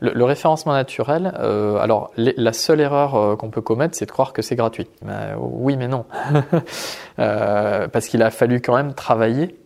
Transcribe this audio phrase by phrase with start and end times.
[0.00, 4.32] Le, référencement naturel, euh, alors la seule erreur euh, qu'on peut commettre, c'est de croire
[4.32, 4.88] que c'est gratuit.
[5.38, 6.04] oui, mais non,
[7.18, 9.58] euh, parce qu'il a fallu quand même travailler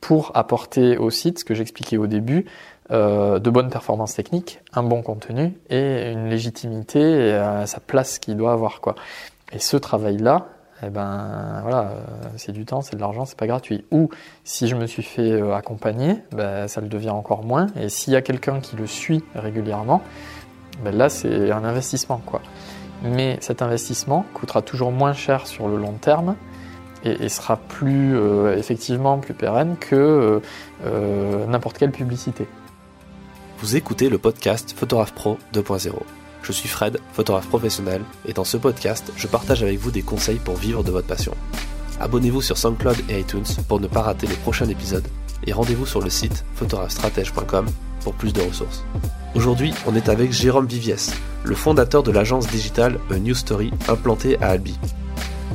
[0.00, 2.46] pour apporter au site, ce que j'expliquais au début,
[2.90, 8.52] de bonnes performances techniques, un bon contenu et une légitimité à sa place qu'il doit
[8.52, 8.80] avoir.
[8.80, 8.94] Quoi.
[9.52, 10.46] Et ce travail-là,
[10.82, 12.00] eh ben voilà, euh,
[12.36, 13.84] c'est du temps, c'est de l'argent, c'est pas gratuit.
[13.90, 14.10] Ou
[14.44, 17.68] si je me suis fait euh, accompagner, ben, ça le devient encore moins.
[17.80, 20.02] Et s'il y a quelqu'un qui le suit régulièrement,
[20.84, 22.42] ben là c'est un investissement quoi.
[23.02, 26.36] Mais cet investissement coûtera toujours moins cher sur le long terme
[27.04, 30.42] et, sera plus euh, effectivement plus pérenne que
[31.48, 32.46] n'importe quelle publicité.
[33.60, 35.92] Vous écoutez le podcast Photographe Pro 2.0.
[36.46, 40.38] Je suis Fred, photographe professionnel, et dans ce podcast, je partage avec vous des conseils
[40.38, 41.34] pour vivre de votre passion.
[41.98, 45.08] Abonnez-vous sur SoundCloud et iTunes pour ne pas rater les prochains épisodes,
[45.44, 47.66] et rendez-vous sur le site photographestratège.com
[48.04, 48.84] pour plus de ressources.
[49.34, 54.40] Aujourd'hui, on est avec Jérôme Viviès, le fondateur de l'agence digitale A New Story implantée
[54.40, 54.78] à Albi.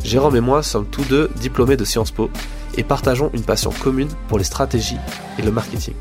[0.04, 2.30] Jérôme et moi sommes tous deux diplômés de Sciences Po
[2.76, 4.98] et partageons une passion commune pour les stratégies
[5.40, 5.94] et le marketing.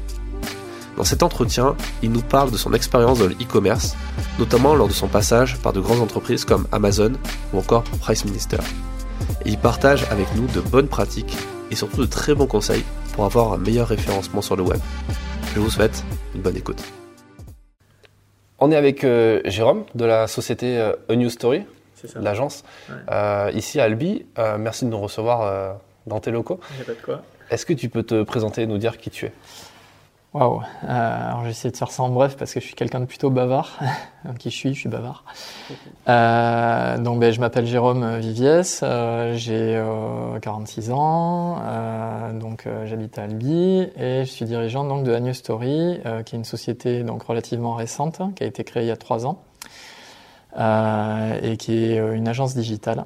[1.00, 3.96] Dans cet entretien, il nous parle de son expérience dans le e-commerce,
[4.38, 7.12] notamment lors de son passage par de grandes entreprises comme Amazon
[7.54, 8.58] ou encore Price Minister.
[9.46, 11.34] Et il partage avec nous de bonnes pratiques
[11.70, 12.84] et surtout de très bons conseils
[13.14, 14.78] pour avoir un meilleur référencement sur le web.
[15.54, 16.82] Je vous souhaite une bonne écoute.
[18.58, 21.64] On est avec euh, Jérôme de la société euh, A New Story,
[22.14, 22.62] l'agence,
[23.10, 24.26] euh, ici à Albi.
[24.58, 26.60] merci de nous recevoir dans tes locaux.
[26.72, 27.22] Il n'y a pas de quoi.
[27.50, 29.32] Est-ce que tu peux te présenter et nous dire qui tu es?
[30.32, 30.62] Waouh.
[30.84, 33.04] Euh, alors, j'ai essayé de faire ça en bref parce que je suis quelqu'un de
[33.04, 33.80] plutôt bavard.
[34.38, 35.24] qui je suis Je suis bavard.
[36.08, 38.80] Euh, donc, ben, je m'appelle Jérôme Viviès.
[38.82, 39.80] Euh, j'ai
[40.42, 41.60] 46 ans.
[42.34, 46.44] donc, j'habite à Albi et je suis dirigeant donc de Agnew Story, qui est une
[46.44, 49.42] société donc relativement récente, qui a été créée il y a trois ans
[50.56, 53.04] et qui est une agence digitale.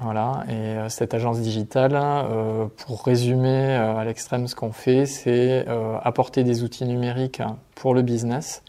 [0.00, 5.06] Voilà, et euh, cette agence digitale, euh, pour résumer euh, à l'extrême ce qu'on fait,
[5.06, 5.66] c'est
[6.02, 7.42] apporter des outils numériques
[7.74, 8.62] pour le business,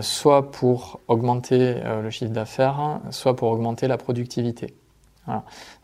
[0.00, 4.74] soit pour augmenter le chiffre d'affaires, soit pour augmenter la productivité.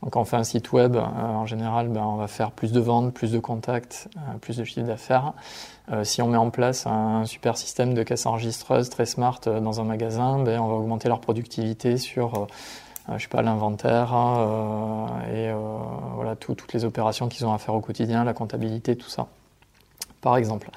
[0.03, 3.14] Donc on fait un site web, en général, ben, on va faire plus de ventes,
[3.14, 4.08] plus de contacts,
[4.41, 5.32] plus de chiffre d'affaires.
[6.03, 9.84] si on met en place un super système de caisse enregistreuse très smart dans un
[9.84, 12.47] magasin, ben, on va augmenter leur productivité sur
[13.16, 15.56] je sais pas, l'inventaire hein, euh, et euh,
[16.14, 19.28] voilà toutes les opérations qu'ils ont à faire au quotidien, la comptabilité, tout ça,
[20.20, 20.70] par exemple.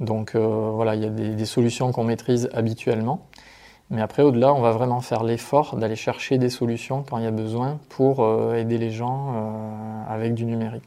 [0.00, 3.26] Donc voilà, il y a des, solutions qu'on maîtrise habituellement.
[3.88, 7.26] Mais après, au-delà, on va vraiment faire l'effort d'aller chercher des solutions quand il y
[7.26, 8.22] a besoin pour
[8.54, 10.84] aider les gens avec du numérique.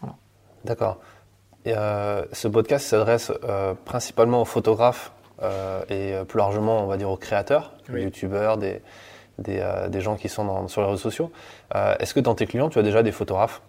[0.00, 0.16] Voilà.
[0.64, 0.98] D'accord.
[1.64, 3.30] Et ce podcast s'adresse
[3.84, 5.12] principalement aux photographes
[5.88, 8.82] et plus largement, on va dire, aux créateurs, aux youtubeurs, des,
[9.46, 11.30] euh, des, gens qui sont sur les réseaux sociaux.
[11.74, 13.62] Euh, est-ce que dans tes clients, tu as déjà des photographes?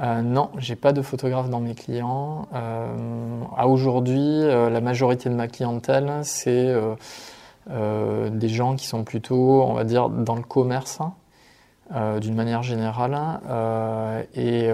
[0.00, 2.48] Euh, non, j'ai pas de photographe dans mes clients.
[2.52, 6.74] à aujourd'hui, la majorité de ma clientèle, c'est
[7.68, 13.18] des gens qui sont plutôt, on va dire, dans le commerce, hein, d'une manière générale.
[14.34, 14.70] et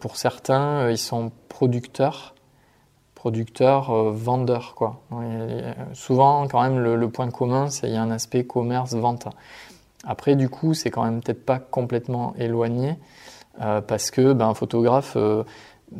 [0.00, 2.34] pour certains, ils sont producteurs
[3.20, 4.58] producteur, euh.
[4.74, 5.02] Quoi.
[5.92, 9.28] souvent, quand même, le, point commun, c'est qu'il y a un aspect commerce-vente.
[10.06, 12.96] Après, du coup, c'est quand même peut-être pas complètement éloigné,
[13.60, 15.42] euh, parce que ben, photographe, euh,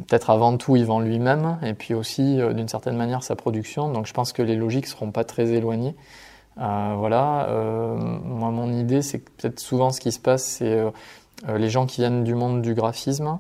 [0.09, 3.93] peut-être avant tout, il vend lui-même, et puis aussi, d'une certaine manière, sa production.
[3.93, 5.97] Donc, je pense que les logiques seront pas très éloignées.
[6.57, 7.49] voilà.
[8.25, 10.91] moi, mon idée, c'est que peut-être souvent, ce qui se passe, c'est
[11.47, 13.39] les gens qui viennent du monde du graphisme.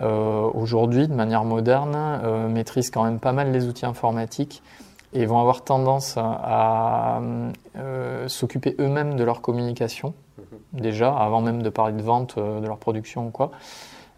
[0.00, 4.62] Euh, aujourd'hui, de manière moderne, euh, maîtrisent quand même pas mal les outils informatiques
[5.12, 7.20] et vont avoir tendance à,
[7.76, 10.80] euh, s'occuper eux-mêmes de leur communication, mhm.
[10.80, 13.52] déjà, avant même de parler de vente, de leur production ou quoi.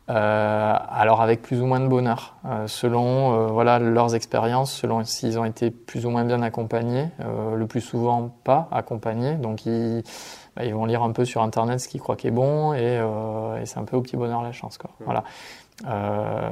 [0.09, 2.37] alors avec plus ou moins de bonheur,
[2.67, 7.09] selon voilà, leurs expériences, selon s'ils ont été plus ou moins bien accompagnés,
[7.55, 10.03] le plus souvent pas accompagnés, donc ils,
[10.55, 13.03] bah, ils, vont lire un peu sur Internet ce qu'ils croient qui est bon, et,
[13.61, 14.79] et c'est un peu au petit bonheur la chance.
[14.79, 14.91] Quoi.
[15.01, 15.05] Mhm.
[15.05, 15.25] Voilà.
[15.85, 16.51] Euh,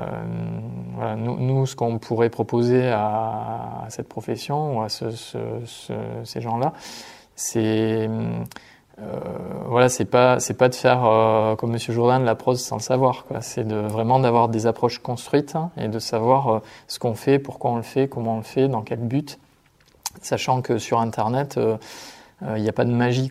[0.94, 6.72] voilà, nous, ce qu'on pourrait proposer à, cette profession ou à ces gens-là,
[7.34, 8.08] c'est
[9.00, 9.18] euh,
[9.66, 13.24] voilà, c'est pas de faire euh, comme Monsieur Jourdain de la prose sans le savoir.
[13.40, 17.76] C'est vraiment d'avoir des approches construites hein, et de savoir ce qu'on fait, pourquoi on
[17.76, 19.38] le fait, comment on le fait, dans quel but,
[20.20, 21.58] sachant que sur Internet
[22.56, 23.30] il n'y a pas de magie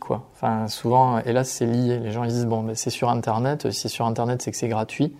[0.67, 1.99] souvent, hélas, c'est lié.
[1.99, 3.69] Les gens ils disent bon, ben, c'est sur Internet.
[3.69, 5.13] Si c'est sur Internet, c'est que c'est gratuit.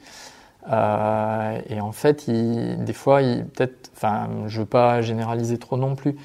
[0.71, 5.95] Euh, et en fait, il, des fois, peut-être, enfin, je veux pas généraliser trop non
[5.95, 6.15] plus,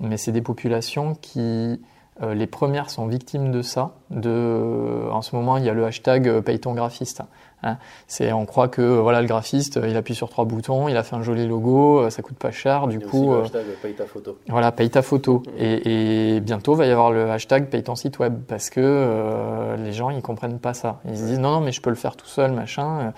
[0.00, 1.80] mais c'est des populations qui
[2.20, 3.92] euh, les premières sont victimes de ça.
[4.10, 7.22] De, en ce moment, il y a le hashtag euh, paye ton graphiste.
[7.62, 7.78] Hein.
[8.08, 11.14] C'est, on croit que voilà, le graphiste, il appuie sur trois boutons, il a fait
[11.16, 13.32] un joli logo, ça coûte pas cher, du coup.
[13.32, 14.38] le hashtag paye ta photo.
[14.48, 15.42] Voilà, paye ta photo.
[15.46, 15.50] Mmh.
[15.58, 19.76] Et, et, bientôt, il va y avoir le hashtag paye ton site web parce que
[19.78, 21.00] les gens, ils comprennent pas ça.
[21.08, 23.12] Ils se disent non, non, mais je peux le faire tout seul, machin.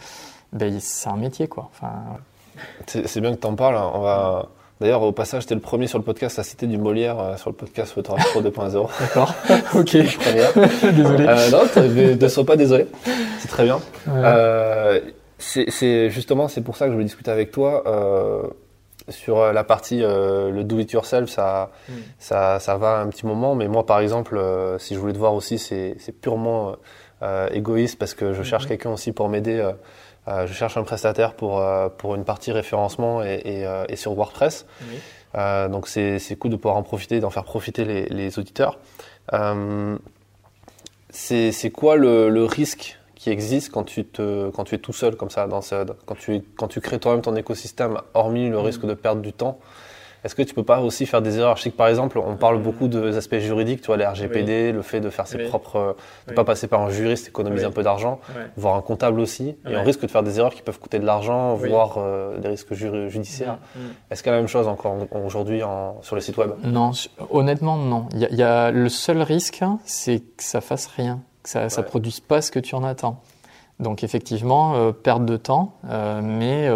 [0.53, 1.71] Ben, c'est un métier, quoi.
[1.73, 1.93] Enfin,
[2.87, 3.77] c'est, bien que tu en parles.
[3.77, 4.49] On va
[4.81, 7.51] D'ailleurs, au passage, j'étais le premier sur le podcast à citer du Molière euh, sur
[7.51, 8.03] le podcast Pro
[8.41, 8.89] 2.0.
[8.99, 9.35] D'accord.
[9.75, 9.93] ok.
[10.95, 11.27] désolé.
[11.29, 12.87] Euh, non, ne sois pas désolé.
[13.41, 13.79] C'est très bien.
[14.09, 15.01] Euh,
[15.39, 17.85] c'est justement, c'est pour ça que je veux discuter avec toi.
[19.09, 21.93] Sur la partie le do it yourself, ça, mm.
[22.19, 23.55] ça, ça va un petit moment.
[23.55, 24.41] Mais moi, par exemple,
[24.79, 26.77] si je voulais te voir aussi, c'est purement
[27.53, 29.63] égoïste parce que je cherche quelqu'un aussi pour m'aider
[30.47, 34.13] je cherche un prestataire pour, euh, pour une partie référencement et, et, euh, et sur
[34.15, 34.67] WordPress.
[35.35, 38.79] donc c'est cool de pouvoir en profiter, d'en faire profiter les, les auditeurs.
[41.11, 45.17] c'est quoi le, le, risque qui existe quand tu, te, quand tu es tout seul
[45.17, 48.87] comme ça, dans ce, quand, tu, quand tu crées toi-même ton écosystème, hormis le risque
[48.87, 49.59] de perdre du temps
[50.25, 52.37] est-ce que tu peux pas aussi faire des erreurs Je sais que par exemple, on
[52.37, 55.77] parle beaucoup des aspects juridiques, tu vois, les RGPD, le fait de faire ses propres,
[55.77, 55.93] euh,
[56.29, 58.21] de pas passer par un juriste, économiser un peu d'argent,
[58.57, 59.57] voire un comptable aussi.
[59.69, 62.49] Et on risque de faire des erreurs qui peuvent coûter de l'argent, voire euh, des
[62.49, 63.59] risques judiciaires.
[63.75, 63.93] Mm, mm.
[64.11, 65.63] Est-ce qu'il y a la même chose encore aujourd'hui
[66.03, 66.51] sur le site web?
[66.63, 66.93] Non,
[67.31, 68.09] honnêtement, non.
[68.13, 72.21] Il y, a, le seul risque, c'est que ça fasse rien, que ça, ne produise
[72.21, 73.23] pas ce que tu en attends.
[73.79, 75.77] Donc effectivement, euh, perte de temps,
[76.23, 76.69] mais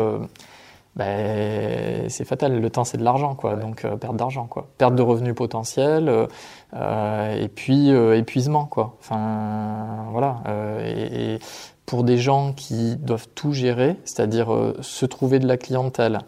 [0.96, 2.60] ben, c'est fatal.
[2.60, 3.56] Le temps, c'est de l'argent, quoi.
[3.56, 4.68] Donc, euh, perte d'argent, quoi.
[4.78, 6.26] Perte de revenus potentiels, euh,
[6.74, 8.96] euh et puis euh, épuisement, quoi.
[9.00, 10.42] Enfin, voilà.
[10.84, 11.38] Et, et,
[11.86, 14.48] pour des gens qui doivent tout gérer, c'est-à-dire
[14.80, 16.20] se trouver de la clientèle,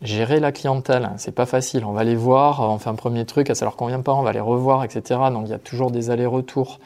[0.00, 1.84] gérer la clientèle, c'est pas facile.
[1.84, 4.32] On va les voir, on fait un premier truc, ça leur convient pas, on va
[4.32, 5.20] les revoir, etc.
[5.30, 6.78] Donc, il y a toujours des allers-retours.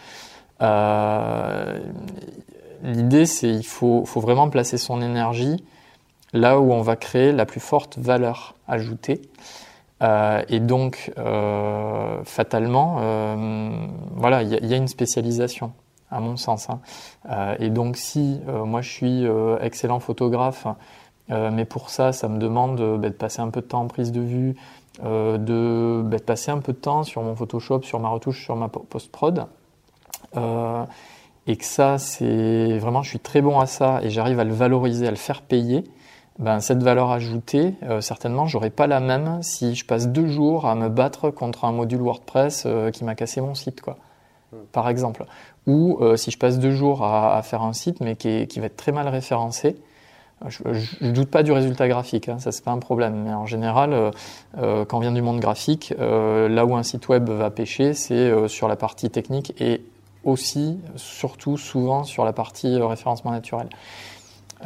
[2.83, 5.63] L'idée, c'est il faut, faut vraiment placer son énergie
[6.33, 9.23] là où on va créer la plus forte valeur ajoutée.
[10.03, 15.73] Euh, et donc, euh, fatalement, euh, voilà, il y, a une spécialisation,
[16.11, 16.69] à mon sens.
[16.71, 16.81] Hein.
[17.59, 19.25] et donc, si moi je suis
[19.61, 20.67] excellent photographe,
[21.29, 24.11] mais pour ça, ça me demande bah, de passer un peu de temps en prise
[24.11, 24.57] de vue,
[25.03, 28.57] de, bah, de, passer un peu de temps sur mon Photoshop, sur ma retouche, sur
[28.57, 29.47] ma post-prod,
[31.47, 34.55] et que ça, c'est vraiment, je suis très bon à ça et j'arrive à le
[34.55, 35.85] valoriser, à le faire payer
[36.41, 40.67] ben, cette valeur ajoutée, euh, certainement, j'aurais pas la même si je passe deux jours
[40.67, 43.99] à me battre contre un module WordPress euh, qui m'a cassé mon site, quoi,
[44.53, 44.57] hmm.
[44.73, 45.27] par exemple.
[45.67, 48.67] Ou euh, si je passe deux jours à, faire un site, mais qui, qui, va
[48.67, 49.77] être très mal référencé.
[50.49, 50.63] Je,
[51.03, 53.25] ne doute pas du résultat graphique, hein, ça c'est pas un problème.
[53.25, 54.11] Mais en général,
[54.57, 58.67] quand on vient du monde graphique, là où un site web va pêcher, c'est sur
[58.67, 59.83] la partie technique et
[60.25, 63.69] aussi, surtout, souvent sur la partie référencement naturel.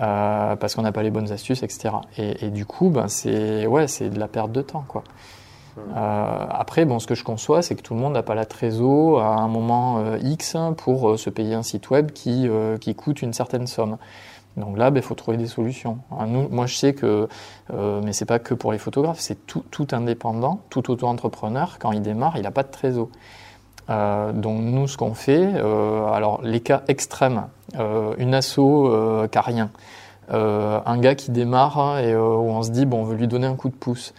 [0.00, 1.94] Euh, parce qu'on n'a pas les bonnes astuces, etc.
[2.18, 5.04] Et, du coup, ben, c'est ouais, c'est de la perte de temps, quoi.
[5.78, 8.44] Euh, après, bon, ce que je conçois, c'est que tout le monde n'a pas la
[8.44, 12.48] trésor à un moment euh, X pour se payer un site web qui,
[12.80, 13.96] qui coûte une certaine somme.
[14.56, 15.98] Donc là, il ben, faut trouver des solutions.
[16.12, 17.28] Hein, nous, moi, je sais que,
[17.72, 22.02] mais c'est pas que pour les photographes, c'est tout, tout indépendant, tout auto-entrepreneur, quand il
[22.02, 23.08] démarre, il n'a pas de trésor.
[23.90, 27.48] Euh, donc nous, ce qu'on fait, euh, alors les cas extrêmes,
[27.78, 28.60] euh, une asso
[29.30, 29.70] qui rien,
[30.30, 33.56] un gars qui démarre et où on se dit bon, on veut lui donner un
[33.56, 34.14] coup de pouce.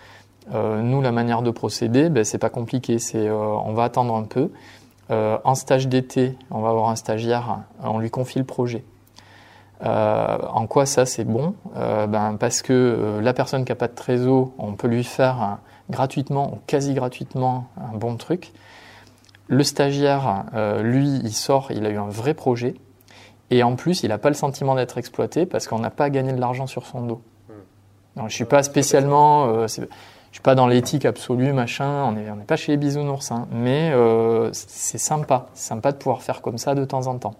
[0.53, 4.51] nous, la manière de procéder, ben, c'est pas compliqué, c'est on va attendre un peu.
[5.09, 8.83] en stage d'été, on va avoir un stagiaire, on lui confie le projet.
[9.83, 11.55] en quoi ça c'est bon?
[11.73, 15.57] Ben, Parce que la personne qui n'a pas de trésor, on peut lui faire
[15.89, 18.53] gratuitement ou quasi gratuitement un bon truc.
[19.47, 22.75] Le stagiaire, euh, lui, il sort, il a eu un vrai projet.
[23.51, 26.33] Et en plus, il n'a pas le sentiment d'être exploité parce qu'on n'a pas gagné
[26.33, 27.21] de l'argent sur son dos.
[28.17, 28.27] Hmm.
[28.27, 29.83] je suis pas spécialement, euh, je
[30.31, 32.05] suis pas dans l'éthique absolue, machin.
[32.05, 33.47] On n'est on pas chez les bisounours, hein.
[33.51, 37.35] mais euh, c'est sympa, c'est sympa de pouvoir faire comme ça de temps en temps.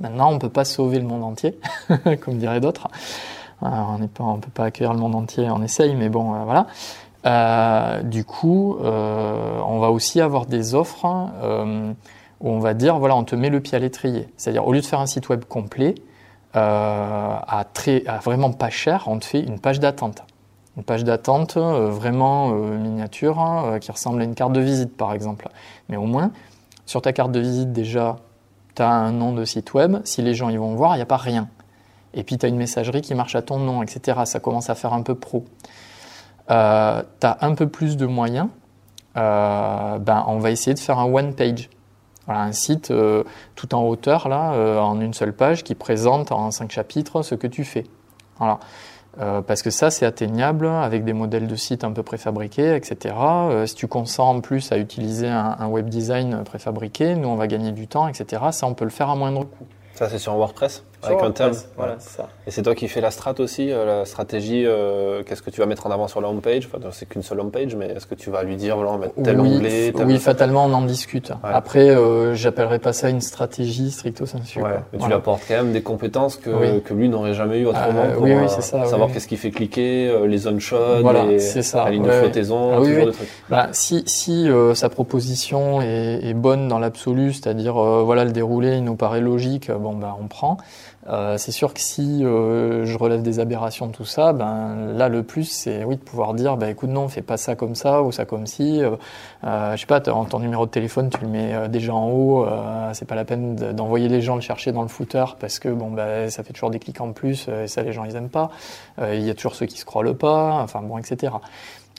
[0.00, 1.58] Maintenant, on peut pas sauver le monde entier,
[2.20, 2.88] comme diraient d'autres.
[3.62, 6.66] on ne peut pas accueillir le monde entier, on essaye, mais bon, voilà.
[7.26, 11.04] Euh, du coup, euh, on va aussi avoir des offres
[11.42, 11.92] euh,
[12.40, 14.28] où on va dire voilà, on te met le pied à l'étrier.
[14.36, 15.94] C'est-à-dire, au lieu de faire un site web complet,
[16.54, 20.24] à, très, vraiment pas cher, on te fait une page d'attente.
[20.76, 25.48] Une page d'attente vraiment miniature hein, qui ressemble à une carte de visite, par exemple.
[25.88, 26.32] Mais au moins,
[26.84, 28.16] sur ta carte de visite, déjà,
[28.74, 29.98] tu as un nom de site web.
[30.02, 31.48] Si les gens y vont voir, il n'y a pas rien.
[32.12, 34.22] Et puis, tu as une messagerie qui marche à ton nom, etc.
[34.24, 35.44] Ça commence à faire un peu pro.
[36.50, 38.48] Euh, tu as un peu plus de moyens.
[39.14, 41.68] ben, on va essayer de faire un one page.
[42.26, 42.92] Voilà, un site
[43.54, 44.52] tout en hauteur, là,
[44.82, 47.84] en une seule page, qui présente en cinq chapitres ce que tu fais.
[48.38, 48.58] Voilà.
[49.20, 53.14] Euh, parce que ça, c'est atteignable avec des modèles de sites un peu préfabriqués, etc.
[53.18, 57.34] Euh, si tu consens en plus à utiliser un, un, web design préfabriqué, nous, on
[57.34, 58.42] va gagner du temps, etc.
[58.52, 59.66] Ça, on peut le faire à moindre coût.
[59.94, 60.84] Ça, c'est sur WordPress?
[61.02, 62.28] Avec un thème Voilà, c'est ça.
[62.46, 65.60] Et c'est toi qui fais la strat aussi, euh, la stratégie euh, Qu'est-ce que tu
[65.60, 66.66] vas mettre en avant sur la homepage?
[66.66, 69.06] Enfin, C'est qu'une seule homepage, mais est-ce que tu vas lui dire, voilà, on va
[69.06, 71.32] mettre tel oui, onglet Oui, fatalement, on en discute.
[71.42, 74.60] Après, euh, j'appellerais pas ça une stratégie stricto sensu.
[74.60, 77.66] Ouais, mais tu lui apportes quand même des compétences que, que lui n'aurait jamais eu
[77.66, 81.38] autrement pour oui, oui, ça, savoir qu'est-ce qui fait cliquer, les zones chaudes, voilà, les,
[81.38, 83.28] ça, la ligne de flottaison, ah, trucs.
[83.48, 88.84] Bah, si si sa proposition est, est bonne dans l'absolu, c'est-à-dire, voilà, le déroulé, il
[88.84, 90.58] nous paraît logique, bon, bah, on prend.
[91.08, 95.08] Euh, c'est sûr que si euh, je relève des aberrations de tout ça, ben là
[95.08, 98.02] le plus c'est oui de pouvoir dire bah écoute non fais pas ça comme ça
[98.02, 98.82] ou ça comme si.
[98.82, 98.96] Euh,
[99.44, 102.46] euh je sais pas ton, numéro de téléphone tu le mets déjà en haut,
[102.92, 105.90] c'est pas la peine d'envoyer les gens le chercher dans le footer parce que bon
[105.90, 108.50] bah ça fait toujours des clics en plus et ça les gens ils aiment pas.
[109.00, 111.32] Il y a toujours ceux qui scrollent pas, enfin bon etc.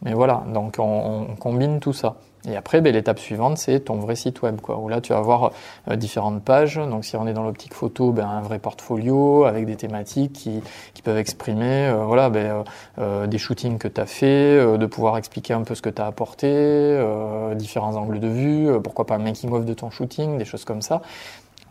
[0.04, 2.16] Mais voilà donc on, on combine tout ça.
[2.48, 5.20] Et après, ben, l'étape suivante, c'est ton vrai site web, quoi, où là, tu vas
[5.20, 5.52] avoir
[5.90, 6.78] euh, différentes pages.
[6.78, 10.62] Donc, si on est dans l'optique photo, ben, un vrai portfolio avec des thématiques qui,
[10.94, 12.64] qui peuvent exprimer euh, voilà, ben,
[13.00, 16.02] euh, des shootings que tu as fait, de pouvoir expliquer un peu ce que tu
[16.02, 16.50] as apporté,
[17.56, 21.02] différents angles de vue, pourquoi pas un making-of de ton shooting, des choses comme ça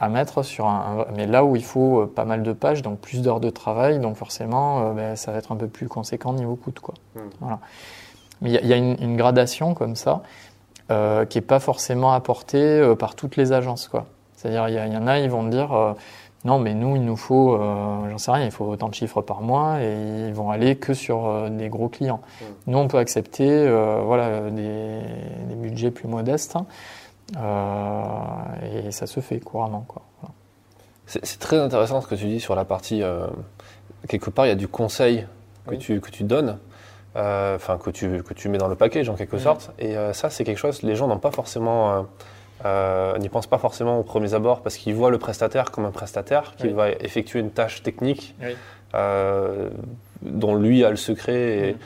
[0.00, 3.20] à mettre sur un, mais là où il faut pas mal de pages donc plus
[3.20, 6.72] d'heures de travail donc forcément ben, ça va être un peu plus conséquent niveau coût
[6.80, 7.20] quoi hmm.
[7.40, 7.58] voilà
[8.40, 10.22] mais il y, y, a une, une, gradation comme ça
[10.90, 13.88] euh, qui n'est pas forcément apporté euh, par toutes les agences.
[13.88, 14.06] Quoi.
[14.36, 15.92] C'est-à-dire, il y, y, en a, ils vont dire euh,
[16.46, 19.42] non, mais nous, il nous faut, j'en sais rien, il faut autant de chiffres par
[19.42, 22.22] mois et ils vont aller que sur des gros clients.
[22.22, 22.44] Mmh.
[22.68, 23.68] Nous, on peut accepter
[24.04, 25.00] voilà, des,
[25.48, 26.56] des, budgets plus modestes
[27.34, 29.84] et ça se fait couramment.
[29.88, 30.02] Quoi.
[30.20, 30.32] Voilà.
[31.06, 33.02] C'est très intéressant ce que tu dis sur la partie.
[34.08, 35.26] quelque part, il y a du conseil
[35.66, 35.78] que, oui.
[35.78, 36.58] tu, que tu donnes
[37.18, 39.40] enfin que tu, que tu mets dans le package en quelque mmh.
[39.40, 39.70] sorte.
[39.78, 42.06] Et euh, ça, c'est quelque chose, les gens n'ont pas forcément,
[42.64, 45.90] euh, n'y pensent pas forcément au premier abord parce qu'ils voient le prestataire comme un
[45.90, 46.72] prestataire qui oui.
[46.72, 48.54] va effectuer une tâche technique oui.
[50.22, 51.58] dont lui a le secret.
[51.68, 51.78] Et, mmh.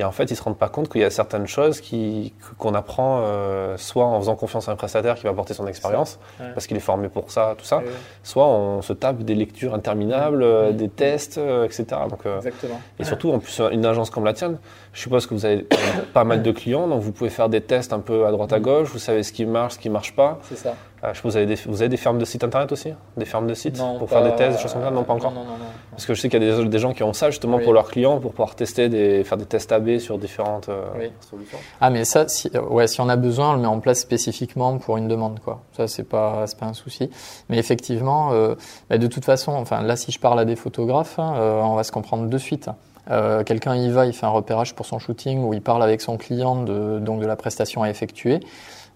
[0.00, 2.32] Et en fait, ils ne se rendent pas compte qu'il y a certaines choses qui,
[2.56, 6.18] qu'on apprend euh, soit en faisant confiance à un prestataire qui va apporter son expérience,
[6.40, 6.46] ouais.
[6.54, 7.84] parce qu'il est formé pour ça, tout ça, ouais.
[8.22, 10.72] soit on se tape des lectures interminables, mmh.
[10.72, 11.84] des tests, euh, etc.
[12.08, 12.80] Donc, euh, Exactement.
[12.98, 14.56] Et surtout, en plus, une agence comme la tienne,
[14.94, 15.66] je suppose que vous avez
[16.14, 18.58] pas mal de clients, donc vous pouvez faire des tests un peu à droite à
[18.58, 20.38] gauche, vous savez ce qui marche, ce qui ne marche pas.
[20.44, 20.76] C'est ça.
[21.02, 23.46] Euh, je vous avez, des, vous avez des fermes de sites internet aussi Des fermes
[23.46, 24.90] de sites non, pour pas, faire des tests, des choses comme ça?
[24.90, 26.78] Non, pas encore non, non, non, Parce que je sais qu'il y a des, des,
[26.78, 27.64] gens qui ont ça justement oui.
[27.64, 31.10] pour leurs clients, pour pouvoir tester, des, faire des tests AB sur différentes euh, oui.
[31.20, 31.58] solutions.
[31.80, 34.76] Ah, mais ça, si, ouais, si on a besoin, on le met en place spécifiquement
[34.78, 35.40] pour une demande.
[35.40, 35.62] Quoi.
[35.76, 37.10] Ça, c'est pas, pas un souci.
[37.48, 38.54] Mais effectivement, euh,
[38.90, 41.84] bah, de toute façon, enfin, là, si je parle à des photographes, hein, on va
[41.84, 42.68] se comprendre de suite.
[43.10, 46.00] Euh, quelqu'un y va, il fait un repérage pour son shooting ou il parle avec
[46.00, 48.40] son client de, donc de la prestation à effectuer.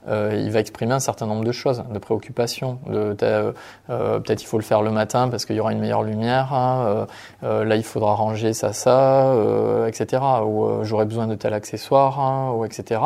[0.08, 2.78] Euh, il va exprimer un certain nombre de choses, de préoccupations.
[2.86, 3.16] De,
[3.90, 6.52] euh, Peut-être il faut le faire le matin parce qu'il y aura une meilleure lumière.
[6.52, 7.06] Hein,
[7.42, 10.22] euh, là, il faudra ranger ça, ça, euh, etc.
[10.44, 13.00] Ou euh, j'aurai besoin de tel accessoire, hein, ou etc.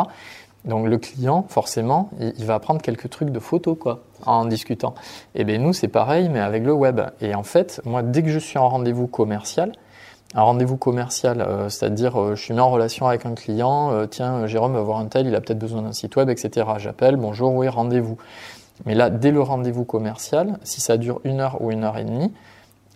[0.64, 4.94] Donc le client, forcément, il, va apprendre quelques trucs de photo, quoi, en discutant.
[5.34, 7.00] Et bien nous, c'est pareil, mais avec le web.
[7.20, 9.72] Et en fait, moi, dès que je suis en rendez-vous commercial,
[10.34, 14.06] un rendez-vous commercial, euh, c'est-à-dire euh, je suis mis en relation avec un client, euh,
[14.06, 16.66] tiens Jérôme va voir un tel, il a peut-être besoin d'un site web, etc.
[16.76, 18.18] J'appelle, bonjour, oui, rendez-vous.
[18.84, 22.04] Mais là, dès le rendez-vous commercial, si ça dure une heure ou une heure et
[22.04, 22.32] demie,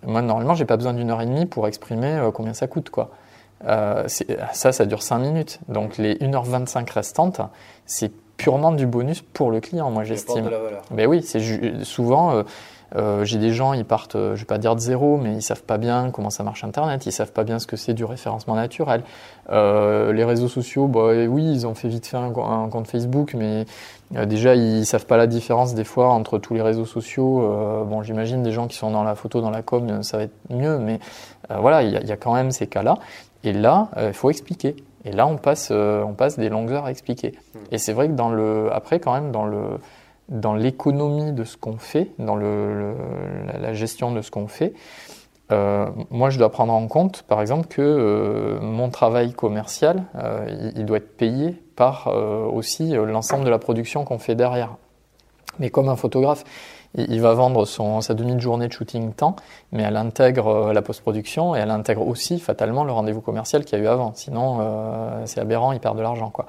[0.07, 3.11] moi normalement j'ai pas besoin d'une heure et demie pour exprimer combien ça coûte, quoi.
[3.67, 5.59] ça, ça dure cinq minutes.
[5.69, 7.41] Donc les 1h25 restantes,
[7.87, 10.49] c'est purement du bonus pour le client, moi j'estime.
[10.93, 12.45] Mais oui, c'est souvent
[12.97, 15.43] euh, j'ai des gens, ils partent, euh, je vais pas dire de zéro, mais ils
[15.43, 18.05] savent pas bien comment ça marche Internet, ils savent pas bien ce que c'est du
[18.05, 19.03] référencement naturel.
[19.51, 23.35] Euh, les réseaux sociaux, bah, oui, ils ont fait vite fait un, un compte Facebook,
[23.35, 23.65] mais
[24.17, 27.41] euh, déjà ils savent pas la différence des fois entre tous les réseaux sociaux.
[27.89, 30.37] Bon, j'imagine des gens qui sont dans la photo, dans la com, ça va être
[30.51, 31.01] mieux, mais
[31.49, 32.99] voilà, il y, y, a quand même ces cas-là.
[33.45, 34.77] Et là, il faut expliquer.
[35.05, 37.33] Et là, on passe, on passe des longues heures à expliquer.
[37.33, 37.59] Mmh.
[37.73, 39.79] Et c'est vrai que dans le, après, quand même, dans le
[40.33, 44.73] dans l'économie de ce qu'on fait, dans la gestion de ce qu'on fait,
[45.53, 50.73] euh, moi je dois prendre en compte par exemple que euh, mon travail commercial, euh,
[50.75, 52.09] il, doit être payé par
[52.53, 54.77] aussi l'ensemble de la production qu'on fait derrière.
[55.59, 56.45] Mais comme un photographe,
[56.95, 59.37] il, va vendre son, sa demi-journée de shooting temps,
[59.73, 63.83] mais elle intègre la post-production et elle intègre aussi fatalement le rendez-vous commercial qu'il y
[63.83, 64.13] a eu avant.
[64.15, 64.59] Sinon,
[65.25, 66.31] c'est aberrant, il perd de l'argent.
[66.31, 66.47] quoi.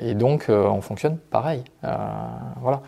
[0.00, 1.64] et donc, on fonctionne pareil.
[2.60, 2.82] voilà.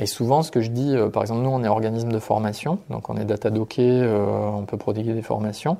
[0.00, 2.78] Et souvent, ce que je dis, euh, par exemple, nous, on est organisme de formation,
[2.88, 5.76] donc on est data docké, euh, on peut prodiguer des formations.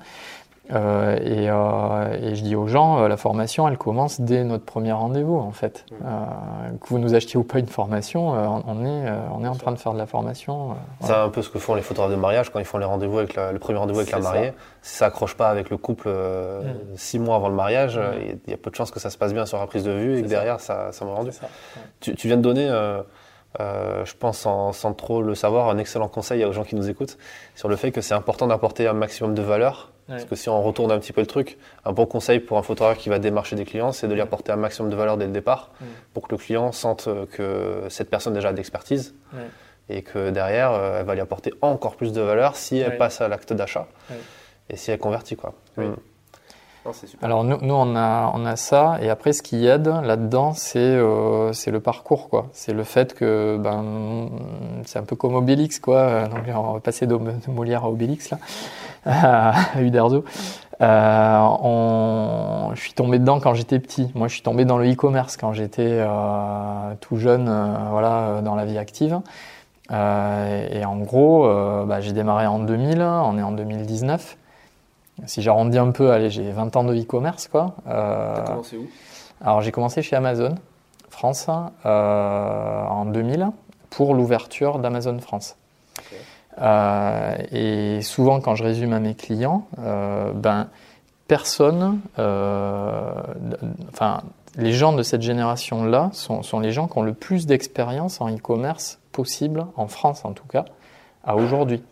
[0.73, 4.65] Euh, et, euh, et, je dis aux gens, euh, la formation, elle commence dès notre
[4.65, 5.85] premier rendez-vous, en fait.
[5.91, 6.79] Mmh.
[6.81, 9.79] que vous nous achetiez ou pas une formation, on est, on est en train de
[9.79, 10.77] faire de la formation.
[11.01, 13.19] C'est un peu ce que font les photographes de mariage quand ils font les rendez-vous
[13.19, 14.53] avec le premier rendez-vous avec la mariée.
[14.81, 16.97] Si ça accroche pas avec le couple mmh.
[16.97, 18.39] six mois avant le mariage, mmh.
[18.47, 19.93] il y a peu de chances que ça se passe bien sur la prise de
[19.93, 21.31] vue et que derrière, ça, ça m'a rendu.
[22.01, 22.69] Tu, tu, viens de donner
[23.61, 26.89] euh, je pense, sans, sans, trop le savoir, un excellent conseil aux gens qui nous
[26.89, 27.19] écoutent
[27.55, 29.91] sur le fait que c'est important d'apporter un maximum de valeur.
[30.09, 31.57] Parce que si on retourne un petit peu le truc,
[31.87, 34.53] un bon conseil pour un photographe qui va démarcher des clients, c'est de lui apporter
[34.53, 35.71] un maximum de valeur dès le départ
[36.13, 39.15] pour que le client sente que cette personne déjà a d'expertise
[39.89, 43.21] et que derrière, euh, elle va lui apporter encore plus de valeur si elle passe
[43.21, 43.87] à l'acte d'achat
[44.69, 45.37] et si elle convertit.
[45.37, 45.55] Quoi.
[47.23, 50.81] Alors nous, nous, on, a, on a ça, et après ce qui aide là-dedans, c'est
[50.81, 52.49] euh, le parcours, quoi.
[52.53, 54.29] C'est le fait que ben,
[54.85, 56.27] c'est un peu comme Obélix, quoi.
[56.27, 57.17] Donc on va passer de,
[57.49, 58.39] Molière à Obélix, là,
[59.07, 60.25] à Uderzo.
[60.81, 64.11] Euh, je suis tombé dedans quand j'étais petit.
[64.17, 67.45] Moi, je suis tombé dans le e-commerce quand j'étais euh, tout jeune,
[67.91, 69.21] voilà, dans la vie active.
[69.91, 71.47] Et en gros,
[71.87, 74.37] bah, j'ai démarré en 2000, on est en 2019.
[75.27, 77.77] Si j'arrondis un peu, allez, j'ai 20 ans de e-commerce, quoi.
[77.87, 78.87] Euh, T'as commencé où?
[79.41, 80.55] Alors, j'ai commencé chez Amazon
[81.11, 81.49] France
[81.85, 83.49] euh, en 2000
[83.91, 85.57] pour l'ouverture d'Amazon France.
[86.61, 90.69] Euh, et souvent, quand je résume à mes clients, ben,
[91.29, 92.01] personne,
[93.93, 94.23] enfin,
[94.57, 98.29] les gens de cette génération-là sont, sont, les gens qui ont le plus d'expérience en
[98.35, 100.65] e-commerce possible, en France en tout cas,
[101.25, 101.83] à aujourd'hui.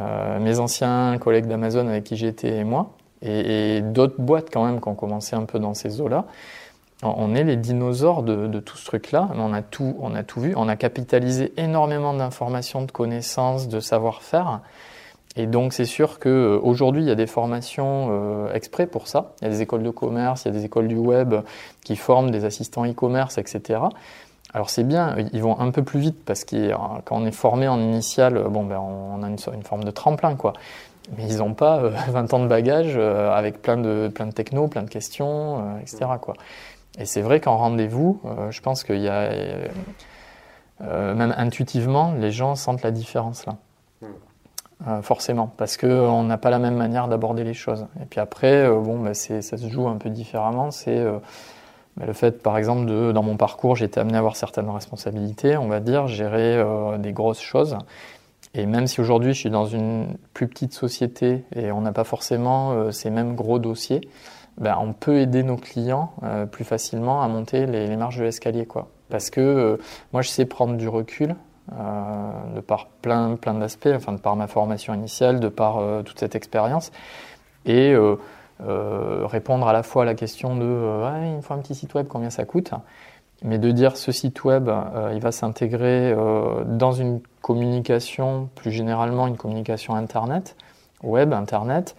[0.00, 4.80] Euh, mes anciens collègues d'Amazon avec qui j'étais et moi, et, d'autres boîtes quand même
[4.80, 6.26] qui ont commencé un peu dans ces eaux-là.
[7.04, 10.54] On est les dinosaures de, tout ce truc-là, on a tout, on a tout vu,
[10.56, 14.60] on a capitalisé énormément d'informations, de connaissances, de savoir-faire.
[15.34, 19.32] Et donc c'est sûr qu'aujourd'hui, il y a des formations euh, exprès pour ça.
[19.40, 21.34] Il y a des écoles de commerce, il y a des écoles du web
[21.82, 23.80] qui forment des assistants e-commerce, etc.
[24.54, 26.72] Alors c'est bien, ils vont un peu plus vite parce que
[27.04, 30.36] quand on est formé en initial, bon ben on a une, une forme de tremplin
[30.36, 30.52] quoi.
[31.16, 34.32] Mais ils n'ont pas 20 euh, ans de bagage euh, avec plein de plein de
[34.32, 36.06] techno, plein de questions, euh, etc.
[36.20, 36.34] quoi.
[36.98, 39.30] Et c'est vrai qu'en rendez-vous, je pense qu'il y a
[40.80, 43.56] même intuitivement, les gens sentent la différence là.
[44.02, 45.00] Hmm.
[45.00, 47.86] forcément, parce qu'on n'a pas la même manière d'aborder les choses.
[48.02, 50.70] Et puis après, bon, ben ça se joue un peu différemment.
[50.70, 51.02] C'est
[52.00, 55.56] le fait, par exemple, de, dans mon parcours, j'ai été amené à avoir certaines responsabilités,
[55.56, 57.76] on va dire, gérer euh, des grosses choses.
[58.54, 62.04] Et même si aujourd'hui je suis dans une plus petite société et on n'a pas
[62.04, 64.00] forcément euh, ces mêmes gros dossiers,
[64.58, 68.24] ben, on peut aider nos clients euh, plus facilement à monter les, les marges de
[68.24, 68.66] l'escalier.
[68.66, 68.88] quoi.
[69.10, 69.78] Parce que
[70.12, 71.36] moi, je sais prendre du recul
[71.70, 76.34] de par plein, plein d'aspects, enfin de par ma formation initiale, de par toute cette
[76.34, 76.90] expérience.
[77.66, 77.94] Et
[78.64, 82.06] répondre à la fois à la question de euh, il faut un petit site web,
[82.08, 82.72] combien ça coûte?
[83.44, 86.14] Mais de dire ce site web, euh, il va s'intégrer
[86.66, 90.56] dans une communication, plus généralement une communication Internet,
[91.02, 91.96] web, Internet,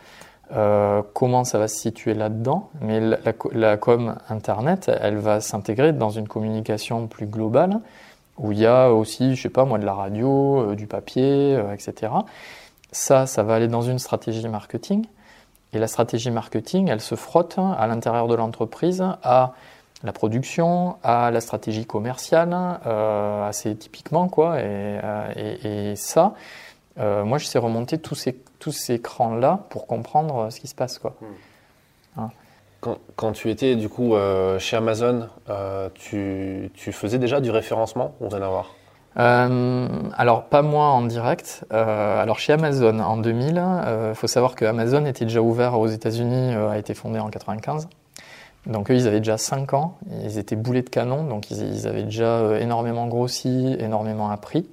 [1.13, 3.17] comment ça va se situer là-dedans, mais la,
[3.53, 7.79] la, com Internet, elle va s'intégrer dans une communication plus globale,
[8.37, 12.13] où il y a aussi, je sais pas moi, de la radio, du papier, etc.
[12.91, 15.05] Ça, ça va aller dans une stratégie marketing.
[15.73, 19.53] Et la stratégie marketing, elle se frotte à l'intérieur de l'entreprise à
[20.03, 22.55] la production, à la stratégie commerciale,
[22.85, 24.59] euh, assez typiquement quoi.
[24.59, 26.33] Et, euh, et, ça,
[26.99, 30.67] euh, moi, je sais remonter tous ces tous ces crans là pour comprendre ce qui
[30.67, 31.15] se passe quoi.
[31.19, 32.21] Hmm.
[32.21, 32.29] Hein.
[32.79, 34.13] Quand, quand, tu étais du coup
[34.59, 35.29] chez Amazon,
[35.95, 38.71] tu, tu, faisais déjà du référencement ou rien à voir
[39.17, 41.65] euh, alors pas moi en direct.
[41.71, 45.79] Euh, alors chez Amazon en 2000, il euh, faut savoir que Amazon était déjà ouvert
[45.79, 47.87] aux États-Unis, a été fondé en 95.
[48.65, 51.87] Donc eux, ils avaient déjà 5 ans, ils étaient boulets de canon, donc ils, ils
[51.87, 54.69] avaient déjà énormément grossi, énormément appris.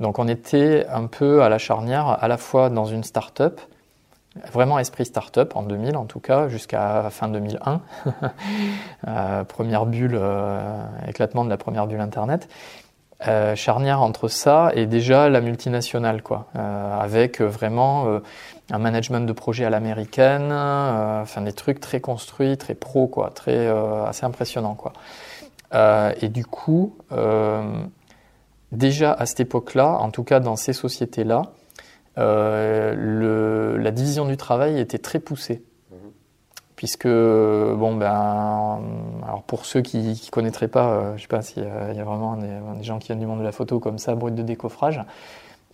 [0.00, 3.60] Donc on était un peu à la charnière, à la fois dans une start-up,
[4.52, 7.82] vraiment esprit start-up en 2000 en tout cas, jusqu'à fin 2001,
[9.48, 10.18] première bulle,
[11.06, 12.48] éclatement de la première bulle Internet.
[13.26, 18.20] Euh, charnière entre ça et déjà la multinationale, quoi, euh, avec vraiment euh,
[18.70, 23.66] un management de projet à l'américaine, enfin des trucs très construits, très pro, quoi, très
[24.06, 24.92] assez impressionnant, quoi.
[26.20, 26.96] et du coup,
[28.70, 31.42] déjà à cette époque-là, en tout cas dans ces sociétés-là,
[32.16, 35.64] la division du travail était très poussée
[36.78, 38.80] puisque bon ben
[39.24, 42.36] alors pour ceux qui ne connaîtraient pas, euh, je sais pas s'il y, a vraiment
[42.36, 45.02] des, gens qui viennent du monde de la photo comme ça, brut de décoffrage,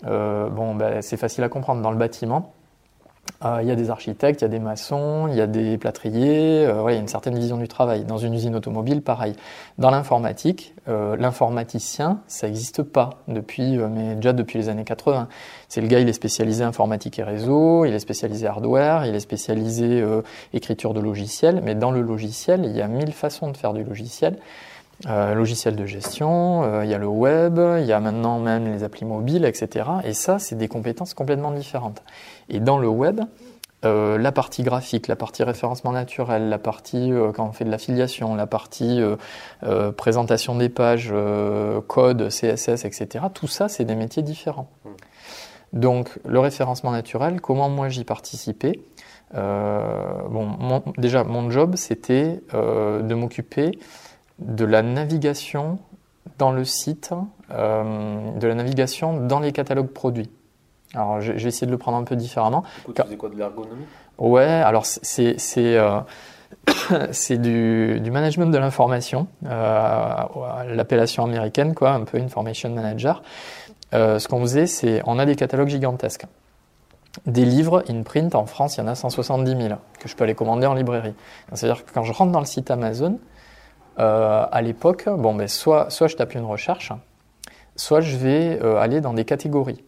[0.06, 2.54] euh, bon ben c'est facile à comprendre dans le bâtiment.
[3.44, 5.76] Euh, il y a des architectes, il y a des maçons, il y a des
[5.76, 8.04] plâtriers, euh, il y a une certaine vision du travail.
[8.04, 9.34] Dans une usine automobile, pareil.
[9.76, 15.28] Dans l'informatique, euh, l'informaticien, ça n'existe pas depuis, mais déjà depuis les années 80.
[15.68, 19.20] C'est le gars, il est spécialisé informatique et réseau, il est spécialisé hardware, il est
[19.20, 20.04] spécialisé
[20.52, 23.84] écriture de logiciel, mais dans le logiciel, il y a mille façons de faire du
[23.84, 24.38] logiciel.
[25.06, 28.72] Euh, logiciel de gestion, euh, il y a le web, il y a maintenant même
[28.72, 29.86] les applis mobiles, etc.
[30.04, 32.02] Et ça, c'est des compétences complètement différentes.
[32.48, 33.20] Et dans le web,
[33.84, 38.34] euh, la partie graphique, la partie référencement naturel, la partie quand on fait de l'affiliation,
[38.34, 39.02] la partie
[39.96, 41.12] présentation des pages,
[41.88, 43.26] code, CSS, etc.
[43.34, 44.70] Tout ça, c'est des métiers différents.
[45.72, 48.80] Donc, le référencement naturel, comment moi j'y participais
[49.32, 53.72] bon, déjà, mon job, c'était de m'occuper
[54.38, 55.78] de la navigation
[56.38, 57.10] dans le site,
[57.50, 60.30] euh, de la navigation dans les catalogues produits.
[60.94, 62.62] Alors j'ai essayé de le prendre un peu différemment.
[62.78, 63.84] Du coup, tu faisais quoi de l'ergonomie?
[64.18, 66.00] Ouais, alors c'est euh,
[67.30, 70.14] du, du, management de l'information, euh,
[70.68, 73.22] l'appellation américaine, quoi, un peu information manager.
[73.92, 76.26] ce qu'on faisait, c'est on a des catalogues gigantesques.
[77.26, 80.24] Des livres in print en France, il y en a 170 000 que je peux
[80.24, 81.14] aller commander en librairie.
[81.52, 83.18] C'est-à-dire que quand je rentre dans le site Amazon,
[83.98, 86.92] euh, à l'époque, bon, ben, soit, je tape une recherche,
[87.76, 89.82] soit je vais euh, aller dans des catégories.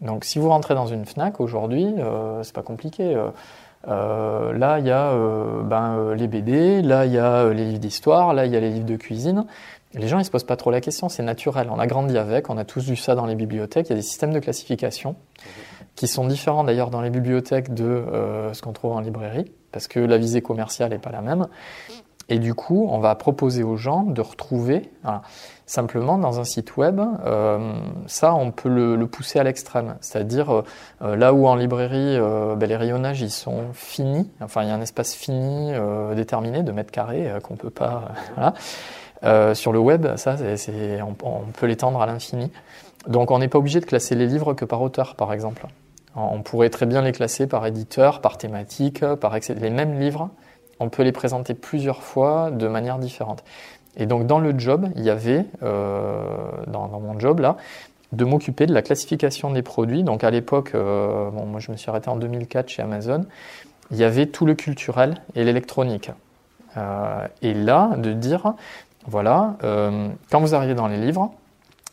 [0.00, 3.14] Donc si vous rentrez dans une FNAC aujourd'hui, euh, c'est pas compliqué.
[3.86, 5.14] Là, il y a
[5.64, 8.70] ben, les BD, là, il y a les livres d'histoire, là, il y a les
[8.70, 9.44] livres de cuisine.
[9.94, 11.68] Les gens, ils se posent pas trop la question, c'est naturel.
[11.70, 13.88] On a grandi avec, on a tous vu ça dans les bibliothèques.
[13.88, 15.16] Il y a des systèmes de classification
[15.96, 18.04] qui sont différents d'ailleurs dans les bibliothèques de
[18.52, 21.46] ce qu'on trouve en librairie, parce que la visée commerciale n'est pas la même.
[22.30, 24.88] Et du coup, on va proposer aux gens de retrouver,
[25.66, 27.72] simplement dans un site web, euh,
[28.06, 29.96] ça, on peut le, pousser à l'extrême.
[30.00, 30.62] C'est-à-dire, euh,
[31.02, 32.18] euh, là où en librairie,
[32.56, 35.72] ben, les rayonnages, ils sont finis, enfin, il y a un espace fini
[36.14, 38.12] déterminé de mètres carrés qu'on peut pas...
[39.22, 39.54] voilà.
[39.54, 40.36] sur le web, ça,
[41.02, 42.52] on, on, peut l'étendre à l'infini.
[43.08, 45.66] Donc, on n'est pas obligé de classer les livres que par auteur, par exemple.
[46.14, 50.30] On pourrait très bien les classer par éditeur, par thématique, par les mêmes livres
[50.80, 53.44] on peut les présenter plusieurs fois de manière différente.
[53.96, 56.22] Et donc dans le job, il y avait, euh,
[56.66, 57.56] dans, mon job là,
[58.12, 60.02] de m'occuper de la classification des produits.
[60.02, 63.26] Donc à l'époque, euh, moi je me suis arrêté en 2004 chez Amazon,
[63.90, 66.10] il y avait tout le culturel et l'électronique.
[66.76, 68.54] Euh, et là, de dire,
[69.06, 69.56] voilà,
[70.30, 71.32] quand vous arrivez dans les livres,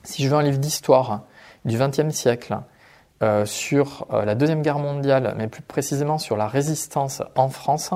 [0.04, 1.22] si je veux un livre d'histoire
[1.66, 2.58] du XXe siècle,
[3.46, 7.92] sur la Deuxième Guerre mondiale, mais plus précisément sur la résistance en France,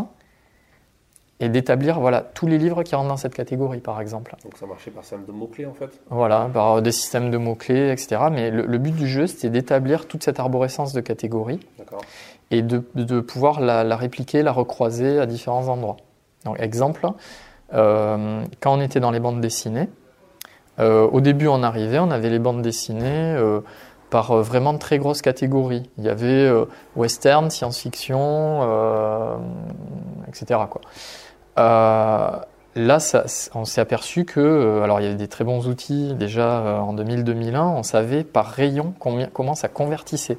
[1.41, 4.35] et d'établir voilà, tous les livres qui rentrent dans cette catégorie, par exemple.
[4.43, 7.91] Donc ça marchait par système de mots-clés, en fait Voilà, par des systèmes de mots-clés,
[7.91, 8.21] etc.
[8.31, 11.59] Mais le, but du jeu, c'était d'établir toute cette arborescence de catégories
[12.51, 15.97] et de, de pouvoir la, la, répliquer, la recroiser à différents endroits.
[16.45, 17.07] Donc, exemple,
[17.73, 19.89] euh, quand on était dans les bandes dessinées,
[20.79, 23.61] euh, au début, on arrivait, on avait les bandes dessinées euh,
[24.11, 25.89] par vraiment de très grosses catégories.
[25.97, 29.37] Il y avait euh, western, science-fiction, euh,
[30.27, 30.59] etc.
[30.69, 30.81] Quoi.
[31.57, 32.31] Euh,
[32.75, 32.97] là,
[33.53, 36.77] on s'est aperçu que, euh, alors il y avait des très bons outils déjà euh,
[36.79, 40.37] en 2000-2001, on savait par rayon comment ça convertissait.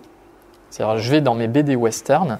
[0.71, 2.39] C'est-à-dire, je vais dans mes BD western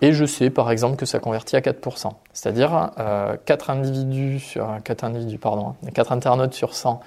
[0.00, 2.10] et je sais par exemple que ça convertit à 4%.
[2.32, 7.00] C'est-à-dire euh, 4 individus sur 4 individus, pardon, 4 hein, internautes sur 100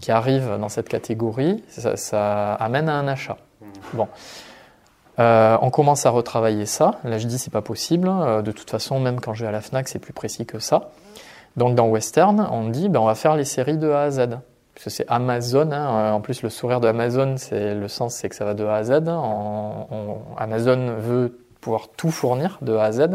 [0.00, 3.38] qui arrivent dans cette catégorie, ça, ça amène à un achat.
[3.94, 4.08] Bon.
[5.18, 6.96] Euh, on commence à retravailler ça.
[7.04, 8.08] Là, je dis c'est pas possible.
[8.08, 10.58] Euh, de toute façon, même quand je vais à la Fnac, c'est plus précis que
[10.58, 10.90] ça.
[11.56, 14.28] Donc dans Western, on dit ben, on va faire les séries de A à Z.
[14.74, 15.70] Parce que c'est Amazon.
[15.70, 16.12] Hein.
[16.12, 18.74] En plus, le sourire de Amazon, c'est le sens, c'est que ça va de A
[18.74, 19.02] à Z.
[20.36, 23.08] Amazon veut pouvoir tout fournir de A à Z.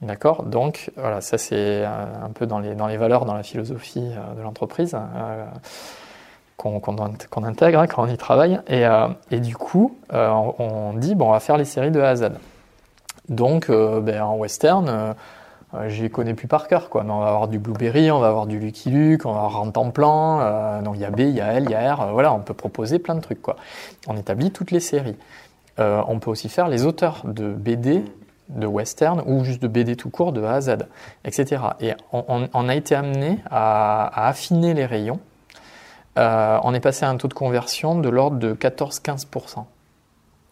[0.00, 0.44] D'accord.
[0.44, 4.34] Donc voilà, ça c'est un peu dans les dans les valeurs, dans la philosophie euh,
[4.36, 4.96] de l'entreprise
[6.58, 8.60] qu'on intègre hein, quand on y travaille.
[8.66, 12.10] Et, euh, du coup, euh, on, dit, bon, on va faire les séries de A
[12.10, 12.30] à Z.
[13.28, 17.04] Donc, euh, ben, en western, euh, je les connais plus par cœur, quoi.
[17.04, 19.58] Mais on va avoir du Blueberry, on va avoir du Lucky Luke, on va avoir
[19.58, 22.32] Rantanplan, donc il y a B, il y a L, il y a R, voilà,
[22.32, 23.56] on peut proposer plein de trucs, quoi.
[24.06, 25.16] On établit toutes les séries.
[25.78, 28.02] on peut aussi faire les auteurs de BD
[28.48, 30.76] de western ou juste de BD tout court de A à Z,
[31.24, 31.62] etc.
[31.80, 35.20] Et on, a été amené à affiner les rayons
[36.18, 39.64] euh, on est passé à un taux de conversion de l'ordre de 14-15%.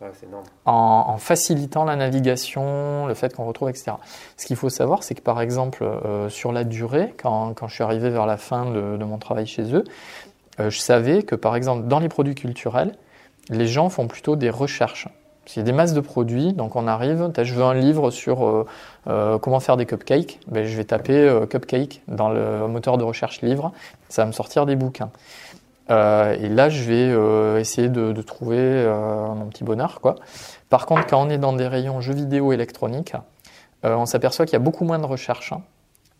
[0.00, 0.44] c'est énorme.
[0.64, 3.92] En, facilitant la navigation, le fait qu'on retrouve, etc.
[4.37, 7.74] Ce qu'il faut savoir, c'est que par exemple, euh, sur la durée, quand, quand, je
[7.74, 9.85] suis arrivé vers la fin de, de mon travail chez eux,
[10.61, 12.94] euh, je savais que par exemple, dans les produits culturels,
[13.50, 15.09] les gens font plutôt des recherches.
[15.55, 18.44] Il y a des masses de produits, donc on arrive, je veux un livre sur
[18.44, 18.66] euh,
[19.07, 23.05] euh, comment faire des cupcakes, ben, je vais taper euh, cupcake dans le moteur de
[23.05, 23.72] recherche livre,
[24.09, 25.11] ça va me sortir des bouquins.
[25.88, 28.85] Et là, je vais essayer de, trouver
[29.37, 30.01] mon petit bonheur.
[30.01, 30.16] Quoi.
[30.68, 33.14] Par contre, quand on est dans des rayons jeux vidéo électroniques,
[33.85, 35.53] on s'aperçoit qu'il y a beaucoup moins de recherches.
[35.53, 35.62] Hein.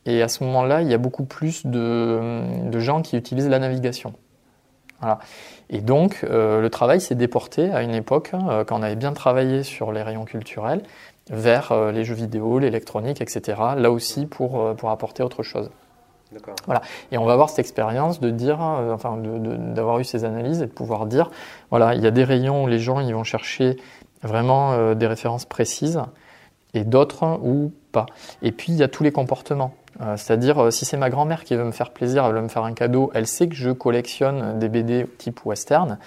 [0.05, 4.15] et à ce moment-là, il y a beaucoup plus de gens qui utilisent la navigation.
[5.01, 5.19] Voilà.
[5.69, 9.13] Et donc, euh, le travail s'est déporté à une époque, euh, quand on avait bien
[9.13, 10.83] travaillé sur les rayons culturels,
[11.31, 13.61] vers euh, les jeux vidéo, l'électronique, etc.
[13.77, 15.71] Là aussi pour, pour apporter autre chose.
[16.67, 16.83] Voilà.
[17.13, 20.73] Et on va avoir cette expérience de dire, enfin, d'avoir eu ces analyses et de
[20.73, 21.31] pouvoir dire,
[21.71, 23.77] voilà, il y a des rayons où les gens ils vont chercher
[24.23, 26.01] vraiment des références précises
[26.75, 28.07] et d'autres où pas.
[28.43, 29.75] Et puis il y a tous les comportements.
[30.01, 32.49] Euh, c'est-à-dire, euh, si c'est ma grand-mère qui veut me faire plaisir, elle veut me
[32.49, 35.99] faire un cadeau, elle sait que je collectionne des BD type western,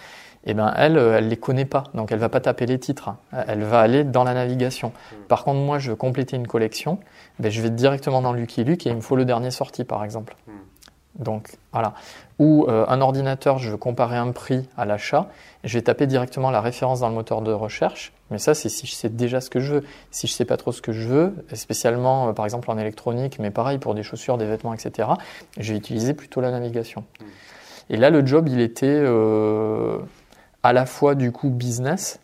[0.46, 3.12] eh ben elle, euh, elle les connaît pas, donc elle va pas taper les titres,
[3.48, 4.90] elle va aller dans la navigation.
[4.90, 5.16] Hmm.
[5.28, 7.00] Par contre, moi, je veux compléter une collection,
[7.40, 10.04] ben, je vais directement dans Lucky Luke et il me faut le dernier sorti, par
[10.04, 10.36] exemple.
[10.48, 10.52] Hmm.
[11.20, 11.94] Donc voilà.
[12.40, 15.28] Ou euh, un ordinateur, je veux comparer un prix à l'achat,
[15.66, 18.14] je vais taper directement la référence dans le moteur de recherche.
[18.32, 19.84] Mais ça, c'est si je sais déjà ce que je veux.
[20.12, 23.40] Si je sais pas trop ce que je veux, spécialement euh, par exemple en électronique,
[23.40, 25.10] mais pareil pour des chaussures, des vêtements, etc.,
[25.58, 27.04] je vais utiliser plutôt la navigation.
[27.20, 27.26] Hmm.
[27.90, 29.98] Et là, le job, il était euh,
[30.64, 32.20] à la fois du coup business,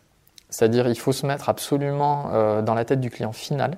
[0.49, 3.77] c'est-à-dire il faut se mettre absolument dans la tête du client final.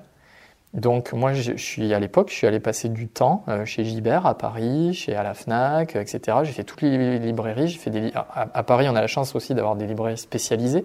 [0.74, 4.26] Donc moi, je, suis à l'époque, je suis allé passer du temps euh, chez Gibert
[4.26, 6.38] à Paris, chez à la Fnac, etc.
[6.42, 7.68] J'ai fait toutes les librairies.
[7.68, 10.84] J'ai fait des à, Paris, on a la chance aussi d'avoir des librairies spécialisées,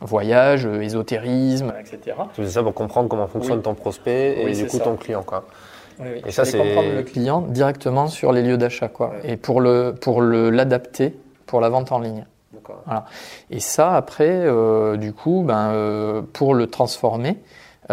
[0.00, 2.16] voyage, euh, ésotérisme, etc.
[2.32, 5.44] Faisais ça pour comprendre comment fonctionne ton prospect et du coup ton client, quoi.
[6.00, 9.12] Oui, Et ça, c'est comprendre le client directement sur les lieux d'achat, quoi.
[9.22, 12.26] Et pour le pour le l'adapter pour la vente en ligne.
[12.84, 13.04] Voilà.
[13.50, 17.38] Et ça, après, euh, du coup, ben, pour le transformer,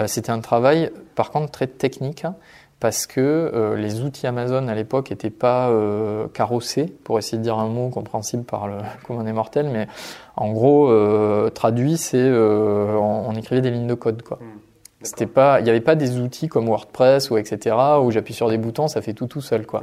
[0.05, 2.35] c'était un travail par contre très technique hein,
[2.79, 7.43] parce que euh, les outils Amazon à l'époque n'étaient pas euh, carrossés, pour essayer de
[7.43, 9.87] dire un mot compréhensible par le commun des mortels, mais
[10.35, 14.21] en gros, euh, traduit, c'est on, écrivait des lignes de code.
[14.21, 14.37] Quoi.
[14.37, 14.59] Hmm,
[15.01, 17.75] C'était pas, il n'y avait pas des outils comme WordPress ou etc.
[18.01, 19.81] où j'appuie sur des boutons, ça fait tout tout seul quoi.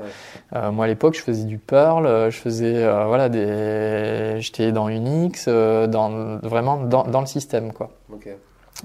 [0.52, 6.38] moi à l'époque, je faisais du Perl, je faisais voilà des, j'étais dans Unix, dans
[6.42, 7.90] vraiment dans, dans le système quoi.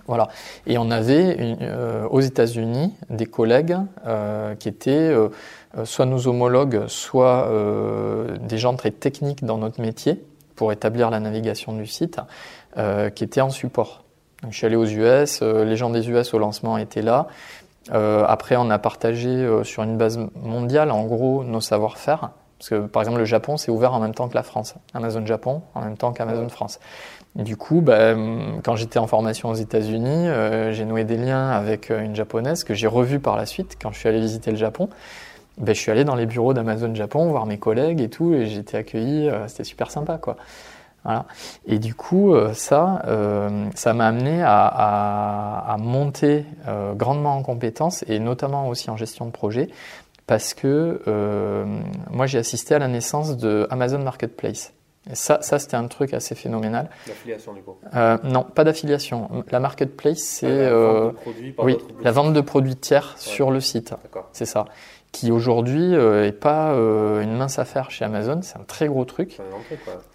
[0.07, 0.29] Voilà.
[0.67, 5.29] Et on avait euh, aux États-Unis des collègues euh, qui étaient euh,
[5.83, 7.49] soit nos homologues, soit
[8.41, 10.23] des gens très techniques dans notre métier
[10.55, 12.19] pour établir la navigation du site,
[13.15, 14.03] qui étaient en support.
[14.41, 17.27] Donc, je suis allé aux US, les gens des US au lancement étaient là.
[17.91, 22.31] après, on a partagé sur une base mondiale, en gros, nos savoir-faire.
[22.57, 24.75] Parce que, par exemple, le Japon, c'est ouvert en même temps que la France.
[24.93, 26.79] Amazon Japon, en même temps qu'Amazon France
[27.35, 28.13] du coup, bah,
[28.63, 32.63] quand j'étais en formation aux États-Unis, euh, j'ai noué des liens avec euh, une japonaise
[32.63, 34.89] que j'ai revue par la suite quand je suis allé visiter le Japon.
[35.57, 38.47] Bah, je suis allé dans les bureaux d'Amazon Japon voir mes collègues et tout, et
[38.47, 39.29] j'ai été accueilli.
[39.29, 40.35] Euh, c'était super sympa, quoi.
[41.03, 41.25] Voilà.
[41.65, 43.01] Et du coup, ça,
[43.75, 46.45] ça m'a amené à, à, à monter
[46.95, 49.69] grandement en compétences et notamment aussi en gestion de projet,
[50.27, 51.01] parce que
[52.11, 54.73] moi j'ai assisté à la naissance de Amazon Marketplace.
[55.09, 56.89] Et ça, ça c'était un truc assez phénoménal.
[57.07, 59.43] L'affiliation du coup euh, Non, pas d'affiliation.
[59.49, 61.11] La marketplace, c'est euh,
[61.57, 63.95] oui, la vente de produits tiers sur le site.
[64.31, 64.65] C'est ça.
[65.11, 68.39] Qui aujourd'hui euh, pas euh, une mince affaire chez Amazon.
[68.41, 69.37] C'est un très gros truc.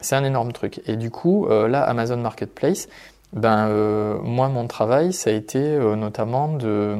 [0.00, 0.80] C'est un, énorme truc.
[0.86, 2.88] Et du coup, euh, là, Amazon Marketplace,
[3.32, 3.68] ben
[4.22, 6.96] moi, mon travail, ça a été notamment de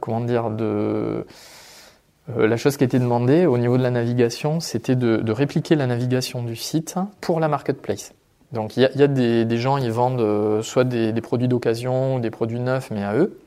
[0.00, 1.26] comment dire de
[2.30, 5.86] euh, la chose qui était demandée au niveau de la navigation, c'était de, répliquer la
[5.86, 8.14] navigation du site pour la marketplace.
[8.52, 12.30] Donc il y a, des, gens, ils vendent euh, soit des, produits d'occasion ou des
[12.30, 13.38] produits neufs, mais à eux,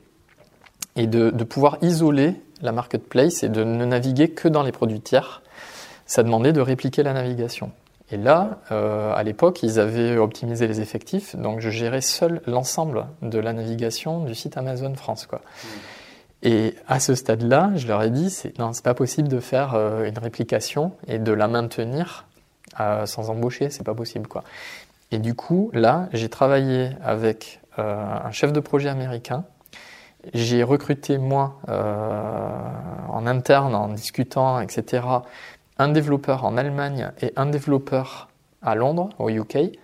[0.96, 5.42] et de, pouvoir isoler la marketplace et de ne naviguer que dans les produits tiers.
[6.06, 7.70] Ça demandait de répliquer la navigation.
[8.10, 13.06] Et là, euh, à l'époque, ils avaient optimisé les effectifs, donc je gérais seul l'ensemble
[13.20, 15.26] de la navigation du site Amazon France.
[15.26, 15.40] Quoi.
[15.40, 15.66] Mmh.
[16.44, 19.74] Et à ce stade-là, je leur ai dit, c'est, non, c'est pas possible de faire
[19.74, 22.24] euh, une réplication et de la maintenir
[22.80, 24.44] euh, sans embaucher, c'est pas possible, quoi.
[25.10, 29.44] Et du coup, là, j'ai travaillé avec un chef de projet américain.
[30.34, 35.02] J'ai recruté moi en interne, en discutant, etc.,
[35.78, 38.28] un développeur en Allemagne et un développeur
[38.62, 39.78] à Londres, au UK,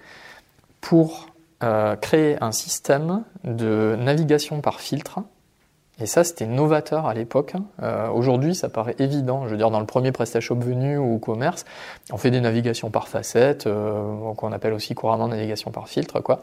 [0.80, 1.26] pour
[1.62, 5.20] euh, créer un système de navigation par filtre.
[6.00, 7.54] Et ça, c'était novateur à l'époque.
[7.80, 9.44] Euh, aujourd'hui, ça paraît évident.
[9.44, 11.64] Je veux dire, dans le premier PrestaShop venu ou commerce,
[12.12, 16.40] on fait des navigations par facettes, euh, qu'on appelle aussi couramment navigation par filtre, quoi.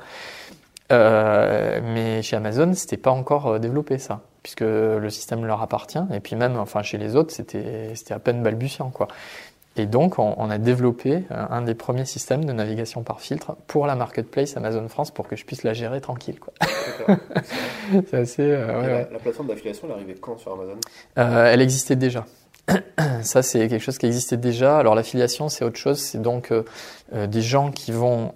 [0.92, 6.04] Mais chez Amazon, c'était pas encore développé ça, puisque le système leur appartient.
[6.14, 9.08] Et puis même, enfin, chez les autres, c'était c'était à peine balbutiant, quoi.
[9.78, 13.88] Et donc, on, a développé euh, un des premiers systèmes de navigation par filtre pour
[13.88, 16.40] la marketplace Amazon France pour que je puisse la gérer tranquille.
[18.10, 18.42] c'est assez.
[18.44, 20.78] Euh, la, plateforme d'affiliation, elle arrivait quand sur Amazon?
[21.18, 22.26] Euh, Elle existait déjà.
[23.22, 24.78] Ça, c'est quelque chose qui existait déjà.
[24.78, 26.00] Alors, l'affiliation, c'est autre chose.
[26.00, 26.52] C'est donc
[27.14, 28.34] des gens qui vont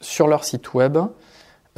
[0.00, 0.98] sur leur site web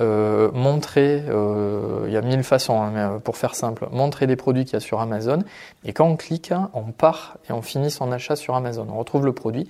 [0.00, 4.26] euh, montrer, euh, il y a mille façons, hein, mais euh, pour faire simple, montrer
[4.26, 5.38] des produits qu'il y a sur Amazon.
[5.85, 8.88] Et quand on clique, on part et on finit son achat sur Amazon.
[8.92, 9.68] On retrouve le produit.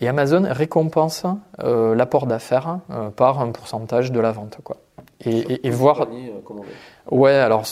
[0.00, 1.24] Et Amazon récompense
[1.58, 2.78] l'apport d'affaires
[3.16, 4.58] par un pourcentage de la vente.
[4.64, 4.78] Quoi.
[5.24, 6.06] Et, et, voir.
[7.10, 7.64] Ouais, alors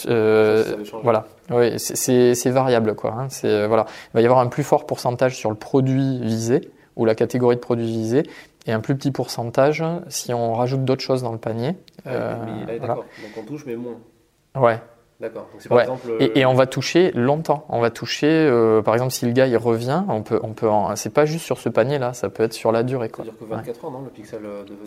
[1.01, 3.15] voilà, ouais, c'est variable quoi.
[3.17, 3.27] Hein.
[3.29, 7.05] C'est voilà, il va y avoir un plus fort pourcentage sur le produit visé ou
[7.05, 8.23] la catégorie de produits visés
[8.67, 11.75] et un plus petit pourcentage si on rajoute d'autres choses dans le panier.
[12.05, 12.97] Ah, euh, d'accord.
[12.97, 13.97] Donc on touche mais moins.
[14.55, 14.79] Ouais.
[15.19, 15.49] D'accord.
[16.21, 17.65] Et, et, on va toucher longtemps.
[17.67, 20.69] On va toucher, euh, par exemple, si le gars il revient, on peut, on peut.
[20.95, 23.11] C'est pas juste sur ce panier-là, ça peut être sur la durée.
[23.13, 24.77] C'est-à-dire que 24 ans, non, le pixel de, de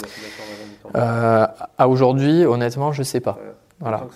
[0.96, 1.46] euh,
[1.76, 3.38] À aujourd'hui, honnêtement, je sais pas.
[3.80, 4.06] Voilà.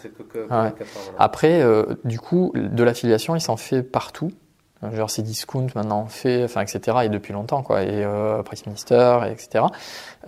[1.18, 4.30] Après, euh, du coup, de l'affiliation, il s'en fait partout.
[4.82, 6.98] Genre c'est Discount maintenant on fait, enfin etc.
[7.04, 9.64] et depuis longtemps quoi, et euh, Price Minister, etc.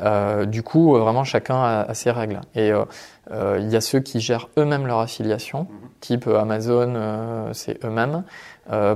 [0.00, 2.40] Euh, du coup euh, vraiment chacun a, ses règles.
[2.54, 2.84] Et euh,
[3.30, 5.88] euh, il y a ceux qui gèrent eux-mêmes leur affiliation, mhm.
[6.00, 8.24] type Amazon, c'est eux-mêmes.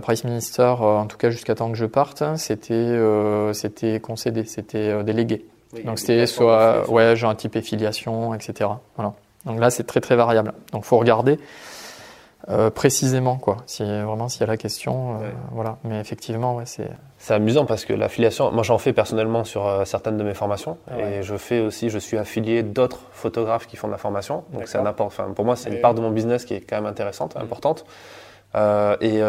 [0.02, 2.98] Price Minister, en tout cas jusqu'à temps que je parte, c'était
[3.52, 5.46] c'était concédé, c'était délégué.
[5.84, 8.70] Donc c'était soit ouais genre un type affiliation, etc.
[8.96, 9.14] Voilà.
[9.44, 10.54] Donc là c'est très très variable.
[10.72, 11.38] Donc faut regarder.
[12.48, 13.58] Euh, précisément quoi.
[13.66, 15.78] Si vraiment s'il y a la question, euh, voilà.
[15.84, 16.90] Mais effectivement, ouais, c'est.
[17.18, 20.76] C'est amusant parce que l'affiliation, moi j'en fais personnellement sur euh, certaines de mes formations
[20.90, 24.42] ah et je fais aussi, je suis affilié d'autres photographes qui font de la formation.
[24.52, 25.06] Donc c'est un apport.
[25.06, 27.42] Enfin, pour moi, c'est une part de mon business qui est quand même intéressante, mmh.
[27.42, 27.84] importante.
[29.00, 29.22] et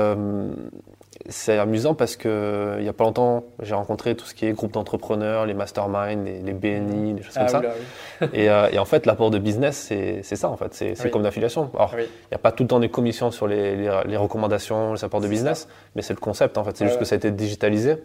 [1.30, 4.54] c'est amusant parce que il y a pas longtemps, j'ai rencontré tout ce qui est
[4.54, 7.62] groupe d'entrepreneurs, les masterminds, les, les, BNI, des choses comme ah ça.
[8.34, 11.69] et, euh, et, en fait, l'apport de business, c'est ça en fait, c'est comme l'affiliation.
[11.76, 15.04] Alors, il n'y a pas tout le temps des commissions sur les, les, recommandations, les
[15.04, 16.76] apports de business, mais c'est le concept en fait.
[16.78, 17.97] C'est juste que ça a été digitalisé.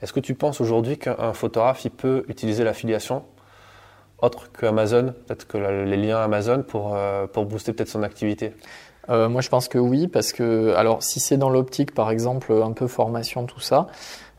[0.00, 3.24] Est-ce que tu penses aujourd'hui qu'un photographe il peut utiliser l'affiliation
[4.20, 8.52] autre que Amazon, peut-être que les liens Amazon pour, euh, pour booster peut-être son activité?
[9.10, 12.52] Euh, moi, je pense que oui, parce que, alors, si c'est dans l'optique, par exemple,
[12.52, 13.86] un peu formation, tout ça,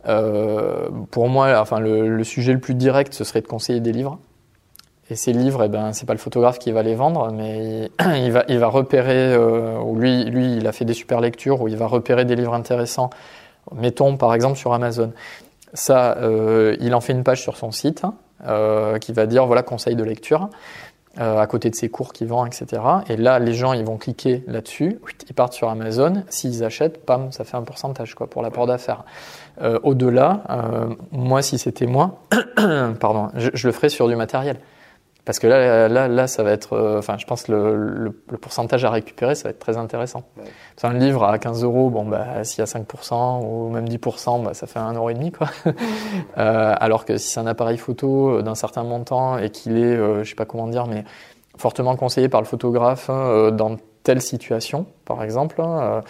[0.08, 4.20] euh, pour moi, enfin, le, sujet le plus direct, ce serait de conseiller des livres.
[5.10, 8.32] Et ces livres, eh ben, c'est pas le photographe qui va les vendre, mais il,
[8.32, 11.68] va, il va repérer, euh, ou lui, lui, il a fait des super lectures, où
[11.68, 13.10] il va repérer des livres intéressants.
[13.76, 15.12] Mettons, par exemple, sur Amazon.
[15.74, 16.18] Ça,
[16.80, 18.04] il en fait une page sur son site,
[18.48, 20.50] euh, qui va dire, voilà, conseil de lecture.
[21.18, 22.68] Euh, à côté de ses cours qu'il vend, etc.
[23.10, 26.24] Et là, les gens, ils vont cliquer là-dessus, ils partent sur Amazon.
[26.30, 29.04] S'ils achètent, pam, ça fait un pourcentage quoi pour l'apport d'affaires.
[29.60, 32.20] Euh, Au-delà, euh, moi, si c'était moi,
[33.00, 34.58] pardon, je, je, le ferais sur du matériel.
[35.26, 38.24] Parce que là, là, là, ça va être, euh, enfin, je pense que le, le,
[38.30, 40.24] le, pourcentage à récupérer, ça va être très intéressant.
[40.38, 40.46] Ouais.
[40.82, 44.54] Un livre à 15 euros, bon, bah, s'il y a 5% ou même 10%, bah,
[44.54, 45.48] ça fait un euro et demi, quoi.
[46.38, 49.96] euh, alors que si c'est un appareil photo euh, d'un certain montant et qu'il est,
[49.96, 51.04] euh, je sais pas comment dire, mais
[51.58, 56.02] fortement conseillé par le photographe euh, dans telle situation, par exemple, hein,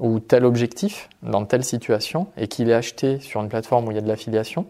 [0.00, 3.94] ou tel objectif dans telle situation, et qu'il est acheté sur une plateforme où il
[3.94, 4.66] y a de l'affiliation,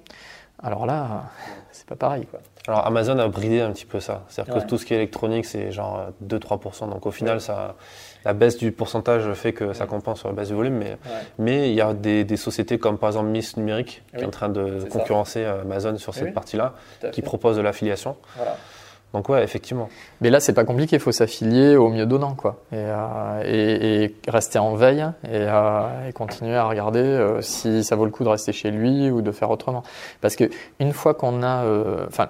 [0.63, 1.25] alors là,
[1.73, 2.41] c'est pas pareil, quoi.
[2.67, 4.23] Alors Amazon a bridé un petit peu ça.
[4.29, 6.89] C'est-à-dire que tout ce qui est électronique, c'est genre 2-3%.
[6.89, 7.75] Donc au final, ça,
[8.25, 10.79] la baisse du pourcentage fait que ça compense sur la baisse du volume.
[10.79, 10.97] Mais,
[11.39, 14.31] mais il y a des, des, sociétés comme par exemple Miss Numérique qui est en
[14.31, 16.75] train de concurrencer Amazon sur cette partie-là,
[17.13, 18.17] qui propose de l'affiliation.
[18.37, 18.57] Voilà.
[19.15, 19.89] Donc ouais, effectivement.
[20.21, 24.59] Mais là, c'est pas compliqué, il faut s'affilier au mieux donnant, quoi, et, euh, rester
[24.59, 28.53] en veille et, euh, continuer à regarder euh, si ça vaut le coup de rester
[28.53, 29.85] chez lui ou de faire autrement.
[30.21, 30.51] Parce que
[30.81, 31.65] une fois qu'on a,
[32.09, 32.27] enfin,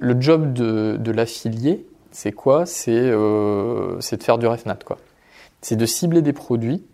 [0.00, 2.66] le, job de, de l'affilié, c'est quoi?
[2.66, 3.12] C'est
[4.00, 4.98] c'est de faire du RefNat, quoi.
[5.60, 6.84] C'est de cibler des produits.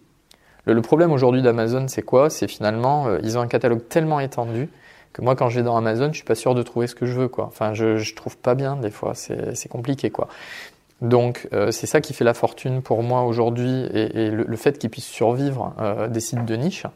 [0.67, 2.29] Le problème aujourd'hui d'Amazon, c'est quoi?
[2.29, 4.69] C'est finalement, ils ont un catalogue tellement étendu
[5.13, 7.07] que moi quand je vais dans Amazon, je suis pas sûr de trouver ce que
[7.07, 7.47] je veux quoi.
[7.47, 10.29] Enfin, je je trouve pas bien des fois, c'est compliqué quoi.
[11.01, 14.91] Donc euh, c'est ça qui fait la fortune pour moi aujourd'hui et, le, fait qu'ils
[14.91, 16.87] puissent survivre euh, des sites de niche.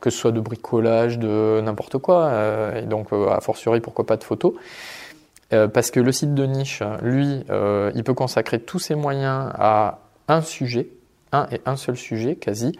[0.00, 2.30] que ce soit de bricolage, de n'importe quoi,
[2.76, 4.52] et donc a fortiori pourquoi pas de photos.
[5.50, 7.44] parce que le site de niche, lui,
[7.94, 10.88] il peut consacrer tous ses moyens à un sujet,
[11.32, 12.78] un et un seul sujet quasi.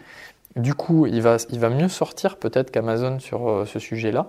[0.57, 4.29] Du coup, il va, il va mieux sortir peut-être qu'Amazon sur ce sujet-là.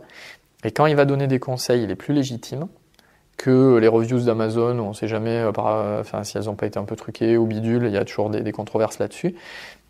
[0.63, 2.67] Et quand il va donner des conseils, il est plus légitime
[3.37, 6.65] que les reviews d'Amazon, on ne sait jamais euh, euh, enfin, si elles n'ont pas
[6.65, 9.35] été un peu truquées ou bidule, il y a toujours des, controverses là-dessus.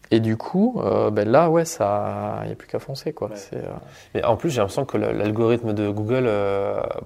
[0.09, 3.30] Et du coup, euh, ben là, ouais, ça, il n'y a plus qu'à foncer, quoi.
[4.13, 6.30] Mais en plus, j'ai l'impression que l'algorithme de Google,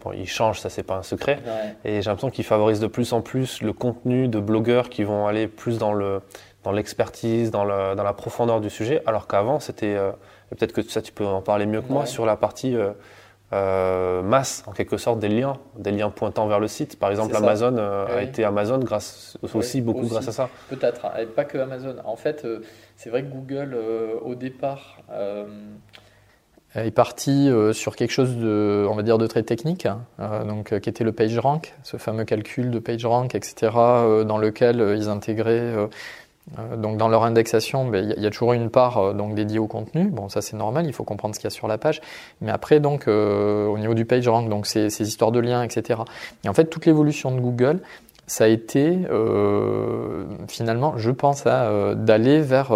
[0.03, 1.39] bon, il change, ça c'est pas un secret.
[1.83, 5.27] Et j'ai l'impression qu'il favorise de plus en plus le contenu de blogueurs qui vont
[5.27, 6.21] aller plus dans le
[6.63, 9.97] dans l'expertise, dans, dans la profondeur du sujet, alors qu'avant, c'était
[10.51, 12.75] peut-être que ça, tu peux en parler mieux que moi sur la partie
[13.53, 16.97] euh, masse, en quelque sorte, des liens, des liens pointant vers le site.
[16.97, 20.49] Par exemple, Amazon euh, a été Amazon grâce, aussi beaucoup grâce à ça.
[20.69, 21.95] Peut-être, hein, pas que Amazon.
[22.05, 22.61] En fait, euh,
[22.95, 23.77] c'est vrai que Google,
[24.23, 25.01] au départ,
[26.75, 30.05] est parti sur quelque chose de, on va dire, de très technique, hein.
[30.47, 35.89] donc qui était le PageRank, ce fameux calcul de PageRank, etc., dans lequel ils intégraient
[36.59, 39.59] euh, donc dans leur indexation, ben, il y, a toujours une part euh, donc dédiée
[39.59, 40.05] au contenu.
[40.05, 42.01] Bon, ça c'est normal, il faut comprendre ce qu'il y a sur la page.
[42.41, 46.01] Mais après, donc euh, au niveau du page rank, donc ces, histoires de liens, etc.
[46.43, 47.79] Et en fait, toute l'évolution de Google,
[48.27, 48.97] ça a été
[50.47, 52.71] finalement, je pense, d'aller vers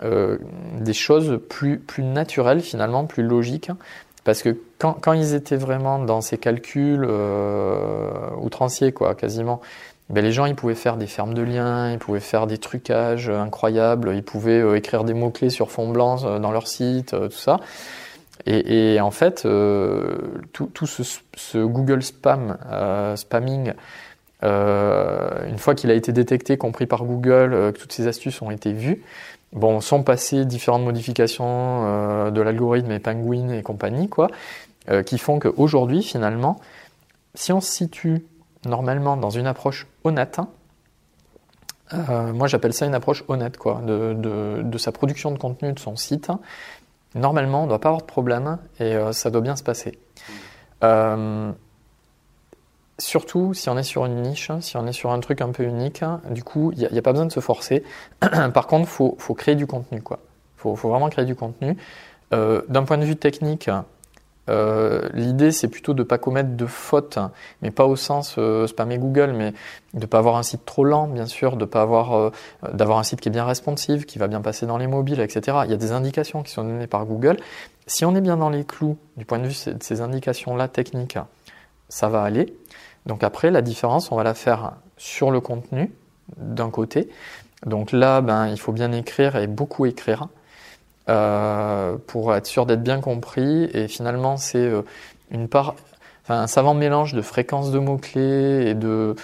[0.00, 3.70] des choses plus plus naturelles, finalement, plus logiques.
[4.22, 7.04] Parce que quand, quand ils étaient vraiment dans ces calculs
[8.40, 9.60] outranciers, quoi, quasiment,
[10.08, 13.28] ben, les gens ils pouvaient faire des fermes de liens, ils pouvaient faire des trucages
[13.28, 17.28] incroyables, ils pouvaient euh, écrire des mots-clés sur fond blanc euh, dans leur site, euh,
[17.28, 17.58] tout ça.
[18.44, 19.42] Et, en fait,
[20.52, 22.56] tout, ce, Google Spam,
[23.16, 23.72] spamming,
[24.42, 28.72] une fois qu'il a été détecté, compris par Google, que toutes ces astuces ont été
[28.72, 29.02] vues,
[29.52, 34.28] bon, sont passées différentes modifications de l'algorithme et Penguin et compagnie, quoi,
[35.06, 36.60] qui font qu'aujourd'hui, finalement,
[37.34, 38.22] si on se situe
[38.66, 40.40] normalement dans une approche honnête.
[41.92, 45.96] Euh, moi, j'appelle ça une approche honnête, quoi, de, sa production de contenu de son
[45.96, 46.30] site.
[47.14, 49.98] Normalement, on ne doit pas avoir de problème et euh, ça doit bien se passer.
[50.84, 51.52] Euh,
[52.98, 55.62] surtout si on est sur une niche, si on est sur un truc un peu
[55.62, 57.84] unique, du coup, il n'y a, pas besoin de se forcer.
[58.20, 60.02] Par contre, il faut, créer du contenu.
[60.02, 60.18] Il
[60.56, 61.76] faut, vraiment créer du contenu.
[62.32, 63.70] D'un point de vue technique,
[64.48, 67.18] euh, l'idée, c'est plutôt de ne pas commettre de fautes,
[67.62, 69.52] mais pas au sens euh, spammer Google, mais
[69.94, 72.30] de ne pas avoir un site trop lent, bien sûr, de pas avoir, euh,
[72.72, 75.58] d'avoir un site qui est bien responsive, qui va bien passer dans les mobiles, etc.
[75.64, 77.36] Il y a des indications qui sont données par Google.
[77.86, 81.18] Si on est bien dans les clous du point de vue de ces indications-là techniques,
[81.88, 82.54] ça va aller.
[83.06, 85.92] Donc après, la différence, on va la faire sur le contenu
[86.36, 87.08] d'un côté.
[87.64, 90.28] Donc là, ben, il faut bien écrire et beaucoup écrire.
[91.08, 93.70] Euh, pour être sûr d'être bien compris.
[93.74, 94.82] Et finalement, c'est euh,
[95.30, 95.76] une part,
[96.24, 99.14] enfin, un savant mélange de fréquences de mots-clés et de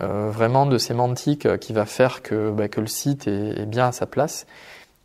[0.00, 3.92] euh, vraiment de sémantique qui va faire que, bah, que le site est, bien à
[3.92, 4.46] sa place.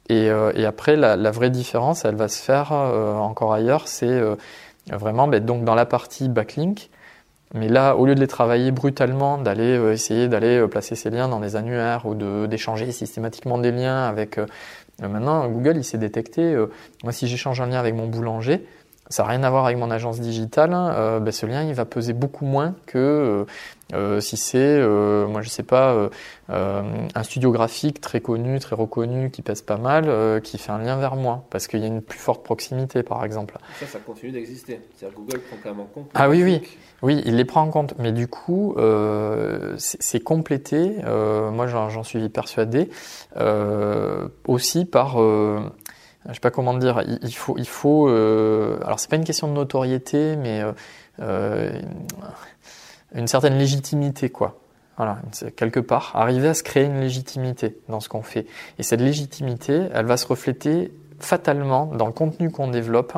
[0.10, 0.26] Et,
[0.56, 4.20] et après, la, la, vraie différence, elle va se faire encore ailleurs, c'est
[4.88, 6.90] vraiment bah, donc dans la partie backlink.
[7.54, 11.40] Mais là, au lieu de les travailler brutalement, d'aller essayer d'aller placer ces liens dans
[11.40, 12.16] des annuaires ou
[12.48, 14.48] d'échanger systématiquement des liens avec euh,
[15.08, 16.68] maintenant, Google, il s'est détecté, euh,
[17.04, 18.66] moi si j'échange un lien avec mon boulanger,
[19.10, 21.86] ça n'a rien à voir avec mon agence digitale, euh, ben, ce lien il va
[21.86, 23.46] peser beaucoup moins que
[24.20, 24.80] si c'est,
[25.28, 26.10] moi je sais pas,
[26.50, 30.98] un studio graphique très connu, très reconnu, qui pèse pas mal, qui fait un lien
[30.98, 33.58] vers moi, parce qu'il y a une plus forte proximité par exemple.
[33.80, 34.80] Ça, ça continue d'exister.
[34.96, 36.12] C'est-à-dire Google prend quand même en compte.
[36.14, 36.62] Ah oui, oui.
[37.02, 42.04] Oui, il les prend en compte, mais du coup, euh, c'est complété, euh, moi j'en
[42.04, 42.90] suis persuadé,
[43.38, 44.09] euh,
[44.50, 45.60] aussi par, euh,
[46.28, 49.48] je sais pas comment dire, il, faut, il faut, euh, alors c'est pas une question
[49.48, 50.64] de notoriété, mais
[51.20, 51.82] euh,
[53.14, 54.60] une certaine légitimité, quoi.
[54.98, 55.20] Voilà,
[55.56, 58.46] quelque part, arriver à se créer une légitimité dans ce qu'on fait.
[58.80, 63.18] Et cette légitimité, elle va se refléter fatalement dans le contenu qu'on développe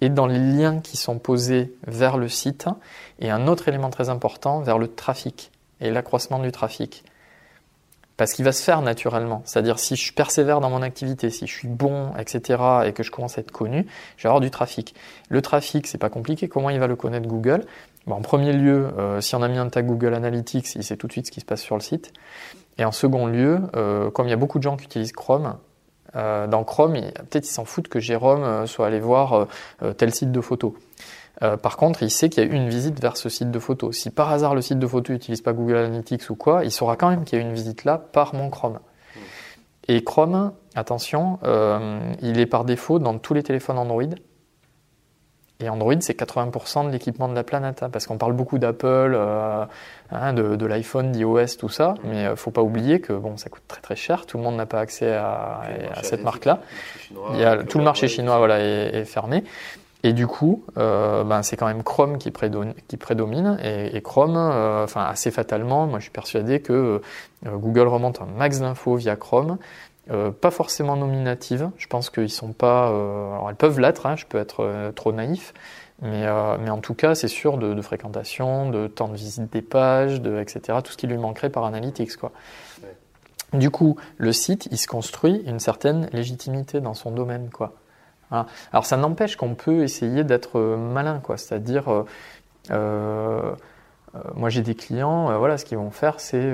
[0.00, 2.66] et dans les liens qui sont posés vers le site,
[3.20, 7.04] et un autre élément très important, vers le trafic et l'accroissement du trafic.
[8.16, 9.42] Parce qu'il va se faire naturellement.
[9.44, 13.10] C'est-à-dire, si je persévère dans mon activité, si je suis bon, etc., et que je
[13.10, 13.86] commence à être connu,
[14.16, 14.94] je vais avoir du trafic.
[15.28, 16.48] Le trafic, c'est pas compliqué.
[16.48, 17.64] Comment il va le connaître Google?
[18.06, 21.06] En premier lieu, euh, si on a mis un tag Google Analytics, il sait tout
[21.06, 22.12] de suite ce qui se passe sur le site.
[22.78, 25.56] Et en second lieu, euh, comme il y a beaucoup de gens qui utilisent Chrome,
[26.14, 29.48] euh, dans Chrome, peut-être ils s'en foutent que Jérôme soit allé voir
[29.96, 30.40] tel site de
[31.40, 31.56] photo.
[31.58, 33.92] par contre, il sait qu'il y a eu une visite vers ce site de photo.
[33.92, 36.96] Si par hasard le site de photo n'utilise pas Google Analytics ou quoi, il saura
[36.96, 38.78] quand même qu'il y a eu une visite là par mon Chrome.
[39.88, 44.02] Et Chrome, attention, euh, il est par défaut dans tous les téléphones Android.
[45.60, 49.14] Et Android, c'est 80% de l'équipement de la planète, hein, parce qu'on parle beaucoup d'Apple,
[49.14, 49.64] euh,
[50.10, 53.50] hein, de, l'iPhone, d'iOS, tout ça, mais il ne faut pas oublier que bon, ça
[53.50, 55.62] coûte très très cher, tout le monde n'a pas accès à,
[56.02, 56.60] cette marque-là.
[57.68, 59.44] Tout le marché chinois voilà, est, fermé.
[60.04, 64.36] Et du coup, euh, ben, c'est quand même Chrome qui prédomine, qui prédomine et, Chrome,
[64.36, 67.00] euh, enfin assez fatalement, moi je suis persuadé que
[67.44, 69.58] Google remonte un max d'infos via Chrome
[70.10, 71.70] euh, pas forcément nominatives.
[71.78, 72.90] Je pense qu'ils sont pas.
[72.90, 74.06] Euh, alors elles peuvent l'être.
[74.06, 75.54] Hein, je peux être euh, trop naïf,
[76.02, 76.26] mais,
[76.60, 80.38] mais en tout cas, c'est sûr de, fréquentation, de temps de visite des pages, de
[80.38, 80.78] etc.
[80.84, 82.32] Tout ce qui lui manquerait par analytics, quoi.
[83.52, 87.72] Du coup, le site, il se construit une certaine légitimité dans son domaine, quoi.
[88.72, 91.36] Alors ça n'empêche qu'on peut essayer d'être malin, quoi.
[91.36, 92.04] C'est-à-dire,
[92.70, 96.52] moi j'ai des clients, voilà, ce qu'ils vont faire, c'est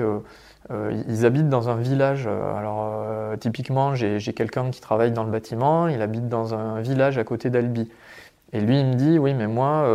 [0.69, 2.25] euh, ils habitent dans un village.
[2.27, 6.81] Euh, alors, euh, typiquement, j'ai quelqu'un qui travaille dans le bâtiment, il habite dans un
[6.81, 7.89] village à côté d'Albi.
[8.53, 9.85] Et lui, il me dit, oui, mais moi,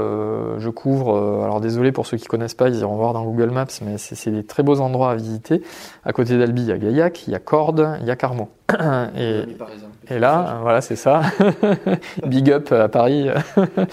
[0.59, 1.43] je couvre.
[1.45, 4.31] alors, désolé pour ceux qui connaissent pas, ils iront voir dans Google Maps, mais c'est
[4.31, 5.63] des très beaux endroits à visiter.
[6.05, 8.49] À côté d'Albi, il y a Gaillac, il y a Cordes, il y a Carmont.
[9.17, 9.43] et,
[10.09, 11.21] et là, voilà, c'est ça.
[12.27, 13.29] Big up à Paris.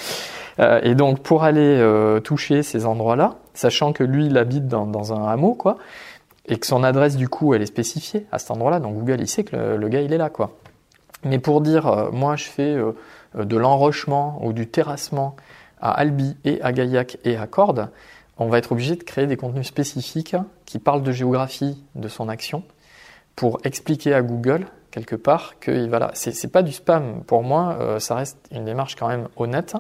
[0.84, 1.86] et donc, pour aller
[2.24, 5.78] toucher ces endroits-là, sachant que lui, il habite dans, dans un hameau, quoi
[6.46, 9.28] et que son adresse du coup elle est spécifiée à cet endroit-là, donc Google il
[9.28, 10.52] sait que le, gars il est là quoi.
[11.26, 12.92] Mais pour dire, euh, moi je fais euh,
[13.36, 15.36] de l'enrochement ou du terrassement
[15.82, 17.90] à Albi et à Gaillac et à Cordes,
[18.38, 22.30] on va être obligé de créer des contenus spécifiques qui parlent de géographie de son
[22.30, 22.64] action
[23.36, 28.00] pour expliquer à Google quelque part que voilà, c'est pas du spam pour moi, euh,
[28.00, 29.76] ça reste une démarche quand même honnête.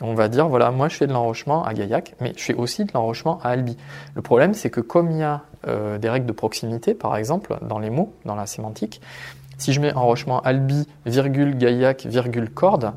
[0.00, 2.84] On va dire voilà, moi je fais de l'enrochement à Gaillac, mais je fais aussi
[2.84, 3.76] de l'enrochement à Albi.
[4.14, 7.58] Le problème c'est que comme il y a euh, des règles de proximité, par exemple,
[7.60, 9.02] dans les mots, dans la sémantique,
[9.58, 12.92] si je mets enrochement Albi, virgule Gaillac, virgule corde,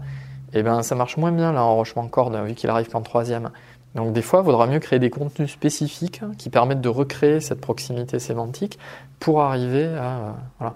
[0.54, 3.50] eh ben ça marche moins bien l'enrochement corde vu qu'il arrive qu'en troisième.
[3.96, 7.62] Donc des fois, il vaudra mieux créer des contenus spécifiques qui permettent de recréer cette
[7.62, 8.78] proximité sémantique
[9.20, 10.74] pour arriver à euh, voilà.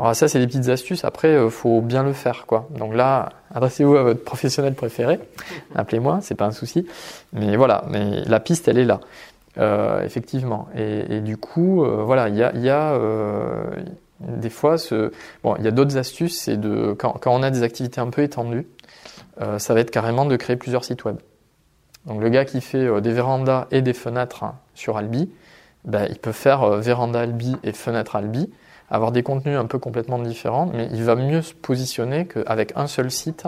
[0.00, 1.04] Alors ça, c'est des petites astuces.
[1.04, 2.66] Après, il euh, faut bien le faire, quoi.
[2.70, 5.18] Donc là, adressez-vous à votre professionnel préféré.
[5.74, 6.86] Appelez-moi, c'est pas un souci.
[7.32, 9.00] Mais voilà, mais la piste, elle est là,
[9.58, 10.68] euh, effectivement.
[10.76, 12.98] Et, du coup, euh, voilà, il y a, y a
[14.20, 15.12] des fois, ce...
[15.42, 16.38] bon, il y a d'autres astuces.
[16.40, 18.66] C'est de quand, on a des activités un peu étendues,
[19.56, 21.16] ça va être carrément de créer plusieurs sites web.
[22.04, 25.30] Donc le gars qui fait des vérandas et des fenêtres hein, sur Albi,
[25.86, 28.50] ben, il peut faire véranda Albi et fenêtre Albi
[28.90, 32.88] avoir des contenus un peu complètement différents, mais il va mieux se positionner qu'avec un
[32.88, 33.44] seul site,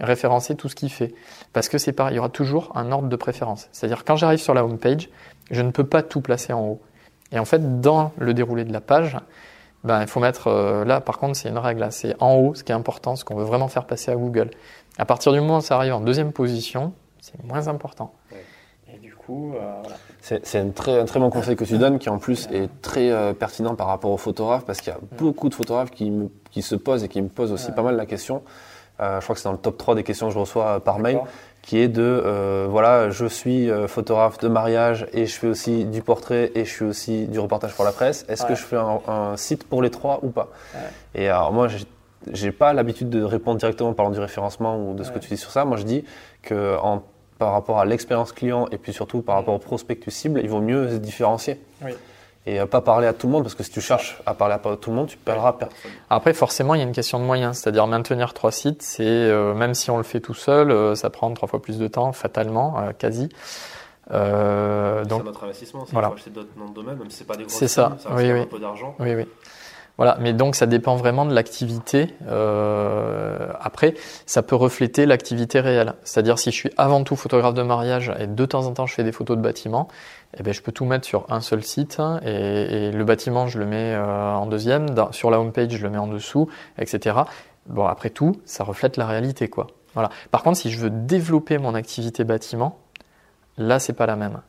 [0.00, 1.14] référencer tout ce qu'il fait.
[1.52, 3.68] Parce que c'est pareil, il y aura toujours un ordre de préférence.
[3.72, 5.10] C'est-à-dire quand j'arrive sur la home page,
[5.50, 6.80] je ne peux pas tout placer en haut.
[7.32, 9.16] Et en fait, dans le déroulé de la page,
[9.84, 12.64] ben, il faut mettre, euh, là par contre c'est une règle, c'est en haut ce
[12.64, 14.50] qui est important, ce qu'on veut vraiment faire passer à Google.
[14.98, 18.14] À partir du moment où ça arrive en deuxième position, c'est moins important.
[18.92, 19.96] Et du coup, euh, voilà.
[20.20, 23.10] C'est un très, un très bon conseil que tu donnes qui en plus est très
[23.10, 26.28] euh, pertinent par rapport aux photographes parce qu'il y a beaucoup de photographes qui, me,
[26.50, 28.42] qui se posent et qui me posent aussi pas mal la question.
[29.00, 30.98] Euh, je crois que c'est dans le top 3 des questions que je reçois par
[30.98, 31.20] mail
[31.64, 36.52] qui est de voilà, je suis photographe de mariage et je fais aussi du portrait
[36.54, 38.26] et je suis aussi du reportage pour la presse.
[38.28, 40.50] Est-ce que je fais un, site pour les trois ou pas?
[41.14, 41.68] Et alors moi,
[42.30, 45.30] j'ai pas l'habitude de répondre directement en parlant du référencement ou de ce que tu
[45.30, 45.64] dis sur ça.
[45.64, 46.04] Moi, je dis
[46.42, 47.02] que en
[47.38, 50.60] par rapport à l'expérience client et puis surtout par rapport au prospectus cible, il vaut
[50.60, 51.60] mieux se différencier.
[52.46, 54.58] Et pas parler à tout le monde, parce que si tu cherches à parler à
[54.58, 55.90] tout le monde, tu perdras personne.
[56.10, 57.56] Après, forcément, il y a une question de moyens.
[57.56, 61.08] C'est-à-dire maintenir trois sites, c'est euh, même si on le fait tout seul, euh, ça
[61.08, 63.30] prend trois fois plus de temps, fatalement, euh, quasi.
[64.10, 65.84] Euh, donc, c'est notre investissement.
[65.86, 66.12] C'est voilà.
[66.14, 67.52] acheter d'autres noms de domaine, même si c'est pas des gros.
[67.52, 67.96] C'est ça.
[67.98, 68.40] ça oui, oui.
[68.40, 68.94] un peu d'argent.
[68.98, 69.26] Oui, oui.
[69.96, 72.08] Voilà, mais donc ça dépend vraiment de l'activité.
[72.26, 73.94] Euh, après,
[74.26, 75.94] ça peut refléter l'activité réelle.
[76.02, 78.94] C'est-à-dire si je suis avant tout photographe de mariage et de temps en temps je
[78.94, 79.86] fais des photos de bâtiments,
[80.36, 83.66] eh ben, je peux tout mettre sur un seul site et, le bâtiment je le
[83.66, 87.18] mets euh, en deuxième, sur la home page je le mets en dessous, etc.
[87.66, 89.68] Bon, après tout, ça reflète la réalité, quoi.
[89.94, 90.10] Voilà.
[90.32, 92.80] Par contre, si je veux développer mon activité bâtiment,
[93.58, 94.40] là c'est pas la même.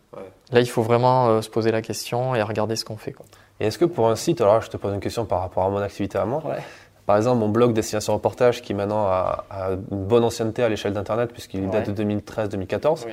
[0.52, 3.12] Là, il faut vraiment euh, se poser la question et regarder ce qu'on fait.
[3.12, 3.26] Quoi.
[3.60, 5.70] Et est-ce que pour un site, alors je te pose une question par rapport à
[5.70, 6.44] mon activité à moi,
[7.06, 9.46] par exemple mon blog Destination Reportage qui maintenant a,
[9.92, 13.06] une bonne ancienneté à l'échelle d'Internet puisqu'il date de 2013-2014.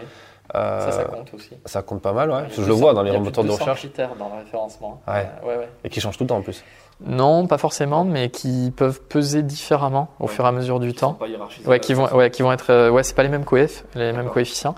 [0.54, 1.50] Euh, ça, ça compte aussi.
[1.64, 2.44] Ça compte pas mal, ouais.
[2.50, 3.78] je le vois dans les moteurs de recherche.
[3.78, 5.00] critères dans le référencement.
[5.06, 5.26] Ouais.
[5.46, 5.68] ouais.
[5.84, 6.62] Et qui changent tout le temps en plus.
[7.04, 11.16] Non, pas forcément, mais qui peuvent peser différemment au fur et à mesure du temps.
[11.18, 11.26] Sont
[11.64, 13.84] pas ouais, qui vont, ouais, qui vont être, euh, ouais, c'est pas les mêmes coefs,
[13.94, 14.74] les mêmes coefficients.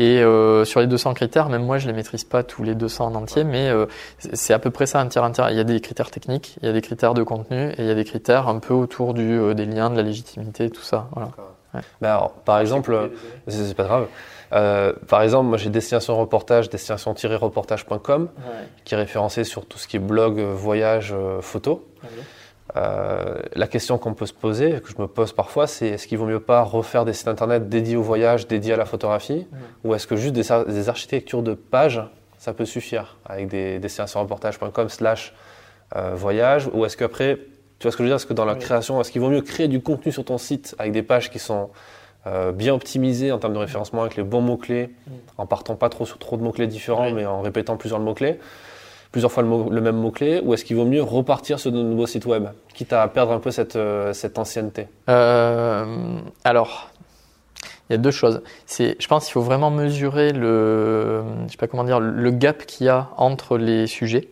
[0.00, 3.06] Et euh, sur les 200 critères, même moi, je les maîtrise pas tous les 200
[3.06, 3.86] en entier, mais euh,
[4.32, 5.50] c'est à peu près ça un tiers, un tiers.
[5.50, 7.86] Il y a des critères techniques, il y a des critères de contenu, et il
[7.86, 10.82] y a des critères un peu autour du, euh, des liens, de la légitimité, tout
[10.82, 11.08] ça.
[11.12, 11.30] Voilà.
[11.74, 11.80] Ouais.
[12.00, 13.10] Mais alors, par exemple,
[13.48, 14.06] c'est pas grave.
[14.52, 18.52] Euh, par exemple, moi j'ai destination reportage, destination-reportage.com, Ouais.
[18.84, 21.84] qui est référencé sur tout ce qui est blog, voyage, euh, photo.
[22.76, 26.18] Euh, la question qu'on peut se poser, que je me pose parfois, c'est est-ce qu'il
[26.18, 29.46] vaut mieux pas refaire des sites internet dédiés au voyage, dédiés à la photographie,
[29.84, 32.02] ou est-ce que juste des, ar- des architectures de pages,
[32.38, 35.34] ça peut suffire avec des destinationreportage.com slash
[35.94, 37.36] euh, voyage, ou est-ce qu'après,
[37.78, 38.58] tu vois ce que je veux dire, est-ce que dans la Oui.
[38.60, 41.38] création, est-ce qu'il vaut mieux créer du contenu sur ton site avec des pages qui
[41.38, 41.68] sont
[42.26, 44.88] euh, bien optimisées en termes de référencement avec les bons mots-clés,
[45.36, 47.12] en partant pas trop sur trop de mots-clés différents, Oui.
[47.12, 48.40] mais en répétant plusieurs mots-clés
[49.14, 51.80] plusieurs fois le, mot- le même mot-clé ou est-ce qu'il vaut mieux repartir sur de
[51.80, 54.88] nouveaux sites web, quitte à perdre un peu cette, euh, cette ancienneté?
[55.08, 56.90] Euh, alors,
[57.88, 58.42] il y a deux choses.
[58.66, 62.66] C'est, je pense qu'il faut vraiment mesurer le, je sais pas comment dire, le gap
[62.66, 64.28] qu'il y a entre les sujets.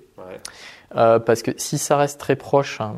[0.97, 2.97] Euh, parce que si ça reste très proche, hein,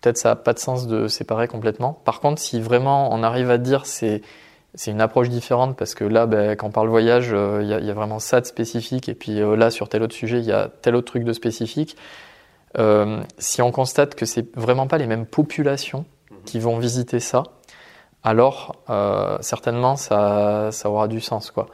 [0.00, 1.98] peut-être ça n'a pas de sens de séparer complètement.
[2.04, 4.22] Par contre, si vraiment on arrive à dire c'est
[4.74, 7.74] c'est une approche différente parce que là, ben, quand on parle voyage, euh, il y,
[7.74, 10.14] a, il y a vraiment ça de spécifique et puis euh, là sur tel autre
[10.14, 11.96] sujet, il y a tel autre truc de spécifique.
[12.78, 16.04] Euh, si on constate que c'est vraiment pas les mêmes populations
[16.44, 17.44] qui vont visiter ça,
[18.24, 18.74] alors
[19.40, 21.66] certainement ça, ça aura du sens quoi.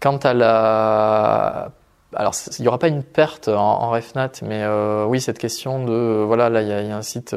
[0.00, 1.72] Quant à la
[2.14, 4.64] alors, il n'y aura pas une perte en, en RefNat, mais
[5.06, 7.36] oui, cette question de, voilà, là, il y, a- il y a un site,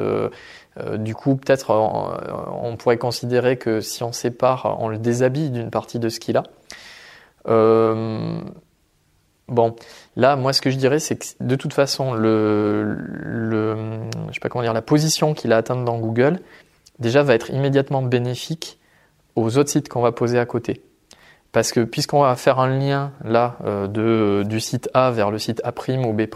[0.77, 2.13] euh, euh, du coup, peut-être, on,
[2.63, 6.37] on pourrait considérer que si on sépare, on le déshabille d'une partie de ce qu'il
[6.37, 6.43] a.
[7.47, 8.39] Euh,
[9.47, 9.75] bon,
[10.15, 12.97] là, moi, ce que je dirais, c'est que de toute façon, le,
[14.33, 16.39] sais pas comment la position qu'il a atteinte dans Google,
[16.99, 18.79] déjà, va être immédiatement bénéfique
[19.35, 20.83] aux autres sites qu'on va poser à côté.
[21.51, 25.61] Parce que puisqu'on va faire un lien là euh, du site A vers le site
[25.65, 25.73] A'
[26.05, 26.27] ou B',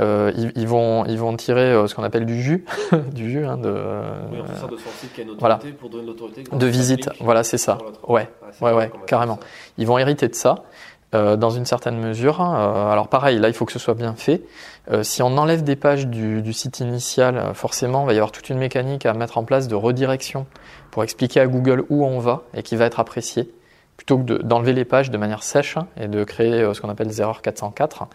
[0.00, 2.64] euh, ils, ils vont, ils vont tirer euh, ce qu'on appelle du jus,
[3.12, 3.70] du jus hein, de,
[4.32, 5.56] Oui, on se sert de son site qui a une voilà.
[5.56, 6.44] autorité pour donner l'autorité.
[6.50, 7.08] de visite.
[7.20, 7.78] Voilà, c'est ça.
[8.08, 8.28] Ouais,
[8.60, 9.38] ouais, ouais, carrément.
[9.78, 10.56] Ils vont hériter de ça
[11.14, 12.40] euh, dans une certaine mesure.
[12.40, 14.42] Euh, alors pareil, là, il faut que ce soit bien fait.
[14.90, 18.16] Euh, si on enlève des pages du, du site initial, euh, forcément, il va y
[18.16, 20.46] avoir toute une mécanique à mettre en place de redirection
[20.90, 23.50] pour expliquer à Google où on va et qui va être apprécié,
[23.96, 26.88] plutôt que de- d'enlever les pages de manière sèche et de créer euh, ce qu'on
[26.88, 28.06] appelle des erreurs 404.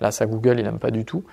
[0.00, 1.24] Là, ça, Google, il n'aime pas du tout.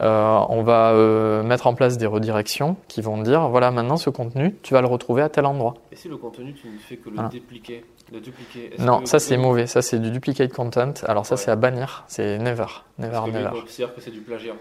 [0.00, 4.10] Euh, on va euh, mettre en place des redirections qui vont dire, voilà, maintenant, ce
[4.10, 5.74] contenu, tu vas le retrouver à tel endroit.
[5.92, 7.28] Et si le contenu, tu ne fais que le Voilà.
[7.28, 10.92] dépliquer, le dupliquer Non, ça c'est mauvais, ça c'est du duplicate content.
[11.06, 11.40] Alors ça Ouais.
[11.40, 12.66] c'est à bannir, c'est never,
[12.98, 13.62] never, Parce que lui, never.
[13.94, 14.54] que c'est du plagiat.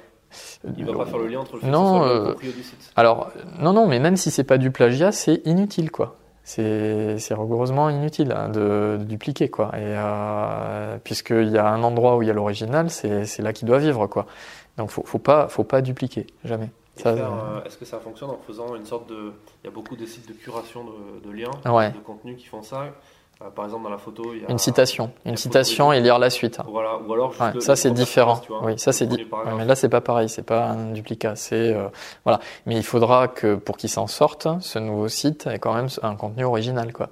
[0.78, 2.52] Il va pas faire le lien entre le fait Non, que ce soit le euh,
[2.54, 2.92] du site.
[2.96, 6.18] Alors non non, mais même si c'est pas du plagiat, c'est inutile quoi.
[6.46, 9.70] C'est rigoureusement inutile hein, de, de dupliquer quoi.
[9.78, 13.68] Et euh, puisqu'il y a un endroit où il y a l'original, c'est là qu'il
[13.68, 14.26] doit vivre quoi.
[14.78, 16.70] Donc faut faut pas faut pas dupliquer jamais.
[17.06, 19.32] Euh, euh, Est-ce que ça fonctionne en faisant une sorte de.
[19.64, 21.90] Il y a beaucoup de sites de curation de, de liens, Ouais.
[21.92, 22.86] de contenu qui font ça.
[23.44, 24.50] Euh, par exemple, dans la photo, il y a.
[24.52, 26.60] Une citation, une citation et lire la suite.
[26.68, 27.32] Voilà, ou alors.
[27.32, 28.42] juste Ouais, ça c'est différent.
[28.62, 29.58] Oui, ça c'est paragraphes.
[29.58, 31.36] mais là c'est pas pareil, c'est pas un duplicat.
[31.36, 31.88] C'est euh,
[32.24, 32.40] voilà.
[32.66, 36.16] Mais il faudra que pour qu'il s'en sorte, ce nouveau site ait quand même un
[36.16, 37.10] contenu original quoi.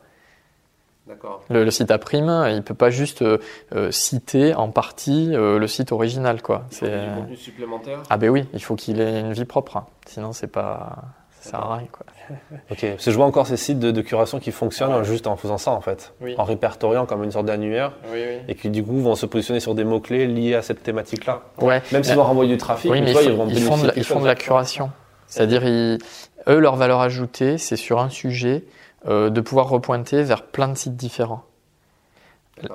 [1.07, 1.41] D'accord.
[1.49, 3.39] Le, le site A prime, il peut pas juste euh,
[3.75, 6.63] euh, citer en partie euh, le site original quoi.
[6.69, 8.03] C'est du contenu supplémentaire.
[8.09, 9.77] ah ben oui, il faut qu'il ait une vie propre.
[9.77, 9.85] hein.
[10.05, 10.97] Sinon c'est pas
[11.41, 12.05] ça sert à rien quoi.
[12.71, 15.03] Ok, parce que je vois encore ces sites de, de curation qui fonctionnent Ouais.
[15.03, 16.13] juste en faisant ça en fait.
[16.21, 16.35] Oui.
[16.37, 18.35] En répertoriant comme une sorte d'annuaire Oui oui.
[18.47, 21.41] et qui du coup vont se positionner sur des mots-clés liés à cette thématique-là.
[21.59, 21.81] Ouais.
[21.91, 23.87] Même s'ils vont renvoyer du trafic, Oui, mais toi, ils, font- vont ils font de
[23.87, 24.43] la, bénéficier ils font quelque de la chose.
[24.45, 24.91] curation.
[25.27, 28.63] C'est-à-dire, eux, leur valeur ajoutée, c'est sur un sujet
[29.07, 31.43] euh, de pouvoir repointer vers plein de sites différents.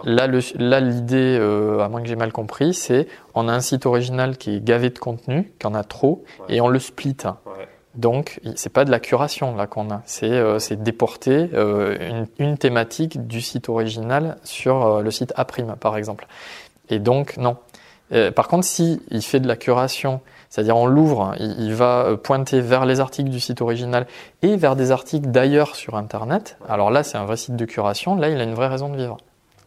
[0.04, 0.26] Là,
[0.80, 4.56] l'idée, euh, à moins que j'ai mal compris, c'est on a un site original qui
[4.56, 6.56] est gavé de contenu, qui en a trop, Ouais.
[6.56, 7.16] et on le split.
[7.97, 12.47] Donc, c'est pas de la curation là qu'on a, c'est euh, c'est déporter euh, une,
[12.47, 16.26] une thématique du site original sur euh, le site A par exemple.
[16.90, 17.57] Et donc, non.
[18.12, 22.05] Euh, par contre, si il fait de la curation, c'est-à-dire on l'ouvre, il, il va
[22.05, 24.07] euh, pointer vers les articles du site original
[24.42, 26.59] et vers des articles d'ailleurs sur Internet.
[26.68, 28.14] Alors là, c'est un vrai site de curation.
[28.14, 29.16] Là, il a une vraie raison de vivre.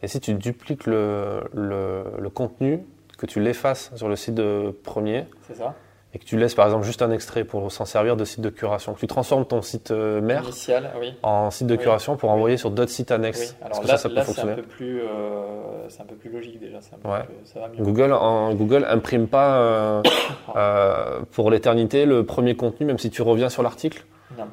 [0.03, 2.85] Et si tu dupliques le, le, le contenu,
[3.17, 5.75] que tu l'effaces sur le site de premier C'est ça.
[6.13, 8.49] Et que tu laisses par exemple juste un extrait pour s'en servir de site de
[8.49, 11.13] curation, que tu transformes ton site euh, mère Initial, oui.
[11.21, 11.79] en site de Oui.
[11.83, 12.35] curation pour Oui.
[12.35, 13.55] envoyer sur d'autres sites annexes.
[13.63, 16.05] Alors que là, ça, ça peut là c'est un fonctionner peu plus, euh, c'est un
[16.05, 16.79] peu plus logique déjà.
[16.81, 17.23] c'est un peu Ouais.
[17.23, 17.83] plus- ça va mieux.
[17.83, 20.01] Google, en, Google imprime pas euh,
[20.55, 24.03] euh, pour l'éternité le premier contenu, même si tu reviens sur l'article
[24.37, 24.45] Non.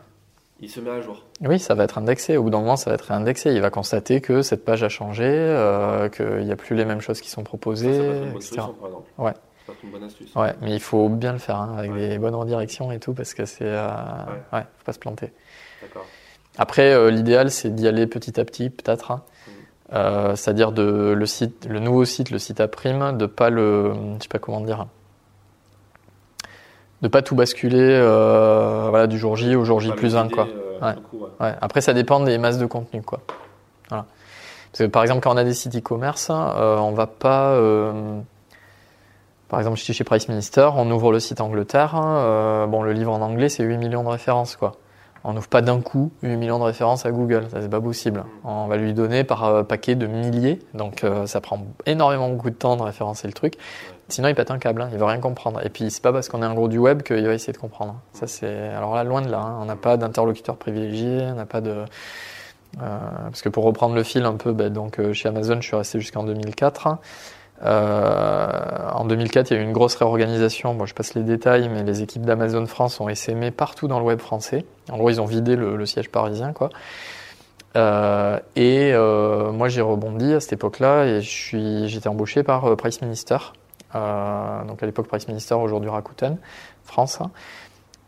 [0.61, 1.25] il se met à jour.
[1.43, 2.37] Oui, ça va être indexé.
[2.37, 3.53] Au bout d'un moment, ça va être indexé.
[3.55, 7.01] Il va constater que cette page a changé, euh, qu'il n'y a plus les mêmes
[7.01, 8.49] choses qui sont proposées, Ça, ça peut être une bonne etc.
[8.55, 9.05] solution, par exemple.
[9.19, 9.33] Ouais.
[9.83, 10.35] Une bonne astuce.
[10.35, 12.09] Ouais, mais il faut bien le faire hein, avec Ouais.
[12.09, 13.87] des bonnes redirections et tout, parce que c'est, euh,
[14.53, 14.59] Ouais.
[14.59, 15.33] ouais, faut pas se planter.
[15.83, 16.05] D'accord.
[16.59, 19.11] Après, euh, l'idéal, c'est d'y aller petit à petit, peut-être.
[19.11, 19.23] hein.
[19.47, 19.53] Mhm.
[19.95, 23.93] Euh, c'est-à-dire de le site, le nouveau site, le site à prime, de pas le,
[24.19, 24.87] je sais pas comment dire,
[27.03, 30.35] de pas tout basculer, euh, voilà, du jour J au jour J plus 1, vider,
[30.35, 30.47] quoi.
[31.11, 31.27] coup.
[31.39, 33.21] Après, ça dépend des masses de contenu, quoi.
[33.91, 34.07] Voilà.
[34.73, 37.59] Parce que, par exemple, quand on a des sites e-commerce, on va pas.
[39.49, 41.94] Par exemple, chez Price Minister, on ouvre le site Angleterre.
[41.97, 44.72] euh, bon, le livre en anglais, c'est 8 millions de références, quoi.
[45.24, 48.24] On n'ouvre pas d'un coup 8 millions de références à Google, ça c'est pas possible.
[48.44, 52.51] On va lui donner par euh, paquet de milliers, donc euh, ça prend énormément beaucoup
[52.51, 53.55] de temps de référencer le truc.
[54.09, 55.61] Sinon, il pète un câble, hein, il veut rien comprendre.
[55.66, 57.59] Et puis, c'est pas parce qu'on est un gros du web qu'il va essayer de
[57.59, 57.97] comprendre.
[58.12, 59.40] Ça, c'est alors là, loin de là.
[59.40, 59.59] hein.
[59.61, 61.84] On n'a pas d'interlocuteur privilégié, on n'a pas de
[62.82, 65.66] euh, parce que pour reprendre le fil un peu, ben, donc euh, chez Amazon, je
[65.66, 66.99] suis resté jusqu'en 2004.
[67.65, 70.75] Euh, en 2004, il y a eu une grosse réorganisation.
[70.75, 74.05] Bon, je passe les détails, mais les équipes d'Amazon France ont essaimé partout dans le
[74.05, 74.65] web français.
[74.91, 76.71] En gros, ils ont vidé le, siège parisien, quoi.
[77.77, 83.03] Euh, et euh, moi, j'ai rebondi à cette époque-là et j'étais embauché par euh, Price
[83.03, 83.39] Minister.
[83.95, 86.37] Euh, donc à l'époque Price Minister, aujourd'hui Rakuten,
[86.85, 87.21] France.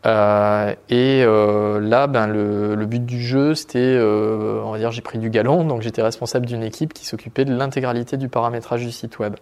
[0.05, 4.91] Euh, et euh, là, ben, le, le but du jeu, c'était, euh, on va dire,
[4.91, 8.85] j'ai pris du galon, donc j'étais responsable d'une équipe qui s'occupait de l'intégralité du paramétrage
[8.85, 9.35] du site web.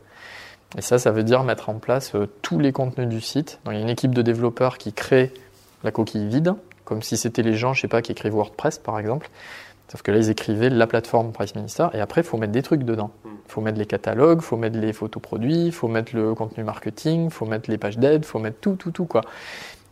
[0.78, 3.60] Et ça, ça veut dire mettre en place euh, tous les contenus du site.
[3.66, 5.32] Donc il y a une équipe de développeurs qui crée
[5.84, 6.56] la coquille vide,
[6.86, 9.30] comme si c'était les gens, je sais pas, qui écrivent WordPress par exemple.
[9.90, 12.62] Sauf que là, ils écrivaient la plateforme Price Minister, et après, il faut mettre des
[12.62, 13.12] trucs dedans.
[13.24, 16.34] Il faut mettre les catalogues, il faut mettre les photos produits, il faut mettre le
[16.34, 19.22] contenu marketing, il faut mettre les pages d'aide, il faut mettre tout, tout, tout, quoi.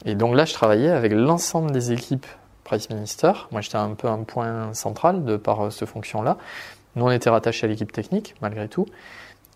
[0.05, 2.27] Et donc là, je travaillais avec l'ensemble des équipes
[2.63, 3.31] Price Minister.
[3.51, 6.37] Moi, j'étais un peu un point central de par euh, cette fonction-là.
[6.95, 8.85] Nous, on était rattachés à l'équipe technique, malgré tout.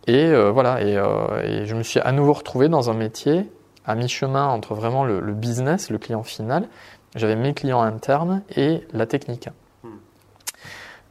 [0.07, 3.49] Et euh, voilà, et, euh, et je me suis à nouveau retrouvé dans un métier
[3.85, 6.67] à mi-chemin entre vraiment le, le business, le client final.
[7.15, 9.49] J'avais mes clients internes et la technique.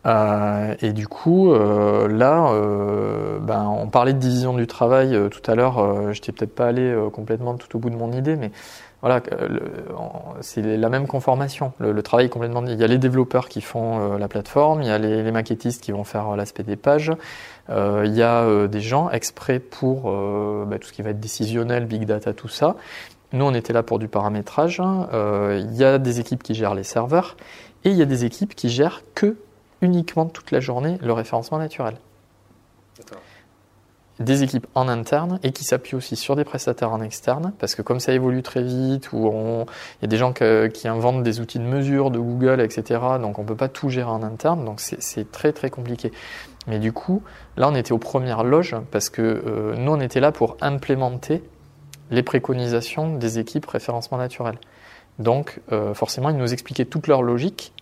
[0.06, 5.50] Euh, et du coup, euh, là, euh, ben, on parlait de division du travail tout
[5.50, 6.12] à l'heure.
[6.12, 8.50] J'étais peut-être pas allé complètement tout au bout de mon idée, mais
[9.00, 9.60] voilà, euh,
[10.40, 11.72] c'est la même conformation.
[11.78, 12.64] Le, travail est complètement.
[12.66, 15.82] Il y a les développeurs qui font euh, la plateforme, il y a les, maquettistes
[15.82, 17.12] qui vont faire euh, l'aspect des pages,
[17.70, 20.10] il y a des gens exprès pour
[20.66, 22.76] bah, tout ce qui va être décisionnel, big data, tout ça.
[23.32, 24.80] Nous, on était là pour du paramétrage.
[24.80, 27.36] Euh, il y a des équipes qui gèrent les serveurs
[27.84, 29.36] et il y a des équipes qui gèrent que
[29.82, 31.94] uniquement toute la journée le référencement naturel.
[34.18, 37.82] Des équipes en interne et qui s'appuient aussi sur des prestataires en externe parce que
[37.82, 39.64] comme ça évolue très vite, on-
[40.00, 43.00] il y a des gens qui inventent des outils de mesure de Google, etc.
[43.20, 46.10] Donc on peut pas tout gérer en interne, donc c'est- c'est très très compliqué.
[46.66, 47.22] Mais du coup,
[47.56, 51.44] là on était aux premières loges parce que euh, nous on était là pour implémenter
[52.10, 54.56] les préconisations des équipes référencement naturel.
[55.20, 57.72] Donc euh, forcément ils nous expliquaient toute leur logique.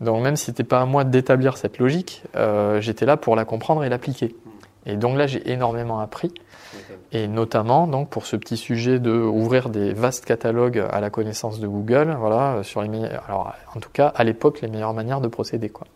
[0.00, 3.44] Donc même si c'était pas à moi d'établir cette logique, euh, j'étais là pour la
[3.44, 4.36] comprendre et l'appliquer.
[4.88, 6.32] Et donc là j'ai énormément appris
[7.12, 11.60] et notamment donc pour ce petit sujet de ouvrir des vastes catalogues à la connaissance
[11.60, 14.94] de Google, voilà euh, sur les meilleures, alors en tout cas à l'époque les meilleures
[14.94, 15.86] manières de procéder quoi.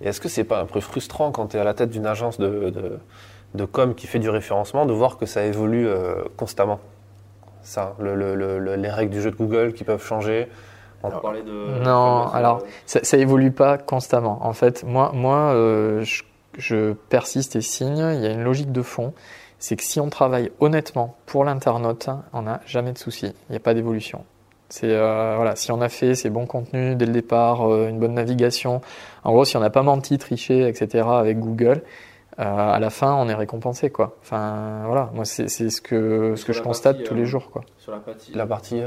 [0.00, 2.06] Et est-ce que c'est pas un peu frustrant quand tu es à la tête d'une
[2.06, 2.98] agence de, de,
[3.54, 6.80] de com qui fait du référencement de voir que ça évolue euh, constamment?
[7.62, 10.48] Ça, le- le- le- le- les règles du jeu de Google qui peuvent changer?
[11.04, 11.80] On parlait de.
[11.84, 14.38] Non, alors- Ça, ça évolue pas constamment.
[14.42, 16.22] En fait, moi, moi, euh, je,
[16.58, 17.98] je persiste et signe.
[18.14, 19.12] Il y a une logique de fond.
[19.58, 23.26] C'est que si on travaille honnêtement pour l'internaute, on n'a jamais de souci.
[23.48, 24.24] Il n'y a pas d'évolution.
[24.68, 27.98] C'est euh, voilà, si on a fait ces bons contenus dès le départ, euh, une
[27.98, 28.80] bonne navigation.
[29.22, 31.04] En gros, si on n'a pas menti, triché, etc.
[31.06, 31.82] avec Google,
[32.38, 34.16] euh, à la fin, on est récompensé quoi.
[34.22, 37.18] Enfin voilà, moi c'est c'est ce que ce que Sur je constate partie, tous euh,
[37.18, 37.62] les jours quoi.
[37.76, 38.32] Sur la partie.
[38.32, 38.80] La partie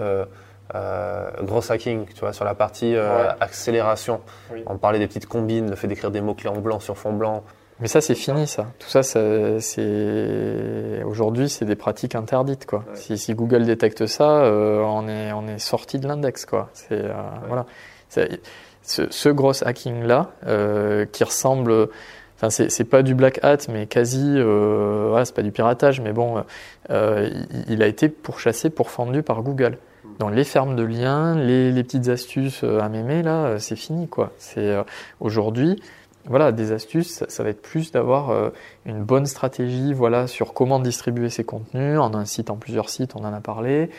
[0.73, 3.29] euh, gros hacking, tu vois, sur la partie euh, Ouais.
[3.39, 4.21] accélération.
[4.51, 4.63] Oui.
[4.67, 7.43] On parlait des petites combines, le fait d'écrire des mots-clés en blanc sur fond blanc.
[7.81, 8.67] Mais ça, c'est fini, ça.
[8.79, 12.79] Tout ça, ça- c'est aujourd'hui, c'est des pratiques interdites, quoi.
[12.79, 12.95] Ouais.
[12.95, 16.69] Si, si Google détecte ça, euh, on est on est sorti de l'index, quoi.
[16.73, 17.13] C'est euh,
[17.47, 17.65] voilà.
[18.09, 18.39] C'est-
[18.87, 21.89] Ce, ce gros hacking là, euh, qui ressemble,
[22.37, 26.01] enfin, c'est c'est pas du black hat, mais quasi, euh, voilà, c'est pas du piratage,
[26.01, 26.43] mais bon,
[26.91, 29.79] euh, il, il a été pourchassé, pourfendu par Google.
[30.19, 33.75] Dans les fermes de liens, les, les petites astuces euh, à mémer, là, euh, c'est
[33.75, 34.31] fini, quoi.
[34.37, 34.83] C'est euh,
[35.19, 35.81] aujourd'hui,
[36.25, 38.49] voilà, des astuces, ça, ça va être plus d'avoir euh,
[38.85, 43.15] une bonne stratégie, voilà, sur comment distribuer ses contenus en un site, en plusieurs sites,
[43.15, 43.89] on en a parlé.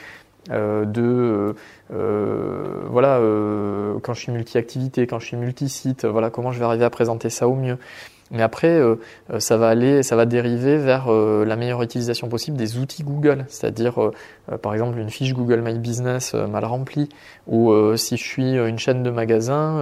[0.51, 1.55] euh, de
[1.91, 3.21] voilà
[4.03, 7.31] quand je suis multi-activité, quand je suis multi-site, voilà comment je vais arriver à présenter
[7.31, 7.79] ça au mieux.
[8.31, 8.81] Mais après,
[9.39, 14.11] ça va aller, ça va dériver vers la meilleure utilisation possible des outils Google, c'est-à-dire
[14.63, 17.09] par exemple une fiche Google My Business mal remplie,
[17.47, 19.77] ou si je suis une chaîne de magasins,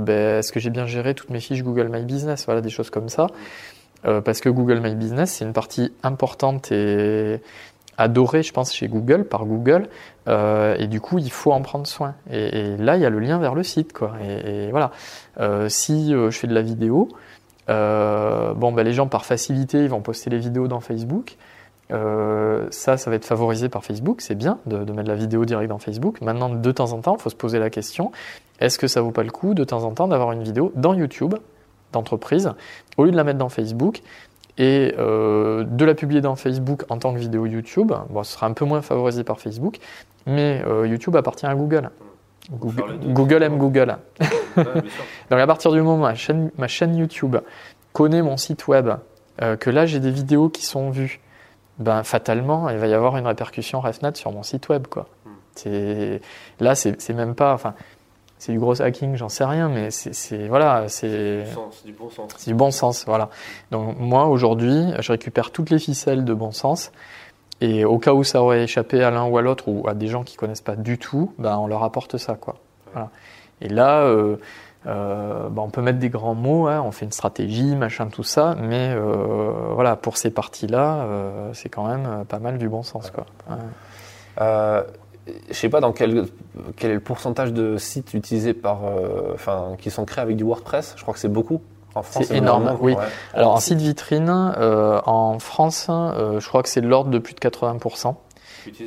[0.00, 2.90] ben, est-ce que j'ai bien géré toutes mes fiches Google My Business, voilà des choses
[2.90, 3.28] comme ça.
[4.06, 7.40] Euh, parce que Google My Business, c'est une partie importante et
[7.96, 9.88] adorée, je pense, chez Google, par Google.
[10.28, 12.14] Euh, et du coup, il faut en prendre soin.
[12.30, 13.92] Et, là, il y a le lien vers le site.
[13.92, 14.12] Quoi.
[14.22, 14.92] Et, voilà.
[15.40, 17.08] Euh, si je fais de la vidéo,
[17.68, 21.36] bon, ben, les gens, par facilité, ils vont poster les vidéos dans Facebook.
[21.90, 24.20] ça, ça va être favorisé par Facebook.
[24.20, 26.20] C'est bien de, de, mettre la vidéo direct dans Facebook.
[26.20, 28.12] Maintenant, de temps en temps, il faut se poser la question
[28.60, 30.94] est-ce que ça vaut pas le coup, de temps en temps, d'avoir une vidéo dans
[30.94, 31.34] YouTube
[31.92, 32.52] d'entreprise,
[32.96, 34.02] au lieu de la mettre dans Facebook
[34.58, 38.46] et euh, de la publier dans Facebook en tant que vidéo YouTube, bon, ce sera
[38.46, 39.78] un peu moins favorisé par Facebook,
[40.26, 41.90] mais euh, YouTube appartient à Google.
[42.50, 43.98] Google, aime Google.
[44.56, 47.36] Donc à partir du moment où ma chaîne, ma chaîne YouTube
[47.92, 48.90] connaît mon site web,
[49.42, 51.20] euh, que là j'ai des vidéos qui sont vues,
[51.78, 55.08] ben fatalement il va y avoir une répercussion RefNet sur mon site web quoi.
[55.24, 56.18] Hmm.
[56.60, 57.74] Là c'est même pas, enfin
[58.38, 61.44] c'est du gros hacking, j'en sais rien, mais c'est voilà, c'est
[61.84, 62.32] du bon sens.
[62.36, 63.30] C'est du bon sens, voilà.
[63.72, 66.92] Donc moi aujourd'hui, je récupère toutes les ficelles de bon sens.
[67.60, 70.06] Et au cas où ça aurait échappé à l'un ou à l'autre ou à des
[70.06, 72.56] gens qui connaissent pas du tout, ben on leur apporte ça quoi.
[72.92, 73.10] Voilà.
[73.60, 74.36] Et là, euh,
[74.86, 78.22] euh, ben on peut mettre des grands mots, hein, on fait une stratégie, machin, tout
[78.22, 82.84] ça, mais euh, voilà, pour ces parties-là, euh, c'est quand même pas mal du bon
[82.84, 83.26] sens quoi.
[83.50, 83.56] Ouais
[85.48, 86.26] je sais pas dans quel,
[86.76, 90.44] quel est le pourcentage de sites utilisés par, euh, enfin, qui sont créés avec du
[90.44, 90.94] WordPress.
[90.96, 91.60] Je crois que c'est beaucoup.
[91.94, 92.94] En France, c'est énorme, oui.
[93.34, 97.18] Alors, un site vitrine, euh, en France, euh, je crois que c'est de l'ordre de
[97.18, 98.14] plus de 80%.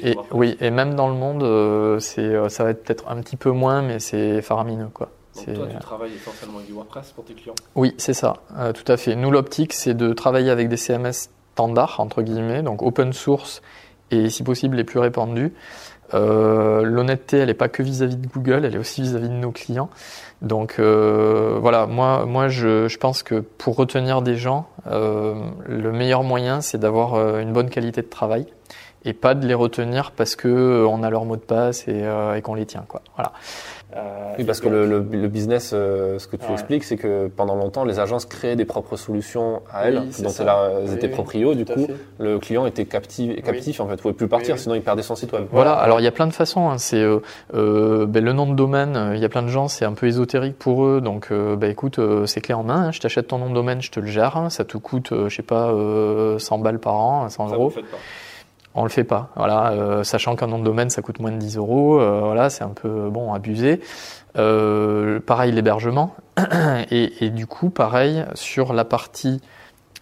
[0.03, 3.51] Et, oui, et même dans le monde, c'est, ça va être peut-être un petit peu
[3.51, 5.09] moins, mais c'est faramineux, quoi.
[5.35, 7.55] Donc toi, tu travailles essentiellement avec du WordPress pour tes clients?
[7.75, 8.35] Oui, c'est ça,
[8.73, 9.15] tout à fait.
[9.15, 13.61] Nous, l'optique, c'est de travailler avec des CMS standards, entre guillemets, donc open source
[14.11, 15.53] et si possible les plus répandus.
[16.13, 19.51] Euh, l'honnêteté, elle n'est pas que vis-à-vis de Google, elle est aussi vis-à-vis de nos
[19.51, 19.89] clients.
[20.41, 25.35] Donc euh, voilà, moi, moi je, pense que pour retenir des gens, euh,
[25.67, 28.47] le meilleur moyen, c'est d'avoir euh, une bonne qualité de travail
[29.05, 32.03] et pas de les retenir parce que on a leur mot de passe et,
[32.35, 32.85] et qu'on les tient.
[32.87, 33.01] Quoi.
[33.15, 33.33] Voilà.
[33.95, 37.27] Euh, oui, parce que le, le, le business, euh, ce que tu expliques, c'est que
[37.27, 41.53] pendant longtemps, les agences créaient des propres solutions à elles, dont elles, étaient proprio.
[41.55, 41.87] Du coup,
[42.17, 45.33] le client était captif, captif en fait, pouvait plus partir, sinon il perdait son site
[45.33, 45.45] web.
[45.51, 45.73] Voilà.
[45.73, 46.69] Alors il y a plein de façons.
[46.69, 46.77] Hein.
[46.77, 47.19] C'est euh,
[47.53, 49.11] euh ben, le nom de domaine.
[49.13, 51.01] Il y a plein de gens, c'est un peu ésotérique pour eux.
[51.01, 52.87] Donc, ben, écoute, c'est clé en main.
[52.87, 52.91] Hein.
[52.91, 54.37] Je t'achète ton nom de domaine, je te le gère.
[54.37, 54.49] Hein.
[54.49, 55.73] Ça te coûte, je sais pas,
[56.37, 57.69] 100 balles par an, 100 ça euros.
[57.69, 57.97] Vous faites pas
[58.75, 59.29] on le fait pas.
[59.37, 62.69] Euh, sachant qu'un nom de domaine ça coûte moins de 10 euros, euh, c'est un
[62.69, 63.81] peu bon abusé.
[64.37, 66.15] Euh, pareil l'hébergement
[66.91, 69.41] et, du coup pareil sur la partie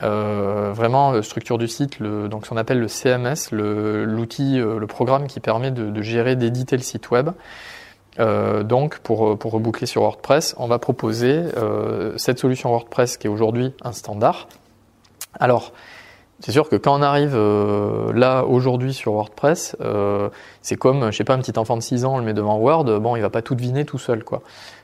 [0.01, 5.71] vraiment structure du site, donc ce qu'on appelle le CMS, l'outil, le, programme qui permet
[5.71, 7.31] de, de gérer, d'éditer le site web.
[8.17, 11.43] donc pour, pour reboucler sur WordPress, on va proposer
[12.15, 14.47] cette solution WordPress qui est aujourd'hui un standard.
[15.37, 15.73] Alors
[16.41, 20.29] c'est sûr que quand on arrive euh, là aujourd'hui sur WordPress, euh,
[20.61, 22.57] c'est comme, je sais pas, un petit enfant de 6 ans, on le met devant
[22.57, 24.41] Word, bon, il va pas tout deviner tout seul, quoi.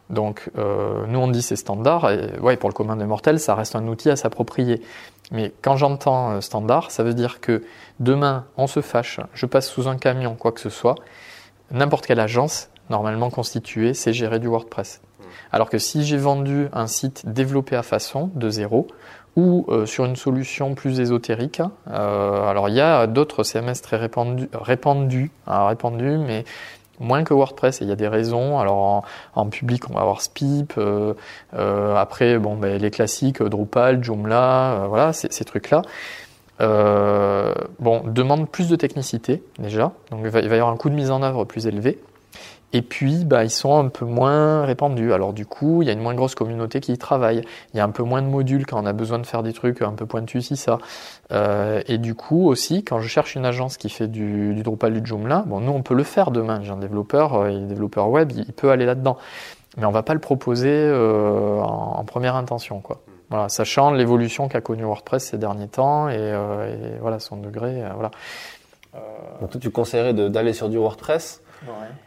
[0.09, 3.55] Donc, euh, nous on dit c'est standard, et ouais, pour le commun des mortels, ça
[3.55, 4.81] reste un outil à s'approprier.
[5.31, 7.63] Mais quand j'entends standard, ça veut dire que
[7.99, 10.95] demain on se fâche, je passe sous un camion, quoi que ce soit,
[11.71, 15.01] n'importe quelle agence normalement constituée, c'est gérer du WordPress.
[15.51, 18.87] Alors que si j'ai vendu un site développé à façon de zéro,
[19.35, 21.61] ou euh, sur une solution plus ésotérique.
[21.89, 26.45] Euh, alors il y a d'autres CMS très répandus, répandus, répandus, mais
[26.99, 27.81] moins que WordPress.
[27.81, 28.59] Et il y a des raisons.
[28.59, 29.03] Alors
[29.35, 30.73] en, public, on va avoir Spip.
[30.77, 31.13] Euh,
[31.95, 35.81] après, bon, ben, les classiques Drupal, Joomla, voilà, ces, trucs-là.
[36.59, 39.91] bon, demande plus de technicité déjà.
[40.11, 41.99] Donc il va y avoir un coût de mise en œuvre plus élevé.
[42.75, 45.13] Et puis, bah, ils sont un peu moins répandus.
[45.13, 47.41] Alors du coup, il y a une moins grosse communauté qui y travaille.
[47.73, 49.53] Il y a un peu moins de modules quand on a besoin de faire des
[49.53, 50.79] trucs un peu pointus, si ça.
[51.31, 54.99] Euh, et du coup aussi, quand je cherche une agence qui fait du, du Drupal,
[54.99, 56.59] du Joomla, bon, nous on peut le faire demain.
[56.63, 59.15] J'ai un développeur, euh, développeur web, il, peut aller là-dedans.
[59.77, 62.99] Mais on va pas le proposer euh, en, première intention, quoi.
[63.29, 67.81] Voilà, sachant l'évolution qu'a connue WordPress ces derniers temps et, euh, et voilà son degré,
[67.81, 68.11] euh, voilà.
[69.39, 71.41] Donc toi, tu conseillerais d'aller sur du WordPress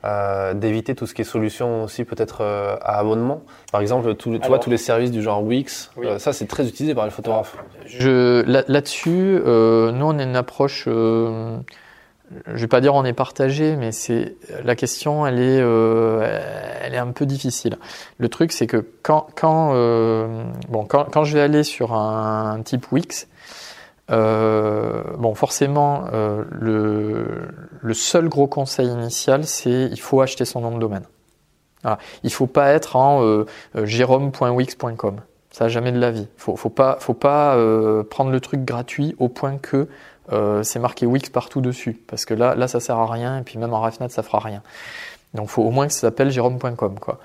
[0.04, 3.42] euh, d'éviter tout ce qui est solution aussi peut-être euh, à abonnement.
[3.72, 6.46] Par exemple, tous les, tu vois, tous les services du genre Wix, euh, ça c'est
[6.46, 7.56] très utilisé par les photographes.
[7.86, 10.88] Je, là-dessus, nous on a une approche
[12.46, 16.40] je vais pas dire on est partagé, mais c'est la question, elle est, euh,
[16.82, 17.78] elle est un peu difficile.
[18.18, 22.56] Le truc, c'est que quand, quand, euh, bon, quand, quand, je vais aller sur un,
[22.58, 23.28] un type Wix,
[24.10, 27.48] euh, bon, forcément, euh, le,
[27.80, 31.04] le, seul gros conseil initial, c'est il faut acheter son nom de domaine.
[31.82, 31.98] Voilà.
[32.22, 33.44] Il faut pas être en euh,
[33.74, 35.16] jérôme.wix.com.
[35.50, 36.28] Ça, jamais de la vie.
[36.36, 37.56] Faut, faut pas, faut pas
[38.10, 39.88] prendre le truc gratuit au point que
[40.32, 43.42] euh, c'est marqué Wix partout dessus, parce que là, là, ça sert à rien, et
[43.42, 44.62] puis même en RefNet, ça fera rien.
[45.34, 47.18] Donc, faut au moins que ça s'appelle jérôme.com, quoi.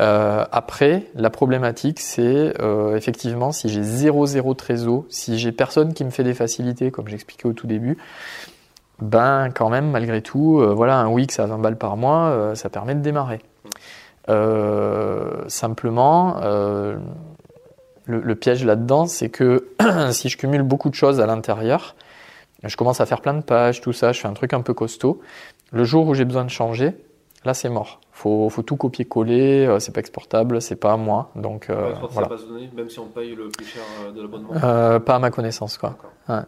[0.00, 6.04] Euh, après, la problématique, c'est euh, effectivement si j'ai 0,0 trésor, si j'ai personne qui
[6.04, 7.96] me fait des facilités, comme j'expliquais au tout début,
[9.00, 12.54] ben quand même, malgré tout, euh, voilà, un Wix à 20 balles par mois, euh,
[12.54, 13.40] ça permet de démarrer.
[15.48, 16.40] simplement,
[18.08, 19.68] le, le, piège là-dedans, c'est que
[20.10, 21.96] si je cumule beaucoup de choses à l'intérieur,
[22.62, 24.74] je commence à faire plein de pages, tout ça, je fais un truc un peu
[24.74, 25.20] costaud.
[25.72, 26.92] Le jour où j'ai besoin de changer,
[27.44, 28.00] là c'est mort.
[28.16, 31.32] Faut, faut tout copier-coller, euh, c'est pas exportable, c'est pas à moi.
[31.36, 32.28] Donc euh, voilà.
[32.28, 34.48] Base de données, même si on paye le plus cher euh, de l'abonnement.
[34.64, 35.96] Euh, pas à ma connaissance quoi.
[36.26, 36.40] Ouais.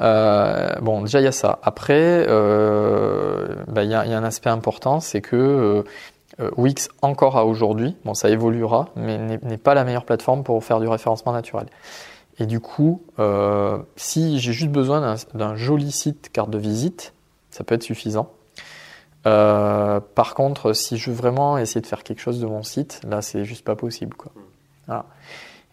[0.00, 1.60] Euh, bon, déjà il y a ça.
[1.62, 5.82] Après, bah, il y, a, y, a, un aspect important, c'est que
[6.58, 10.78] Wix encore à aujourd'hui, bon ça évoluera, mais n'est pas la meilleure plateforme pour faire
[10.78, 11.68] du référencement naturel.
[12.38, 13.02] Et du coup,
[13.96, 17.14] si j'ai juste besoin d'un joli site carte de visite,
[17.48, 18.30] ça peut être suffisant.
[19.28, 23.00] Euh, par contre, si je veux vraiment essayer de faire quelque chose de mon site,
[23.06, 24.16] là, c'est juste pas possible.
[24.16, 24.32] Quoi.
[24.86, 25.04] Voilà.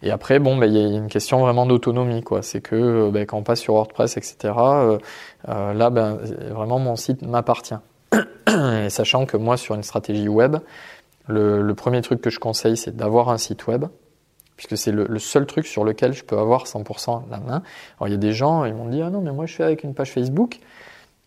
[0.02, 2.42] Et après, bon, bah, il y a une question vraiment d'autonomie, quoi.
[2.42, 4.98] C'est que bah, quand on passe sur WordPress, etc., euh,
[5.48, 6.18] euh, là, ben,
[6.50, 7.78] vraiment, mon site m'appartient.
[8.48, 10.58] Et sachant que moi, sur une stratégie web,
[11.26, 13.86] le, le premier truc que je conseille, c'est d'avoir un site web
[14.56, 17.62] puisque c'est le, le, seul truc sur lequel je peux avoir 100% la main.
[17.98, 19.64] Alors il y a des gens, ils m'ont dit ah non mais moi je fais
[19.64, 20.60] avec une page Facebook,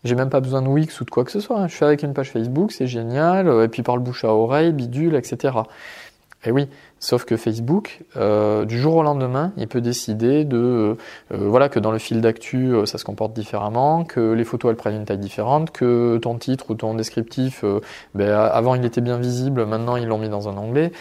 [0.04, 1.58] j'ai même pas besoin de Wix ou de quoi que ce soit.
[1.58, 1.68] Hein.
[1.68, 4.72] Je fais avec une page Facebook, c'est génial, et puis par le bouche à oreille,
[4.72, 5.52] bidule, etc.
[6.44, 6.68] Et oui,
[7.00, 10.96] sauf que Facebook, euh, du jour au lendemain, il peut décider de, euh,
[11.32, 14.76] voilà, que dans le fil d'actu, euh, ça se comporte différemment, que les photos elles
[14.76, 17.80] prennent une taille différente, que ton titre ou ton descriptif, euh,
[18.14, 20.92] ben, avant il était bien visible, maintenant ils l'ont mis dans un onglet.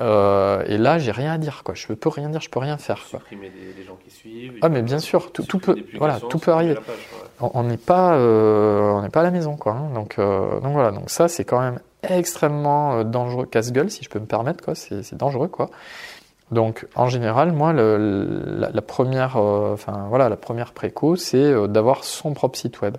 [0.00, 1.74] Euh, et là, j'ai rien à dire, quoi.
[1.74, 3.04] Je peux rien dire, je peux rien faire.
[3.10, 3.18] Quoi.
[3.18, 4.54] Supprimer des, des, gens qui suivent.
[4.62, 6.74] Ah, mais bien sûr, tout, tout peut, voilà, tout peut arriver.
[6.74, 6.84] Page.
[7.40, 9.72] On n'est pas, euh, on n'est pas à la maison, quoi.
[9.72, 9.90] Hein.
[9.94, 10.90] Donc, euh, donc voilà.
[10.90, 14.74] Donc ça, c'est quand même extrêmement euh, dangereux, casse-gueule, si je peux me permettre, quoi.
[14.74, 15.70] C'est dangereux, quoi.
[16.50, 22.80] Donc, en général, moi, la, première, voilà, la première préco, c'est d'avoir son propre site
[22.80, 22.96] web.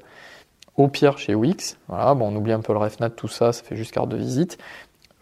[0.78, 3.64] Au pire, chez Wix, voilà, bon, on oublie un peu le RefNat, tout ça, ça
[3.64, 4.60] fait juste carte de visite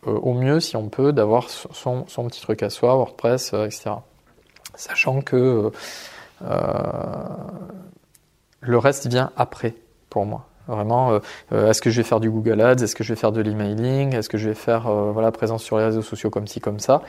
[0.05, 3.91] au mieux, si on peut, d'avoir son, son, petit truc à soi, WordPress, etc.
[4.75, 5.71] Sachant que
[8.61, 9.75] le reste vient après,
[10.09, 10.47] pour moi.
[10.67, 11.19] Vraiment,
[11.53, 12.83] euh, est-ce que je vais faire du Google Ads?
[12.83, 14.13] Est-ce que je vais faire de l'emailing?
[14.13, 16.79] Est-ce que je vais faire euh, voilà présence sur les réseaux sociaux comme ci comme
[16.79, 17.01] ça?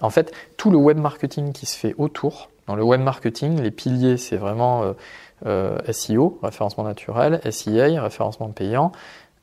[0.00, 2.48] En fait, tout le web marketing qui se fait autour.
[2.66, 4.94] Dans le web marketing, les piliers, c'est vraiment
[5.46, 8.92] euh, SEO, référencement naturel, SEA, référencement payant,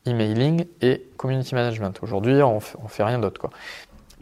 [0.07, 1.99] emailing et community management.
[2.01, 3.39] Aujourd'hui, on, fait rien d'autre.
[3.39, 3.51] Quoi.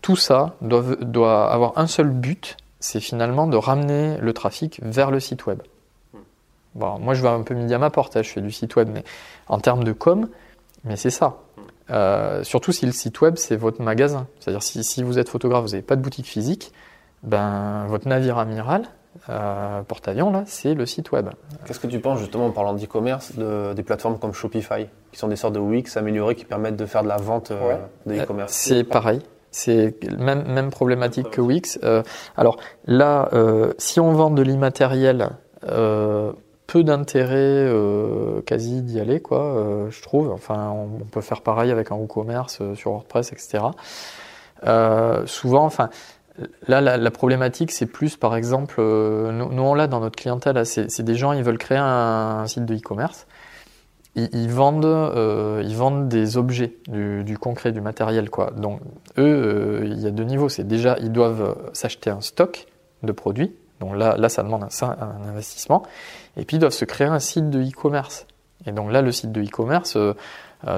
[0.01, 5.21] Tout ça doit avoir un seul but, c'est finalement de ramener le trafic vers le
[5.21, 5.61] site web.
[6.75, 8.75] Bon, moi, je vais un peu midi à ma porte, hein, je fais du site
[8.75, 9.03] web, mais
[9.47, 10.29] en termes de com,
[10.83, 11.37] mais c'est ça.
[11.91, 14.27] Euh, surtout si le site web, c'est votre magasin.
[14.39, 16.71] C'est-à-dire, si, si, vous êtes photographe, vous n'avez pas de boutique physique,
[17.23, 18.83] ben, votre navire amiral,
[19.29, 21.29] euh, porte-avions, là, c'est le site web.
[21.65, 25.27] Qu'est-ce que tu penses, justement, en parlant d'e-commerce, de, des plateformes comme Shopify, qui sont
[25.27, 27.79] des sortes de Wix améliorées qui permettent de faire de la vente euh, ouais.
[28.05, 29.21] de e-commerce C'est pareil.
[29.51, 31.79] C'est même, même problématique que Wix.
[32.37, 33.29] Alors là,
[33.79, 35.31] si on vend de l'immatériel,
[36.71, 37.67] peu d'intérêt
[38.45, 40.29] quasi d'y aller, quoi, je trouve.
[40.31, 43.63] Enfin, on, peut faire pareil avec un WooCommerce sur WordPress, etc.
[45.25, 45.89] souvent, enfin,
[46.67, 50.65] Là, la, problématique, c'est plus, par exemple, euh, nous, nous, on l'a dans notre clientèle,
[50.65, 53.27] c'est des gens, ils veulent créer un, site de e-commerce.
[54.15, 58.51] Ils, vendent, euh, ils vendent des objets, du, du, concret, du matériel, quoi.
[58.51, 58.81] Donc,
[59.17, 60.49] eux, euh, il y a deux niveaux.
[60.49, 62.67] C'est déjà, ils doivent s'acheter un stock
[63.03, 63.53] de produits.
[63.79, 65.83] Donc là, là, ça demande un, un investissement.
[66.37, 68.27] Et puis, ils doivent se créer un site de e-commerce.
[68.65, 70.13] Et donc là, le site de e-commerce, euh,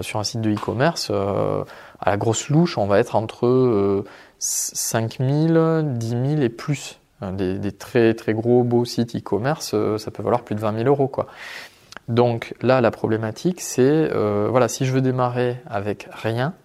[0.01, 4.03] sur un site de e-commerce, à la grosse louche, on va être entre
[4.37, 7.01] 5 000, 10 000 et plus.
[7.21, 10.75] Des, des très très gros beaux sites e-commerce, euh, ça peut valoir plus de 20
[10.77, 11.27] 000 euros quoi.
[12.07, 16.55] Donc là, la problématique, c'est euh, voilà, si je veux démarrer avec rien,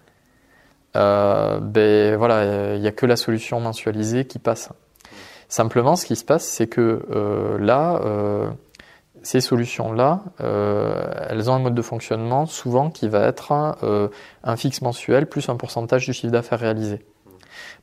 [0.95, 4.69] euh, ben voilà, il n'y a que la solution mensualisée qui passe.
[5.49, 8.01] Simplement, ce qui se passe, c'est que euh, là,
[9.27, 14.07] ces solutions-là, euh, elles ont un mode de fonctionnement souvent qui va être euh,
[14.43, 17.05] un fixe mensuel plus un pourcentage du chiffre d'affaires réalisé.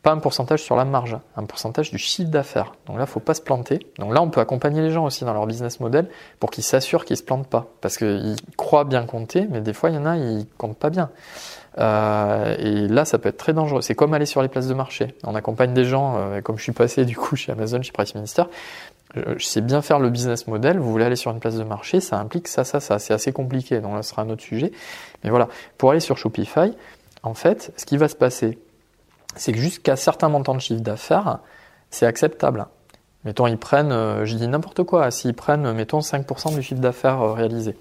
[0.03, 2.73] Pas un pourcentage sur la marge, un pourcentage du chiffre d'affaires.
[2.87, 3.81] Donc là, il faut pas se planter.
[3.99, 6.09] Donc là, on peut accompagner les gens aussi dans leur business model
[6.41, 7.67] pour qu'ils s'assurent qu'ils se plantent pas.
[7.81, 10.91] Parce qu'ils croient bien compter, mais des fois, il y en a, ils comptent pas
[10.91, 11.11] bien.
[11.79, 13.83] Euh, et là, ça peut être très dangereux.
[13.83, 15.14] C'est comme aller sur les places de marché.
[15.25, 18.14] On accompagne des gens, euh, comme je suis passé du coup chez Amazon, chez Price
[18.14, 18.45] Minister.
[19.14, 20.79] Je sais bien faire le business model.
[20.81, 22.99] Vous voulez aller sur une place de marché, ça implique ça, ça, ça.
[22.99, 23.81] C'est assez compliqué.
[23.81, 24.72] Donc là, ce sera un autre sujet.
[25.22, 25.49] Mais voilà,
[25.79, 26.72] pour aller sur Shopify,
[27.22, 28.59] en fait, ce qui va se passer,
[29.37, 31.39] c'est que jusqu'à certains montants de chiffre d'affaires,
[31.91, 32.66] c'est acceptable.
[33.25, 37.22] Mettons, ils prennent, euh, je dis n'importe quoi, s'ils prennent, mettons, 5% du chiffre d'affaires
[37.22, 37.77] euh, réalisé.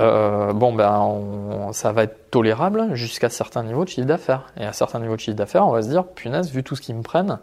[0.00, 4.52] Euh, bon, ben, on, ça va être tolérable jusqu'à certains niveaux de chiffre d'affaires.
[4.56, 6.82] Et à certains niveaux de chiffre d'affaires, on va se dire, punaise, vu tout ce
[6.82, 7.38] qu'ils me prennent,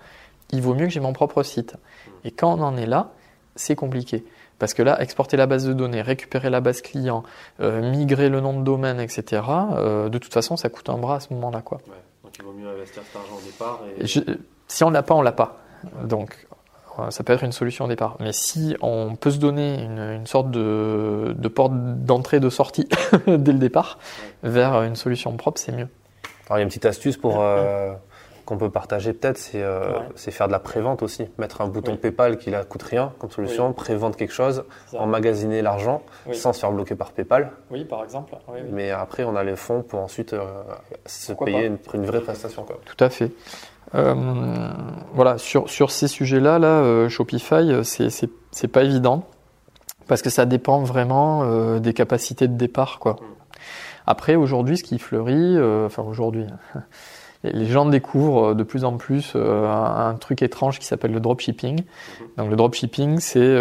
[0.52, 1.76] il vaut mieux que j'ai mon propre site.
[2.26, 3.12] Et quand on en est là,
[3.56, 4.26] c'est compliqué.
[4.60, 7.24] Parce que là, exporter la base de données, récupérer la base client,
[7.62, 9.41] euh, migrer le nom de domaine, etc.,
[9.74, 11.62] euh, de toute façon, ça coûte un bras à ce moment-là.
[11.62, 11.80] Quoi.
[11.88, 11.93] Ouais.
[12.24, 13.80] Donc il vaut mieux investir cet argent au départ.
[13.97, 14.06] Et...
[14.06, 14.20] Je,
[14.68, 15.58] si on l'a pas, on l'a pas.
[16.04, 16.47] Donc
[17.10, 18.18] ça peut être une solution au départ.
[18.20, 22.88] Mais si on peut se donner une, une sorte de, de porte d'entrée, de sortie
[23.28, 23.97] dès le départ
[24.43, 25.88] vers une solution propre, c'est mieux.
[26.47, 27.93] Alors il y a une petite astuce pour euh,
[28.45, 30.06] qu'on peut partager peut-être, c'est euh, Ouais.
[30.16, 31.28] c'est faire de la prévente aussi.
[31.38, 31.97] Mettre un bouton Oui.
[31.97, 33.74] PayPal qui ne coûte rien comme solution, Oui.
[33.74, 34.66] prévendre quelque chose,
[34.97, 36.36] emmagasiner l'argent Oui.
[36.36, 37.52] sans se faire bloquer par PayPal.
[37.70, 38.34] Oui, par exemple.
[38.49, 38.70] Oui, oui.
[38.72, 40.43] Mais après, on a les fonds pour ensuite euh,
[41.06, 42.64] se Pourquoi payer une, une vraie prestation.
[42.64, 42.80] Quoi.
[42.84, 43.32] Tout à fait.
[43.93, 44.71] Euh,
[45.13, 49.25] voilà, sur, sur ces sujets-là, là, euh, Shopify, euh, c'est, pas évident
[50.07, 53.15] parce que ça dépend vraiment des capacités de départ, quoi.
[54.07, 56.45] Après, aujourd'hui, ce qui fleurit, enfin aujourd'hui,
[57.43, 61.84] les gens découvrent de plus en plus un, truc étrange qui s'appelle le dropshipping.
[62.36, 63.55] Donc le dropshipping, c'est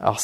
[0.00, 0.18] alors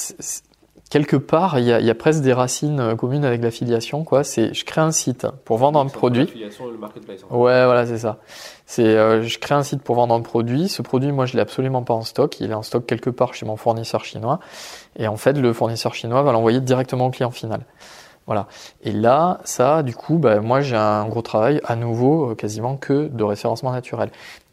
[0.93, 4.05] quelque part, il y, a, il y a presque des racines euh, communes avec l'affiliation,
[4.05, 4.25] quoi.
[4.25, 6.27] C'est je crée un site pour vendre un produit.
[7.31, 8.19] Ouais, voilà, c'est ça.
[8.67, 10.69] C'est, euh, je crée un site pour vendre un produit.
[10.69, 12.39] Ce produit, moi, je l'ai absolument pas en stock.
[12.41, 14.39] Il est en stock quelque part chez mon fournisseur chinois.
[14.97, 17.65] Et en fait, le fournisseur chinois va l'envoyer directement au client final.
[18.27, 18.47] Voilà.
[18.83, 22.77] Et là, ça, du coup, bah, moi, j'ai un gros travail à nouveau, euh, quasiment
[22.77, 24.11] que de référencement naturel.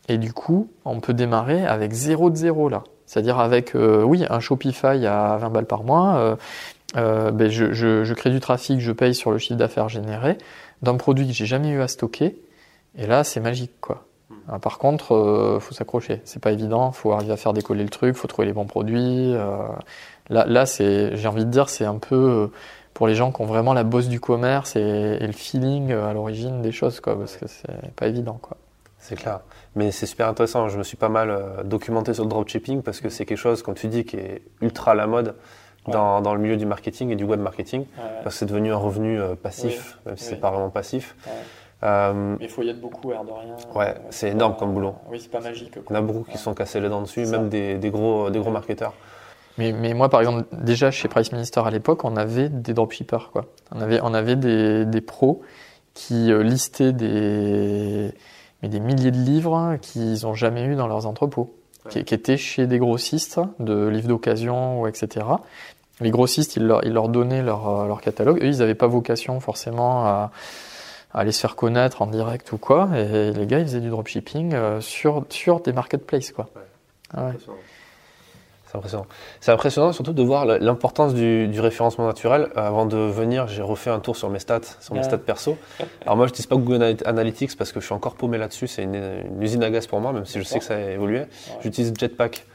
[0.08, 2.84] Et du coup, on peut démarrer avec zéro de zéro là.
[3.10, 6.18] C'est-à-dire avec, euh, oui, un Shopify à 20 balles par mois.
[6.18, 6.36] euh,
[6.96, 10.38] euh, ben, je, je, je crée du trafic, je paye sur le chiffre d'affaires généré
[10.84, 12.38] d'un produit que j'ai jamais eu à stocker.
[12.96, 14.06] Et là, c'est magique, quoi.
[14.54, 16.22] Euh, Par contre, euh, faut s'accrocher.
[16.24, 16.92] C'est pas évident.
[16.92, 18.16] Faut arriver à faire décoller le truc.
[18.16, 19.34] Faut trouver les bons produits.
[19.34, 19.58] euh,
[20.30, 22.52] là, là, c'est, j'ai envie de dire, c'est un peu
[22.94, 24.80] pour les gens qui ont vraiment la bosse du commerce et,
[25.20, 28.58] et le feeling à l'origine des choses, quoi, parce que c'est pas évident, quoi.
[29.00, 29.40] C'est clair.
[29.76, 30.68] Mais c'est super intéressant.
[30.70, 33.64] Je me suis pas mal euh, documenté sur le dropshipping parce que c'est quelque chose,
[33.64, 35.36] comme tu dis, qui est ultra à la mode
[35.88, 37.86] dans, dans le milieu du marketing et du web marketing.
[38.24, 40.30] Parce que c'est devenu un revenu euh, passif, même si Oui.
[40.32, 41.16] c'est pas vraiment passif.
[41.26, 41.32] Ouais.
[41.84, 43.56] Euh, Mais il faut y être beaucoup, air de rien.
[43.74, 44.96] Ouais, c'est énorme comme boulot.
[45.10, 45.72] Oui, c'est pas magique.
[45.78, 47.90] il y en a beaucoup qui se sont cassés les dents dessus, même des, des
[47.90, 48.94] gros, des gros marketeurs.
[49.58, 53.30] Mais, mais moi, par exemple, déjà chez Price Minister à l'époque, on avait des dropshippers,
[53.32, 53.46] quoi.
[53.74, 55.42] On avait, on avait des, des pros
[55.94, 58.14] qui listaient des,
[58.62, 61.56] mais des milliers de livres qu'ils n'ont jamais eu dans leurs entrepôts,
[61.90, 65.26] qui, qui étaient chez des grossistes de livres d'occasion ou etc.
[66.02, 68.42] Les grossistes, ils leur, ils leur donnaient leur, euh, leur catalogue.
[68.42, 70.32] Eux, ils n'avaient pas vocation forcément à,
[71.14, 72.90] à aller se faire connaître en direct ou quoi.
[72.96, 76.50] Et les gars, ils faisaient du dropshipping euh, sur, sur des marketplaces, quoi.
[77.14, 77.34] Ah ouais.
[78.72, 79.06] C'est impressionnant.
[79.40, 82.50] C'est impressionnant surtout de voir l'importance du, du référencement naturel.
[82.56, 85.58] Euh, Avant de venir, j'ai refait un tour sur mes stats, sur mes stats perso.
[86.04, 88.68] Alors moi, je n'utilise pas Google Ana- Analytics parce que je suis encore paumé là-dessus.
[88.68, 90.80] C'est une, une usine à gaz pour moi, même si je sais que ça a
[90.92, 91.24] évolué.
[91.62, 92.46] J'utilise Jetpack.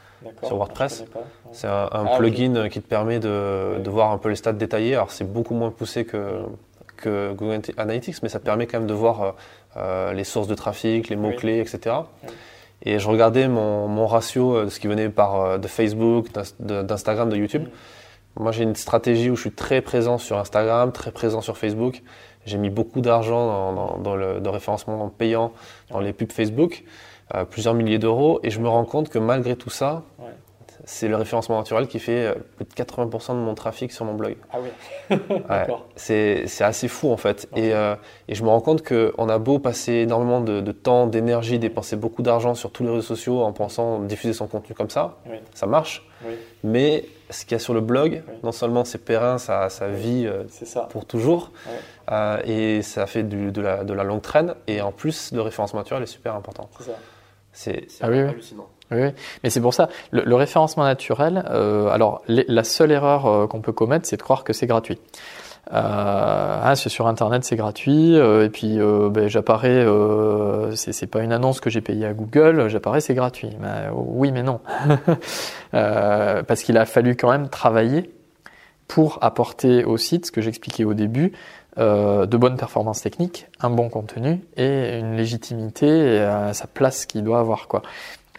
[0.43, 1.03] Sur WordPress.
[1.51, 3.79] C'est un, un Ah, plugin qui te permet de, Ouais.
[3.83, 4.95] de voir un peu les stats détaillés.
[4.95, 6.39] Alors c'est beaucoup moins poussé que,
[6.97, 9.31] que Google Analytics, mais ça te permet quand même de voir euh,
[9.77, 11.97] euh, les sources de trafic, les mots-clés, etc.
[12.85, 16.27] Et je regardais mon, mon ratio euh, de ce qui venait par, euh, de Facebook,
[16.59, 17.67] d'Instagram, de YouTube.
[18.37, 22.01] Moi j'ai une stratégie où je suis très présent sur Instagram, très présent sur Facebook.
[22.45, 25.51] J'ai mis beaucoup d'argent dans, dans- dans le référencement payant,
[25.89, 26.83] dans les pubs Facebook,
[27.33, 30.03] euh, plusieurs milliers d'euros, et je me rends compte que malgré tout ça.
[30.85, 34.13] C'est le référencement naturel qui fait euh, plus de 80% de mon trafic sur mon
[34.13, 34.37] blog.
[34.53, 34.69] Ah oui.
[35.09, 35.85] Ouais, D'accord.
[35.95, 37.47] c'est c'est assez fou en fait.
[37.55, 37.95] Et, euh,
[38.27, 41.95] et je me rends compte qu'on a beau passer énormément de, de temps, d'énergie, dépenser
[41.95, 45.37] beaucoup d'argent sur tous les réseaux sociaux en pensant diffuser son contenu comme ça, Oui.
[45.53, 46.07] ça marche.
[46.25, 46.33] Oui.
[46.63, 48.33] Mais ce qu'il y a sur le blog, Oui.
[48.43, 50.81] non seulement c'est périn, ça, ça vit euh, C'est ça.
[50.91, 51.51] pour toujours,
[52.11, 55.41] euh, et ça fait du- de, la, de la longue traîne, et en plus le
[55.41, 56.69] référencement naturel est super important.
[56.79, 56.91] C'est ça.
[57.53, 58.29] C'est Ah oui, oui.
[58.29, 58.67] hallucinant.
[58.91, 59.09] Oui,
[59.43, 63.47] mais c'est pour ça, le, le référencement naturel, euh, alors les- la seule erreur euh,
[63.47, 64.99] qu'on peut commettre, c'est de croire que c'est gratuit.
[65.73, 69.83] Euh, c'est sur Internet, c'est gratuit, euh, et puis euh, ben, j'apparais,
[70.75, 73.49] c'est pas une annonce que j'ai payée à Google, j'apparais, c'est gratuit.
[73.63, 74.59] Euh, oui, mais non,
[75.71, 78.11] parce qu'il a fallu quand même travailler
[78.87, 81.31] pour apporter au site, ce que j'expliquais au début,
[81.79, 87.05] euh, de bonnes performances techniques, un bon contenu et une légitimité et, euh, sa place
[87.07, 87.81] qu'il doit avoir, quoi.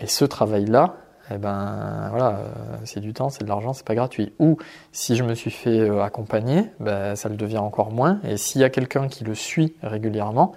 [0.01, 0.97] Et ce travail-là,
[1.31, 4.33] eh ben voilà, euh, c'est du temps, c'est de l'argent, c'est pas gratuit.
[4.39, 4.59] Ou
[4.93, 8.21] si je me suis fait euh, accompagner, ben, ça le devient encore moins.
[8.25, 10.53] Et s'il y a quelqu'un qui le suit régulièrement,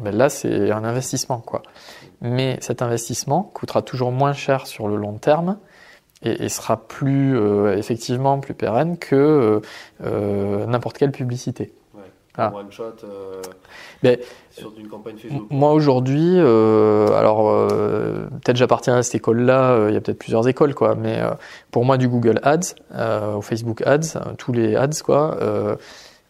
[0.00, 1.62] ben là c'est un investissement quoi.
[2.20, 5.58] Mais cet investissement coûtera toujours moins cher sur le long terme
[6.22, 9.60] et, sera plus euh, effectivement plus pérenne que euh,
[10.04, 11.72] euh, n'importe quelle publicité.
[12.40, 12.52] Ah.
[12.54, 12.94] One shot
[14.04, 14.20] Mais-
[14.52, 19.90] sur une campagne M- Moi aujourd'hui, euh, alors euh, peut-être j'appartiens à cette école-là, euh,
[19.90, 21.30] il y a peut-être plusieurs écoles quoi, mais euh,
[21.72, 25.74] pour moi du Google Ads, euh, au Facebook Ads, euh, tous les ads quoi, euh,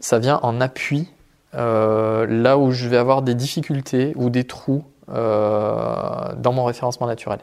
[0.01, 1.09] ça vient en appui
[1.55, 7.07] euh, là où je vais avoir des difficultés ou des trous euh, dans mon référencement
[7.07, 7.41] naturel,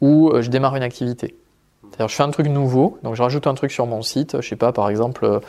[0.00, 1.36] où euh, je démarre une activité.
[1.90, 4.48] C'est-à-dire je fais un truc nouveau, donc je rajoute un truc sur mon site, je
[4.48, 5.40] sais pas par exemple.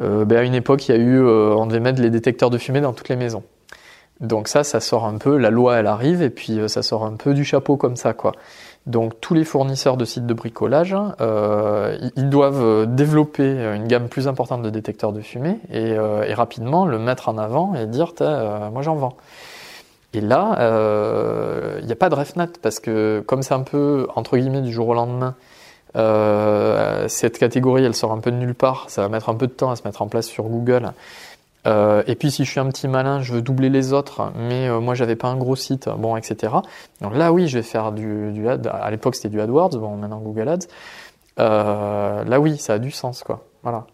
[0.00, 2.50] Euh, ben, à une époque, il y a eu, euh, on devait mettre les détecteurs
[2.50, 3.42] de fumée dans toutes les maisons.
[4.20, 7.04] Donc ça, ça sort un peu, la loi elle arrive et puis euh, ça sort
[7.04, 8.32] un peu du chapeau comme ça quoi.
[8.86, 14.08] Donc tous les fournisseurs de sites de bricolage, euh, ils- doivent euh, développer une gamme
[14.08, 18.12] plus importante de détecteurs de fumée et, et rapidement le mettre en avant et dire
[18.72, 19.16] moi j'en vends.
[20.14, 20.56] Et là,
[21.80, 24.72] il n'y a pas de refnat parce que comme c'est un peu entre guillemets du
[24.72, 25.34] jour au lendemain,
[25.96, 29.46] euh, cette catégorie elle sort un peu de nulle part, ça va mettre un peu
[29.46, 30.92] de temps à se mettre en place sur Google.
[31.66, 34.68] Euh, et puis si je suis un petit malin, je veux doubler les autres, mais
[34.68, 36.54] euh, moi j'avais pas un gros site, bon, etc.
[37.00, 38.66] Donc là oui, je vais faire du, du ad.
[38.66, 40.66] À l'époque c'était du AdWords, bon maintenant Google Ads.
[41.38, 43.44] Là oui, ça a du sens quoi.
[43.62, 43.86] Voilà.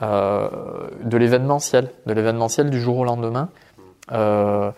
[0.00, 3.48] De l'événementiel, de l'événementiel du jour au lendemain.
[4.10, 4.72] Je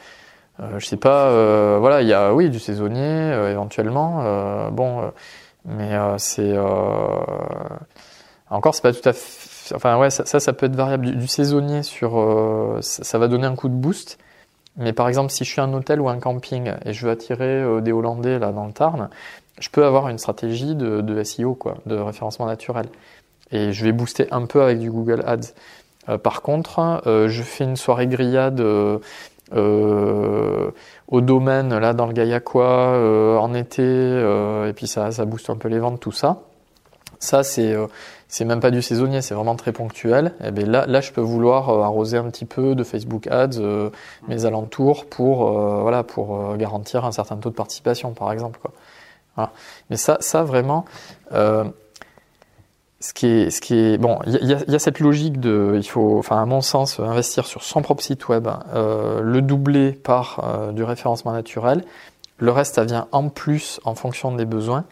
[0.80, 4.70] sais pas, voilà, il y a oui du saisonnier éventuellement.
[4.70, 5.10] bon,
[5.68, 7.18] mais euh, c'est euh,
[8.48, 9.74] encore c'est pas tout à fait.
[9.74, 11.14] Enfin ouais, ça, ça, peut être variable.
[11.14, 14.18] Du, saisonnier sur, euh, ça, va donner un coup de boost.
[14.76, 17.82] Mais par exemple, si je suis un hôtel ou un camping et je veux attirer
[17.82, 19.10] des Hollandais là dans le Tarn,
[19.58, 22.86] je peux avoir une stratégie de, SEO quoi, de référencement naturel.
[23.50, 26.18] Et je vais booster un peu avec du Google Ads.
[26.18, 28.62] Par contre, je fais une soirée grillade
[29.52, 30.70] euh,
[31.08, 35.50] au domaine là dans le Gaillacois euh, en été, euh, et puis ça, ça booste
[35.50, 36.42] un peu les ventes, tout ça.
[37.18, 37.86] Ça c'est euh,
[38.28, 40.34] c'est même pas du saisonnier, c'est vraiment très ponctuel.
[40.44, 43.90] Et bien là, là, je peux vouloir arroser un petit peu de Facebook Ads euh,
[44.28, 48.58] mes alentours pour euh, voilà pour garantir un certain taux de participation, par exemple.
[48.60, 48.72] Quoi.
[49.34, 49.52] Voilà.
[49.88, 50.84] Mais ça, ça vraiment,
[53.00, 56.18] ce qui est, ce qui est bon, il y, a- cette logique de, il faut,
[56.18, 60.72] enfin à mon sens, investir sur son propre site web, euh, le doubler par euh,
[60.72, 61.84] du référencement naturel.
[62.38, 64.84] Le reste, ça vient en plus en fonction des besoins.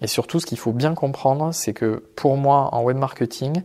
[0.00, 3.62] Et surtout, ce qu'il faut bien comprendre, c'est que pour moi, en web marketing,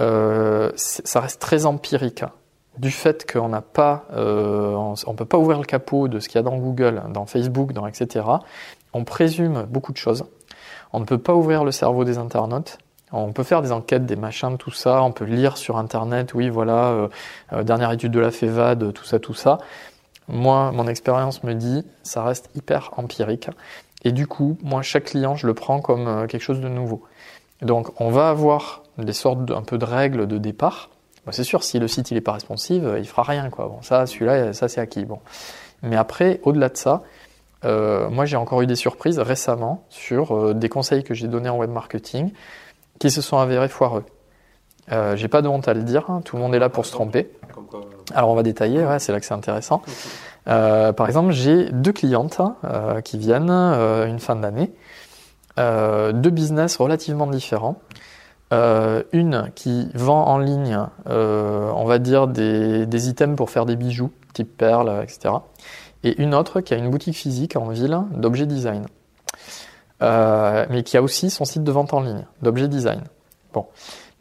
[0.00, 2.24] euh, ça reste très empirique.
[2.78, 6.36] Du fait qu'on n'a pas, on, on peut pas ouvrir le capot de ce qu'il
[6.36, 8.24] y a dans Google, dans Facebook, dans etc.
[8.94, 10.24] On présume beaucoup de choses.
[10.92, 12.78] On ne peut pas ouvrir le cerveau des internautes.
[13.12, 15.02] On peut faire des enquêtes, des machins, tout ça.
[15.02, 17.08] On peut lire sur Internet, oui, voilà, euh,
[17.52, 19.58] euh, dernière étude de la FEVAD, tout ça, tout ça.
[20.28, 23.50] Moi, mon expérience me dit, ça reste hyper empirique.
[24.04, 27.02] Et du coup, moi, chaque client, je le prends comme euh, quelque chose de nouveau.
[27.60, 30.90] Donc, on va avoir des sortes de, peu de règles de départ.
[31.24, 33.68] Bon, c'est sûr, si le site il est pas responsive, euh, il fera rien, quoi.
[33.68, 35.04] Bon, ça, celui-là, ça c'est acquis.
[35.04, 35.20] Bon,
[35.82, 37.02] mais après, au-delà de ça,
[37.64, 41.48] euh, moi, j'ai encore eu des surprises récemment sur euh, des conseils que j'ai donnés
[41.48, 42.32] en web marketing
[42.98, 44.04] qui se sont avérés foireux.
[44.90, 46.10] Euh, j'ai pas de honte à le dire.
[46.10, 47.30] hein, tout le monde est là pour se tromper.
[48.14, 49.82] Alors on va détailler, c'est là que c'est intéressant.
[50.48, 54.72] Euh, par exemple, j'ai deux clientes euh, qui viennent euh, une fin d'année,
[55.56, 57.76] deux business relativement différents.
[58.50, 64.10] Une qui vend en ligne, on va dire des, des items pour faire des bijoux,
[64.34, 65.34] type perles, etc.
[66.04, 68.84] Et une autre qui a une boutique physique en ville d'objets design,
[70.02, 73.02] Euh, mais qui a aussi son site de vente en ligne d'objets design.
[73.52, 73.66] Bon,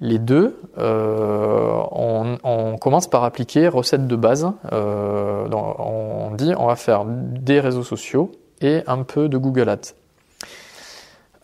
[0.02, 4.52] les deux, euh, on, commence par appliquer recette de base.
[4.74, 8.32] Euh, on dit on va faire des réseaux sociaux
[8.62, 9.94] et un peu de Google Ads.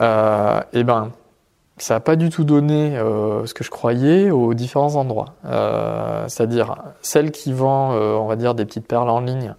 [0.01, 1.11] Euh, et ben,
[1.77, 2.97] ça n'a pas du tout donné
[3.45, 5.35] ce que je croyais aux différents endroits.
[6.27, 9.53] C'est-à-dire celle qui vend, on va dire, des petites perles en ligne.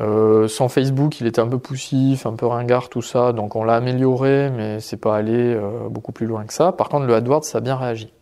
[0.00, 3.62] Euh, son Facebook, il était un peu poussif, un peu ringard, tout ça, donc on
[3.64, 6.72] l'a amélioré, mais c'est pas allé euh, beaucoup plus loin que ça.
[6.72, 8.12] Par contre, le AdWords, ça a bien réagi.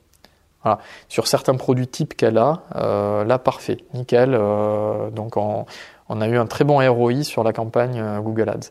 [1.08, 4.34] Sur certains produits types qu'elle a, euh, là, parfait, nickel.
[4.34, 5.66] Euh, donc on,
[6.20, 8.70] a eu un très bon ROI sur la campagne euh, Google Ads.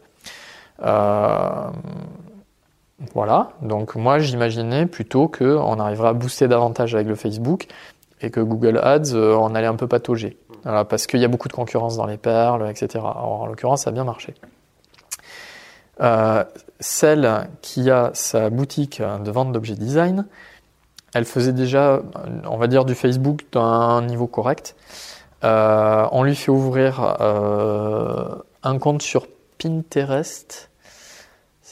[3.15, 7.65] Voilà, donc moi j'imaginais plutôt qu'on arriverait à booster davantage avec le Facebook
[8.22, 10.38] et que Google Ads, on allait un peu patauger.
[10.64, 13.00] Parce qu'il y a beaucoup de concurrence dans les perles, etc.
[13.00, 14.36] Alors, en l'occurrence, ça a bien marché.
[16.02, 16.44] Euh,
[16.80, 20.26] celle qui a sa boutique de vente d'objets design,
[21.14, 22.02] elle faisait déjà,
[22.46, 24.76] on va dire, du Facebook d'un niveau correct.
[25.44, 29.28] Euh, on lui fait ouvrir euh, un compte sur
[29.58, 30.70] Pinterest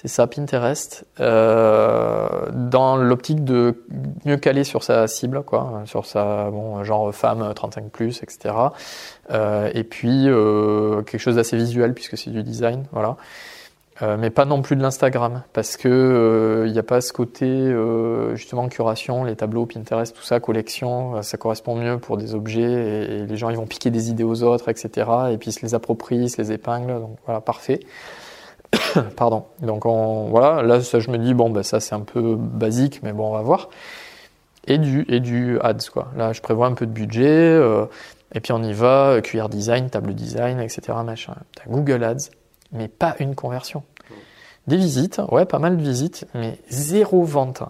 [0.01, 3.84] c'est ça, Pinterest, euh, dans l'optique de
[4.23, 8.55] mieux caler sur sa cible, quoi, sur sa, bon, genre femme 35 plus, etc.
[9.30, 13.17] Euh, et puis euh, quelque chose d'assez visuel puisque c'est du design, voilà.
[14.01, 17.69] Euh, mais pas non plus de l'Instagram parce que il n'y a pas ce côté
[18.35, 23.15] justement curation, les tableaux Pinterest, tout ça, collection, ça correspond mieux pour des objets et,
[23.15, 25.09] et, les gens ils vont piquer des idées aux autres, etc.
[25.34, 27.81] Et puis ils se les approprient, ils se les épinglent, donc voilà, parfait.
[29.16, 29.46] Pardon.
[29.62, 33.02] Donc on, voilà, là ça, je me dis bon ben ça c'est un peu basique,
[33.04, 33.70] mais bon on va voir.
[34.68, 36.10] Et du et du ads quoi.
[36.16, 37.86] Là je prévois un peu de budget euh,
[38.34, 40.98] et puis on y va, QR design, table design, etc.
[41.04, 41.36] Machin.
[41.56, 42.30] T'as Google Ads,
[42.72, 43.84] mais pas une conversion.
[44.68, 47.64] Des visites, ouais pas mal de visites, mais zéro vente.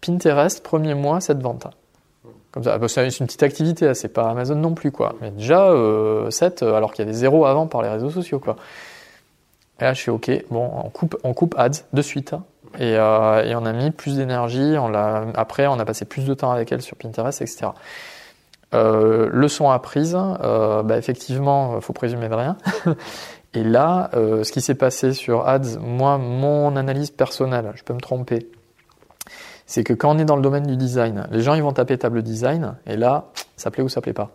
[0.00, 1.66] Pinterest premier mois cette vente.
[2.52, 5.14] Comme ça, c'est une petite activité, c'est pas Amazon non plus quoi.
[5.20, 8.56] Mais déjà euh, 7 alors qu'il y avait zéro avant par les réseaux sociaux quoi.
[9.80, 10.30] Et là, je suis OK.
[10.50, 12.34] Bon, on coupe, on coupe ads de suite.
[12.78, 14.76] Et, euh, on a mis plus d'énergie.
[15.34, 17.70] Après, on a passé plus de temps avec elle sur Pinterest, etc.
[18.72, 22.56] Euh, leçon apprise, euh, bah, effectivement, faut présumer de rien.
[23.54, 27.94] et là, euh, ce qui s'est passé sur ads, moi, mon analyse personnelle, je peux
[27.94, 28.48] me tromper,
[29.66, 31.98] c'est que quand on est dans le domaine du design, les gens ils vont taper
[31.98, 33.26] table design, et là,
[33.56, 34.30] ça plaît ou ça plaît pas.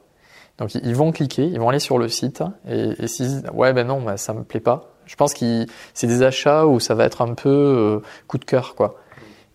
[0.57, 3.87] Donc ils vont cliquer, ils vont aller sur le site, et, s'ils disent ouais ben
[3.87, 7.05] non, bah, ça me plaît pas, je pense que c'est des achats où ça va
[7.05, 8.95] être un peu euh, coup de cœur, quoi.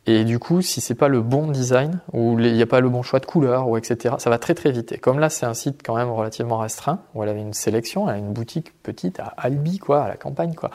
[0.06, 2.88] Et du coup, si c'est pas le bon design ou il n'y a pas le
[2.88, 4.92] bon choix de couleur ou etc., ça va très très vite.
[4.92, 8.08] Et comme là, c'est un site quand même relativement restreint où elle avait une sélection,
[8.08, 10.70] elle a une boutique petite à Albi, quoi, à la campagne, quoi.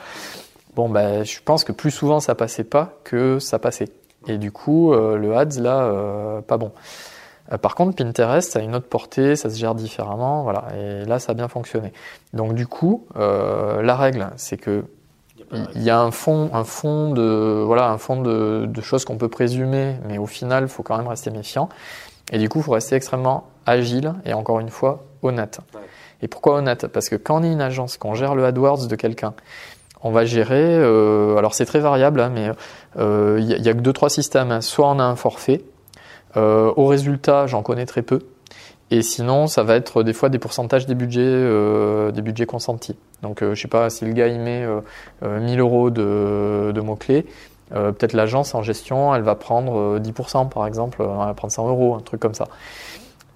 [0.74, 3.88] Bon, ben, je pense que plus souvent ça passait pas que ça passait.
[4.28, 6.72] Et du coup, euh, le ads là, euh, pas bon.
[7.52, 10.64] Euh, par contre, Pinterest, ça a une autre portée, ça se gère différemment, voilà.
[10.76, 11.92] Et là, ça a bien fonctionné.
[12.32, 14.84] Donc, du coup, euh, la règle, c'est que
[15.76, 19.16] il y a un fond, un fond de, voilà, un fond de, de choses qu'on
[19.16, 21.68] peut présumer, mais au final, il faut quand même rester méfiant.
[22.32, 25.60] Et du coup, il faut rester extrêmement agile et encore une fois honnête.
[25.74, 25.80] Ouais.
[26.22, 26.88] Et pourquoi honnête?
[26.88, 29.34] Parce que quand on est une agence, qu'on gère le AdWords de quelqu'un,
[30.02, 30.64] on va gérer.
[30.64, 32.46] Euh, alors c'est très variable, hein, mais
[32.96, 34.50] il euh, y, y, a que deux trois systèmes.
[34.50, 34.60] Hein.
[34.60, 35.62] Soit on a un forfait
[36.36, 38.20] euh, au résultat, j'en connais très peu.
[38.90, 42.96] Et sinon, ça va être des fois des pourcentages des budgets, euh, des budgets consentis.
[43.22, 44.64] Donc, euh, je sais pas si le gars il met
[45.22, 47.26] 1000 euros de, de mots-clés,
[47.70, 51.96] peut-être l'agence en gestion, elle va prendre 10% par exemple, elle va prendre 100 euros,
[51.96, 52.46] un truc comme ça.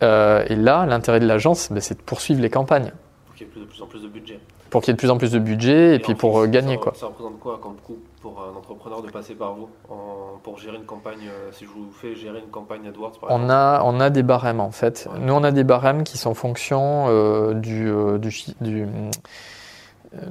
[0.03, 2.93] et là, l'intérêt de l'agence, ben, c'est de poursuivre les campagnes.
[3.27, 4.39] Pour qu'il y ait de plus en plus de budget.
[4.71, 6.75] Pour qu'il y ait de plus en plus de budget et, et puis pour gagner
[6.75, 6.93] ça, quoi.
[6.95, 7.99] Ça représente quoi comme coût?
[8.21, 11.71] Pour un entrepreneur de passer par vous en, pour gérer une campagne euh, Si je
[11.71, 15.09] vous fais gérer une campagne AdWords par on a, on a des barèmes en fait.
[15.11, 15.19] Ouais.
[15.21, 18.31] Nous on a des barèmes qui sont en fonction euh, du, euh, du,
[18.61, 18.87] du,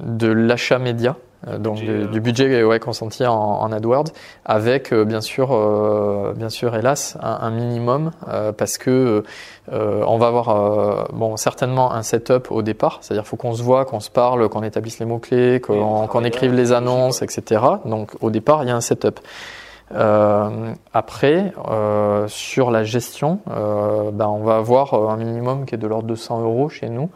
[0.02, 1.16] de l'achat média.
[1.46, 4.08] Donc budget, du, du, budget ouais, consenti en, en, AdWords,
[4.44, 9.24] avec euh, bien sûr, euh, bien sûr, hélas, un, un minimum euh, parce que
[9.72, 14.00] on va avoir bon certainement un setup au départ, c'est-à-dire faut qu'on se voit, qu'on
[14.00, 17.62] se parle, qu'on établisse les mots clés, qu'on qu écrive les annonces, etc.
[17.84, 19.20] Donc au départ il y a un setup.
[20.92, 21.52] après,
[22.26, 26.42] sur la gestion, ben, on va avoir un minimum qui est de l'ordre de 100
[26.42, 27.08] euros chez nous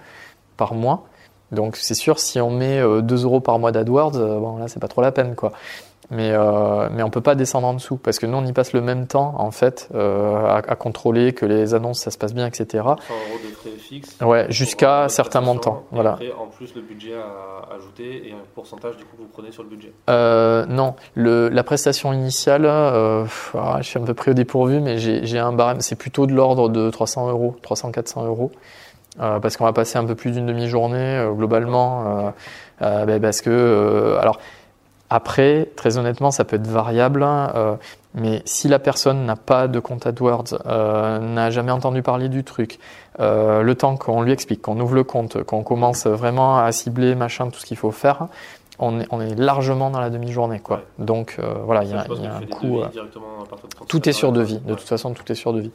[0.57, 1.07] par mois.
[1.53, 4.69] Donc c'est sûr, si on met euh, 2 euros par mois d'AdWords, euh, bon là
[4.69, 5.53] c'est pas trop la peine quoi.
[6.11, 8.73] Mais, euh, mais on peut pas descendre en dessous parce que nous on y passe
[8.73, 12.35] le même temps en fait euh, à, à, contrôler que les annonces ça se passe
[12.35, 12.67] bien, etc.
[12.73, 12.99] 100 euros
[13.43, 14.19] de frais fixes.
[14.21, 15.85] Ouais, jusqu'à certains montants.
[15.93, 16.13] Et voilà.
[16.13, 19.51] Après, en plus le budget à ajouter et un pourcentage du coup que vous prenez
[19.51, 19.93] sur le budget.
[20.11, 24.81] Euh, non, le, la prestation initiale, euh, ah, je suis un peu pris au dépourvu,
[24.81, 28.53] mais j'ai un barème, c'est plutôt de l'ordre de 300 euros, 300-400 euros.
[29.21, 32.33] Euh, parce qu'on va passer un peu plus d'une demi-journée euh, globalement,
[32.83, 34.41] euh, ben parce que alors
[35.09, 37.77] Après, très honnêtement, ça peut être variable, euh,
[38.15, 42.81] mais si la personne n'a pas de compte AdWords, n'a jamais entendu parler du truc,
[43.21, 47.51] le temps qu'on lui explique, qu'on ouvre le compte, qu'on commence vraiment à cibler, machin,
[47.51, 48.27] tout ce qu'il faut faire,
[48.79, 50.61] on est, on est, largement dans la demi-journée.
[50.61, 50.79] quoi.
[50.79, 50.83] Ouais.
[50.99, 52.81] Donc euh, voilà, il y a, y a un coût.
[53.89, 55.71] Tout est sur devis, de toute façon, tout est sur devis.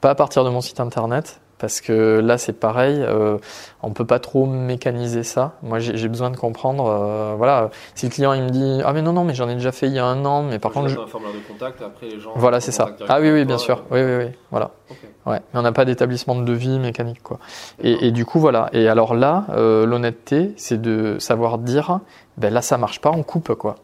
[0.00, 3.38] Pas à partir de mon site internet, parce que là c'est pareil, euh,
[3.82, 5.52] on peut pas trop mécaniser ça.
[5.62, 9.02] Moi j'ai besoin de comprendre, euh, voilà, si le client il me dit ah mais
[9.02, 10.88] non non mais j'en ai déjà fait il y a un an, mais par contre
[10.88, 10.98] je...
[10.98, 12.96] un formulaire de contact, après les gens voilà c'est ça.
[13.08, 14.70] Ah oui oui bien sûr, oui oui oui voilà.
[14.90, 15.08] Okay.
[15.26, 17.38] Ouais, mais on n'a pas d'établissement de devis mécanique quoi.
[17.82, 18.70] Et, et, du coup voilà.
[18.72, 22.00] Et alors là, euh, l'honnêteté, c'est de savoir dire,
[22.38, 23.76] ben là ça marche pas, on coupe quoi.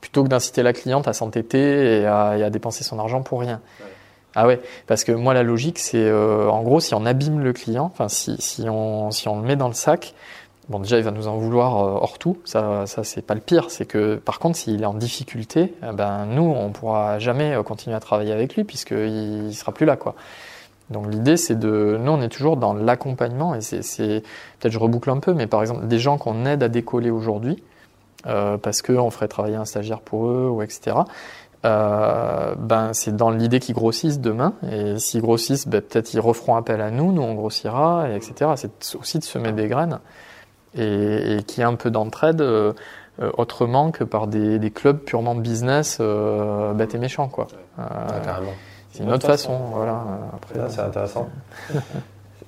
[0.00, 3.40] Plutôt que d'inciter la cliente à s'entêter et à, et à dépenser son argent pour
[3.40, 3.60] rien.
[3.80, 3.86] Ouais.
[4.34, 7.52] Ah ouais, parce que moi la logique c'est euh, en gros si on abîme le
[7.52, 10.14] client, enfin si, si, on, si on le met dans le sac,
[10.70, 13.42] bon déjà il va nous en vouloir euh, hors tout, ça, ça c'est pas le
[13.42, 17.52] pire, c'est que par contre s'il est en difficulté, eh ben nous on pourra jamais
[17.52, 20.14] euh, continuer à travailler avec lui puisqu'il il sera plus là quoi.
[20.88, 24.22] Donc l'idée c'est de, nous on est toujours dans l'accompagnement et c'est
[24.60, 27.62] peut-être je reboucle un peu, mais par exemple des gens qu'on aide à décoller aujourd'hui
[28.26, 30.96] euh, parce qu'on ferait travailler un stagiaire pour eux ou etc
[31.64, 34.54] euh, ben c'est dans l'idée qu'ils grossissent demain.
[34.70, 38.52] Et s'ils grossissent, ben, peut-être ils referont appel à nous, nous on grossira, et etc.
[38.56, 40.00] C'est aussi de semer des graines
[40.74, 42.42] et, et qu'il y ait un peu d'entraide
[43.20, 47.46] euh, autrement que par des, des clubs purement business euh, bêtes et méchants quoi.
[47.78, 47.82] Euh,
[48.24, 48.52] carrément.
[48.90, 50.02] C'est une autre façon, façon voilà.
[50.34, 51.28] Après, c'est intéressant.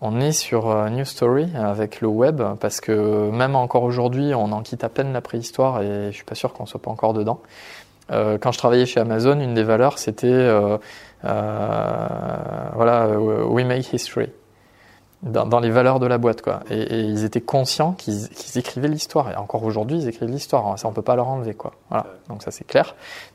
[0.00, 4.62] on est sur New Story avec le web parce que même encore aujourd'hui, on en
[4.62, 7.40] quitte à peine la préhistoire et je suis pas sûr qu'on soit pas encore dedans.
[8.10, 10.78] Euh, quand je travaillais chez Amazon, une des valeurs, c'était euh,
[11.24, 12.06] euh,
[12.74, 14.30] voilà, we make history.
[15.22, 16.60] Dans, les valeurs de la boîte, quoi.
[16.70, 19.30] Et, ils étaient conscients qu'ils qu écrivaient l'histoire.
[19.30, 20.78] Et encore aujourd'hui, ils écrivent l'histoire.
[20.78, 21.72] Ça, on peut pas leur enlever, quoi.
[21.88, 22.06] Voilà.
[22.28, 22.94] Donc ça, c'est clair.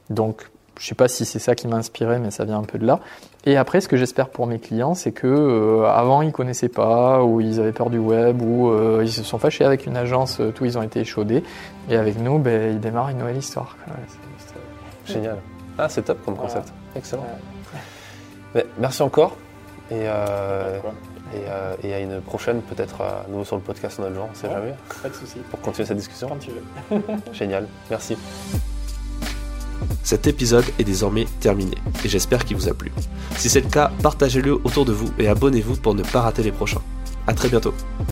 [0.10, 0.44] Donc,
[0.80, 2.86] je sais pas si c'est ça qui m'a inspiré, mais ça vient un peu de
[2.86, 3.02] là.
[3.46, 7.24] Et après, ce que j'espère pour mes clients, c'est que euh, avant ils connaissaient pas,
[7.24, 10.40] ou ils avaient peur du web, ou euh, ils se sont fâchés avec une agence,
[10.56, 11.44] tout ils ont été échaudés.
[11.90, 13.76] Et avec nous, ben, ils démarrent une nouvelle histoire.
[13.84, 13.96] Quoi.
[15.14, 15.38] Génial.
[15.78, 16.68] Ah, c'est top comme concept.
[16.68, 16.82] Voilà.
[16.96, 17.26] Excellent.
[18.56, 19.38] Mais merci encore.
[19.90, 20.80] Et, euh,
[21.34, 24.36] et, euh, et, à une prochaine, peut-être à nouveau sur le podcast en genre, on
[24.36, 24.74] sait ouais, jamais.
[25.02, 25.40] Pas de souci.
[25.50, 26.30] Pour continuer cette discussion.
[26.30, 27.02] Quand tu veux.
[27.34, 27.68] Génial.
[27.90, 28.18] Merci.
[30.04, 31.76] Cet épisode est désormais terminé
[32.06, 32.92] et j'espère qu'il vous a plu.
[33.38, 36.52] Si c'est le cas, partagez-le autour de vous et abonnez-vous pour ne pas rater les
[36.52, 36.82] prochains.
[37.28, 37.74] À très bientôt.